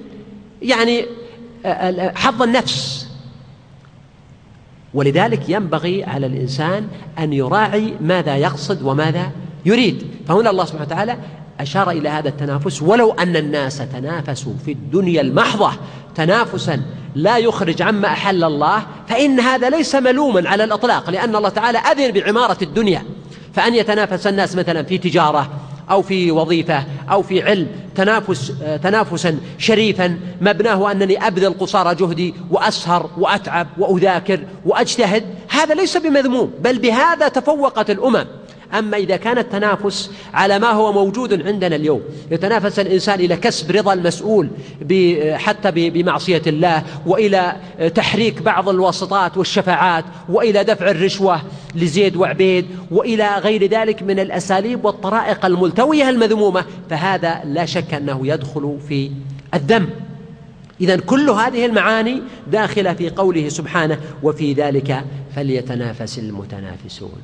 يعني 0.63 1.07
حظ 2.15 2.43
النفس. 2.43 3.09
ولذلك 4.95 5.49
ينبغي 5.49 6.05
على 6.05 6.27
الإنسان 6.27 6.89
أن 7.19 7.33
يراعي 7.33 7.95
ماذا 8.01 8.37
يقصد 8.37 8.83
وماذا 8.83 9.31
يريد. 9.65 10.07
فهنا 10.29 10.51
الله 10.51 10.65
سبحانه 10.65 10.87
وتعالى 10.87 11.17
أشار 11.61 11.91
إلى 11.91 12.09
هذا 12.09 12.29
التنافس 12.29 12.83
ولو 12.83 13.13
أن 13.13 13.37
الناس 13.37 13.79
تنافسوا 13.79 14.53
في 14.65 14.73
الدنيا 14.73 15.21
المحضة 15.21 15.71
تنافسا 16.15 16.83
لا 17.15 17.39
يخرج 17.39 17.83
عما 17.83 18.09
أحل 18.09 18.45
الله 18.45 18.83
فإن 19.09 19.41
هذا 19.41 19.71
ليس 19.71 19.95
ملوما 19.95 20.49
على 20.49 20.65
الإطلاق 20.65 21.11
لأن 21.11 21.37
الله 21.37 21.49
تعالى 21.49 21.79
أذن 21.79 22.11
بعمارة 22.11 22.57
الدنيا. 22.63 23.03
فأن 23.55 23.75
يتنافس 23.75 24.27
الناس 24.27 24.57
مثلا 24.57 24.83
في 24.83 24.99
تجارة 24.99 25.51
أو 25.91 26.03
في 26.03 26.31
وظيفة 26.31 26.85
أو 27.11 27.23
في 27.23 27.43
علم 27.43 27.67
تنافس 27.95 28.53
تنافسا 28.83 29.39
شريفا. 29.59 30.19
مبناه 30.41 30.93
أنني 30.93 31.27
أبذل 31.27 31.59
قصارى 31.59 31.95
جهدي 31.95 32.35
وأسهر 32.51 33.11
وأتعب 33.19 33.67
وأذاكر 33.79 34.41
وأجتهد. 34.67 35.25
هذا 35.49 35.75
ليس 35.75 35.97
بمذموم 35.97 36.51
بل 36.61 36.79
بهذا 36.79 37.29
تفوقت 37.29 37.91
الأمم. 37.91 38.25
أما 38.75 38.97
إذا 38.97 39.17
كان 39.17 39.39
التنافس 39.39 40.11
على 40.35 40.59
ما 40.59 40.71
هو 40.71 40.93
موجود 40.93 41.47
عندنا 41.47 41.77
اليوم 41.77 42.03
يتنافس 42.31 42.79
الإنسان 42.79 43.21
إلى 43.21 43.37
كسب 43.37 43.71
رضا 43.71 43.93
المسؤول 43.93 44.49
حتى 45.33 45.91
بمعصية 45.91 46.43
الله 46.47 46.83
وإلى 47.07 47.57
تحريك 47.95 48.43
بعض 48.43 48.69
الواسطات 48.69 49.37
والشفاعات 49.37 50.05
وإلى 50.29 50.65
دفع 50.65 50.91
الرشوة 50.91 51.43
لزيد 51.75 52.17
وعبيد 52.17 52.67
وإلى 52.91 53.39
غير 53.39 53.67
ذلك 53.67 54.03
من 54.03 54.19
الأساليب 54.19 54.85
والطرائق 54.85 55.47
الملتوية 55.47 56.09
المذمومة 56.09 56.65
فهذا 56.91 57.41
لا 57.45 57.65
شك 57.65 57.95
أنه 57.95 58.27
يدخل 58.27 58.79
في 58.89 59.11
الذم 59.55 59.89
إذا 60.81 60.97
كل 60.97 61.31
هذه 61.31 61.67
المعاني 61.67 62.23
داخلة 62.53 62.93
في 62.93 63.11
قوله 63.11 63.49
سبحانه 63.49 64.01
وفي 64.23 64.53
ذلك 64.53 65.05
فليتنافس 65.37 66.19
المتنافسون. 66.19 67.21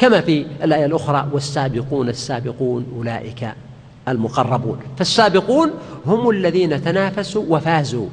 كما 0.00 0.20
في 0.20 0.46
الآية 0.62 0.86
الأخرى 0.86 1.28
والسابقون 1.32 2.08
السابقون 2.08 2.86
أولئك 2.96 3.54
المقربون. 4.08 4.78
فالسابقون 4.98 5.70
هم 6.06 6.30
الذين 6.30 6.84
تنافسوا 6.84 7.44
وفازوا 7.48 8.06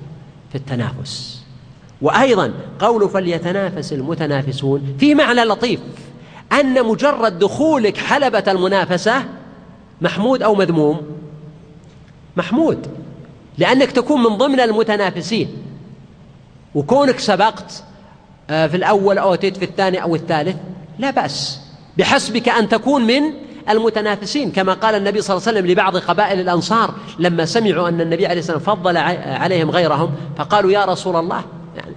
في 0.51 0.55
التنافس. 0.57 1.43
وأيضا 2.01 2.53
قول 2.79 3.09
فليتنافس 3.09 3.93
المتنافسون 3.93 4.95
في 4.99 5.15
معنى 5.15 5.41
لطيف 5.41 5.79
أن 6.59 6.85
مجرد 6.85 7.39
دخولك 7.39 7.97
حلبة 7.97 8.43
المنافسة 8.47 9.23
محمود 10.01 10.43
أو 10.43 10.55
مذموم. 10.55 11.01
محمود 12.37 12.87
لأنك 13.57 13.91
تكون 13.91 14.23
من 14.23 14.37
ضمن 14.37 14.59
المتنافسين. 14.59 15.47
وكونك 16.75 17.19
سبقت 17.19 17.83
آه، 18.49 18.67
في 18.67 18.77
الأول 18.77 19.17
أو 19.17 19.33
أتيت 19.33 19.57
في 19.57 19.65
الثاني 19.65 20.03
أو 20.03 20.15
الثالث 20.15 20.55
لا 20.99 21.11
بأس. 21.11 21.66
بحسبك 21.97 22.49
أن 22.49 22.69
تكون 22.69 23.07
من 23.07 23.23
المتنافسين 23.69 24.51
كما 24.51 24.73
قال 24.73 24.95
النبي 24.95 25.21
صلى 25.21 25.37
الله 25.37 25.47
عليه 25.47 25.57
وسلم 25.59 25.71
لبعض 25.71 25.97
قبائل 25.97 26.39
الأنصار 26.39 26.93
لما 27.19 27.45
سمعوا 27.45 27.89
أن 27.89 28.01
النبي 28.01 28.25
عليه 28.25 28.35
والسلام 28.35 28.59
فضل 28.59 28.97
عليهم 28.97 29.71
غيرهم 29.71 30.11
فقالوا 30.37 30.71
يا 30.71 30.85
رسول 30.85 31.15
الله 31.15 31.43
يعني 31.75 31.95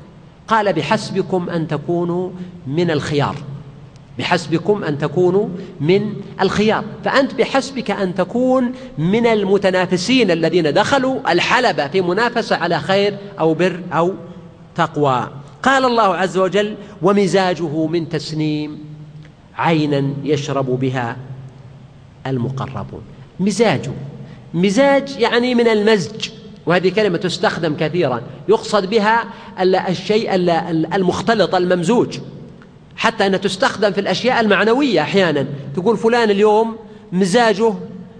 قال 0.48 0.72
بحسبكم 0.72 1.50
أن 1.50 1.68
تكونوا 1.68 2.30
من 2.66 2.90
الخيار 2.90 3.36
بحسبكم 4.18 4.84
أن 4.84 4.98
تكونوا 4.98 5.48
من 5.80 6.14
الخيار 6.40 6.84
فأنت 7.04 7.34
بحسبك 7.34 7.90
أن 7.90 8.14
تكون 8.14 8.72
من 8.98 9.26
المتنافسين 9.26 10.30
الذين 10.30 10.72
دخلوا 10.72 11.32
الحلبة 11.32 11.88
في 11.88 12.00
منافسة 12.00 12.56
على 12.56 12.80
خير 12.80 13.16
أو 13.40 13.54
بر 13.54 13.80
أو 13.92 14.14
تقوى. 14.76 15.28
قال 15.62 15.84
الله 15.84 16.16
عز 16.16 16.38
وجل 16.38 16.74
ومزاجه 17.02 17.86
من 17.86 18.08
تسنيم 18.08 18.89
عينا 19.56 20.10
يشرب 20.24 20.66
بها 20.80 21.16
المقربون. 22.26 23.02
مزاجه 23.40 23.92
مزاج 24.54 25.16
يعني 25.18 25.54
من 25.54 25.68
المزج 25.68 26.28
وهذه 26.66 26.88
كلمة 26.88 27.18
تستخدم 27.18 27.76
كثيرا. 27.76 28.22
يقصد 28.48 28.90
بها 28.90 29.24
الشيء 29.88 30.34
المختلط 30.94 31.54
الممزوج. 31.54 32.18
حتى 32.96 33.26
أنها 33.26 33.38
تستخدم 33.38 33.92
في 33.92 34.00
الأشياء 34.00 34.40
المعنوية 34.40 35.00
أحيانا. 35.00 35.46
تقول 35.76 35.96
فلان 35.96 36.30
اليوم 36.30 36.76
مزاجه 37.12 37.74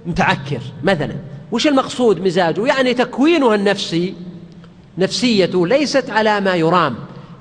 متعكر 0.07 0.61
مثلا. 0.83 1.15
وش 1.53 1.67
المقصود 1.67 2.21
مزاجه؟ 2.21 2.67
يعني 2.67 2.95
تكوينه 2.95 3.55
النفسي 3.55 4.15
نفسيته 4.99 5.67
ليست 5.67 6.11
على 6.11 6.41
ما 6.41 6.55
يرام. 6.55 6.95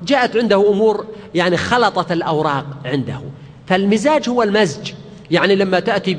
جاءت 0.04 0.38
عنده 0.38 0.72
أمور 0.72 1.06
يعني 1.36 1.58
خلطت 1.58 2.12
الأوراق 2.12 2.66
عنده. 2.86 3.22
فالمزاج 3.70 4.30
هو 4.30 4.44
المزج. 4.44 4.92
يعني 5.32 5.56
لما 5.56 5.80
تأتي 5.80 6.14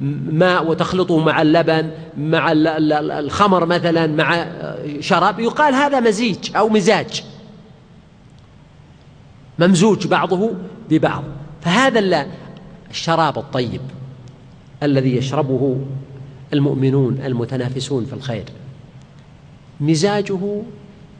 بماء 0.00 0.66
وتخلطه 0.66 1.18
مع 1.18 1.42
اللبن 1.42 1.90
مع 2.18 2.52
الخمر 2.52 3.66
مثلا 3.66 4.06
مع 4.06 4.46
شراب 5.00 5.40
يقال 5.40 5.74
هذا 5.74 6.00
مزيج 6.00 6.56
أو 6.56 6.68
مزاج. 6.68 7.24
ممزوج 9.58 10.06
بعضه 10.06 10.50
ببعض. 10.90 11.24
فهذا 11.60 12.26
الشراب 12.90 13.38
الطيب 13.38 13.80
الذي 14.82 15.16
يشربه 15.16 15.78
المؤمنون 16.52 17.20
المتنافسون 17.24 18.04
في 18.04 18.12
الخير. 18.12 18.44
مزاجه 19.80 20.62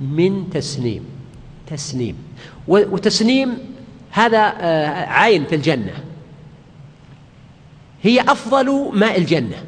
من 0.01 0.51
تسنيم. 0.51 1.05
تسنيم. 1.67 2.17
وتسنيم 2.69 3.59
هذا 4.13 4.55
آه، 4.61 5.07
عين 5.09 5.45
في 5.45 5.55
الجنة. 5.55 5.93
هي 8.03 8.21
أفضل 8.21 8.91
ماء 8.93 9.19
الجنة. 9.19 9.65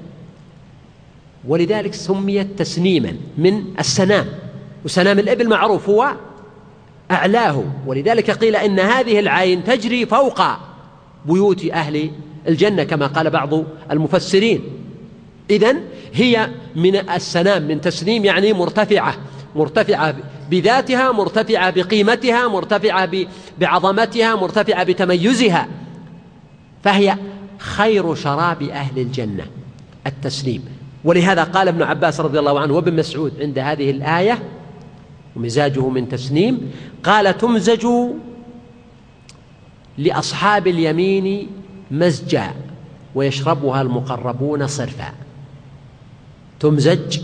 ولذلك 1.49 1.95
سميت 1.95 2.59
تسنيما 2.59 3.16
من 3.38 3.64
السنام. 3.78 4.26
وسنام 4.84 5.18
الإبل 5.18 5.49
معروف 5.49 5.88
هو 5.88 6.12
أعلاه. 7.11 7.64
ولذلك 7.86 8.30
قيل 8.30 8.57
إن 8.57 8.80
هذه 8.80 9.20
العين 9.20 9.64
تجري 9.64 10.07
فوق 10.07 10.42
بيوت 11.26 11.70
أهل 11.70 12.11
الجنة 12.49 12.84
كما 12.84 13.07
قال 13.07 13.30
بعض 13.30 13.51
المفسرين. 13.90 14.61
إذن 15.51 15.80
هي 16.14 16.51
من 16.76 16.97
السنام 16.97 17.62
من 17.62 17.80
تسنيم 17.80 18.24
يعني 18.24 18.53
مرتفعة 18.53 19.14
مرتفعة 19.57 20.14
بذاتها 20.51 21.12
مرتفعة 21.12 21.70
بقيمتها 21.70 22.49
مرتفعة 22.49 23.11
بعظمتها 23.59 24.34
مرتفعة 24.34 24.84
بتميزها. 24.84 25.68
فهي 26.84 27.16
خير 27.59 28.14
شراب 28.14 28.62
أهل 28.62 28.99
الجنة 28.99 29.45
التسليم. 30.07 30.64
ولهذا 31.05 31.45
قال 31.45 31.68
ابن 31.68 31.82
عباس 31.82 32.20
رضي 32.20 32.38
الله 32.38 32.61
عنه 32.61 32.74
وابن 32.74 32.97
مسعود 32.97 33.32
عند 33.40 33.59
هذه 33.59 33.90
الآية 33.90 34.42
ومزاجه 35.36 35.88
من 35.88 36.09
تسنيم 36.09 36.72
قال 37.05 37.38
تمزج 37.38 37.86
لأصحاب 39.99 40.66
اليمين 40.66 41.49
مزجا 41.90 42.55
ويشربها 43.14 43.82
المقربون 43.82 44.66
صرفا. 44.66 45.12
تمزج 46.61 47.20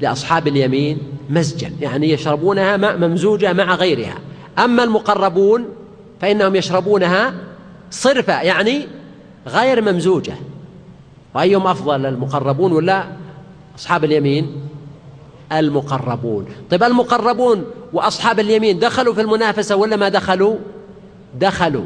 لأصحاب 0.00 0.48
اليمين 0.48 0.98
مزجا 1.30 1.72
يعني 1.80 2.10
يشربونها 2.10 2.76
ماء 2.76 2.96
ممزوجة 2.96 3.52
مع 3.52 3.74
غيرها. 3.74 4.18
أما 4.58 4.84
المقربون 4.84 5.64
فإنهم 6.20 6.56
يشربونها 6.56 7.34
صرفا 7.90 8.42
يعني 8.42 8.86
غير 9.46 9.92
ممزوجة. 9.92 10.34
وأيهم 11.34 11.66
أفضل 11.66 12.06
المقربون 12.06 12.72
ولا 12.72 13.04
أصحاب 13.78 14.04
اليمين؟ 14.04 14.46
المقربون. 15.52 16.46
طيب 16.70 16.82
المقربون 16.82 17.64
وأصحاب 17.92 18.40
اليمين 18.40 18.78
دخلوا 18.78 19.14
في 19.14 19.20
المنافسة 19.20 19.76
ولا 19.76 19.96
ما 19.96 20.08
دخلوا؟ 20.08 20.56
دخلوا. 21.40 21.84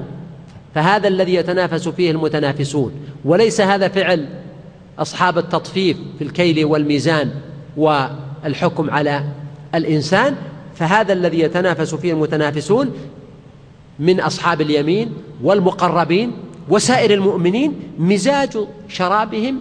فهذا 0.75 1.09
الذي 1.09 1.35
يتنافس 1.35 1.89
فيه 1.89 2.11
المتنافسون. 2.11 2.93
وليس 3.25 3.61
هذا 3.61 3.89
فعل 3.89 4.29
أصحاب 4.99 5.39
التطفيف 5.39 5.97
في 6.19 6.25
الكيل 6.25 6.65
والميزان. 6.65 7.31
والحكم 7.79 8.91
على 8.91 9.25
الإنسان 9.75 10.37
فهذا 10.75 11.13
الذي 11.13 11.41
يتنافس 11.41 11.95
فيه 11.95 12.13
المتنافسون 12.13 12.93
من 13.99 14.21
أصحاب 14.21 14.61
اليمين 14.61 15.15
والمقربين 15.43 16.33
وسائر 16.69 17.15
المؤمنين 17.15 17.75
مزاج 17.99 18.59
شرابهم 18.89 19.61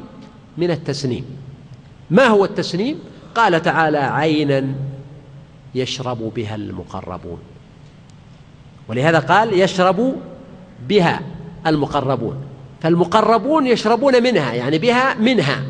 من 0.58 0.72
التسنيم. 0.72 1.26
ما 2.10 2.26
هو 2.28 2.46
التسنيم؟ 2.46 3.00
قال 3.36 3.62
تعالى 3.62 3.98
عينا 3.98 4.66
يشرب 5.76 6.32
بها 6.36 6.56
المقربون. 6.56 7.40
ولهذا 8.88 9.20
قال 9.20 9.60
يشرب 9.60 10.16
بها 10.90 11.22
المقربون. 11.68 12.36
فالمقربون 12.82 13.68
يشربون 13.68 14.24
منها 14.24 14.54
يعني 14.54 14.78
بها 14.78 15.14
منها. 15.14 15.64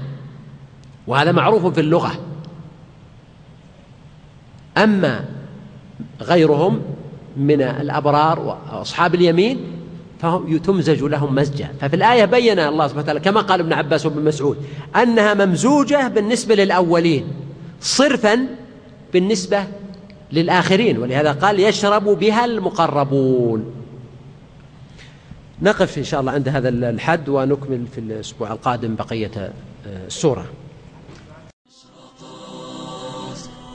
وهذا 1.07 1.31
معروف 1.31 1.65
في 1.65 1.81
اللغة. 1.81 2.11
أما 4.83 5.25
غيرهم 6.21 6.81
من 7.37 7.61
الأبرار 7.61 8.39
وأصحاب 8.39 9.15
اليمين 9.15 9.59
فهم 10.19 10.57
تمزج 10.57 11.03
لهم 11.03 11.35
مزجة. 11.35 11.69
ففي 11.81 11.95
الآية 11.95 12.25
بين 12.25 12.59
الله 12.59 12.87
سبحانه 12.87 13.03
وتعالى 13.03 13.19
كما 13.19 13.41
قال 13.41 13.59
ابن 13.59 13.73
عباس 13.73 14.05
وابن 14.05 14.23
مسعود 14.23 14.57
أنها 14.95 15.33
ممزوجة 15.33 16.07
بالنسبة 16.07 16.55
للأولين 16.55 17.27
صرفا 17.81 18.47
بالنسبة 19.13 19.63
للآخرين 20.31 20.97
ولهذا 20.97 21.31
قال 21.31 21.59
يشرب 21.59 22.03
بها 22.03 22.45
المقربون. 22.45 23.65
نقف 25.61 25.97
إن 25.97 26.03
شاء 26.03 26.19
الله 26.19 26.31
عند 26.31 26.49
هذا 26.49 26.69
الحد 26.69 27.29
ونكمل 27.29 27.85
في 27.87 27.97
الأسبوع 27.97 28.51
القادم 28.51 28.95
بقية 28.95 29.31
آه، 29.37 30.07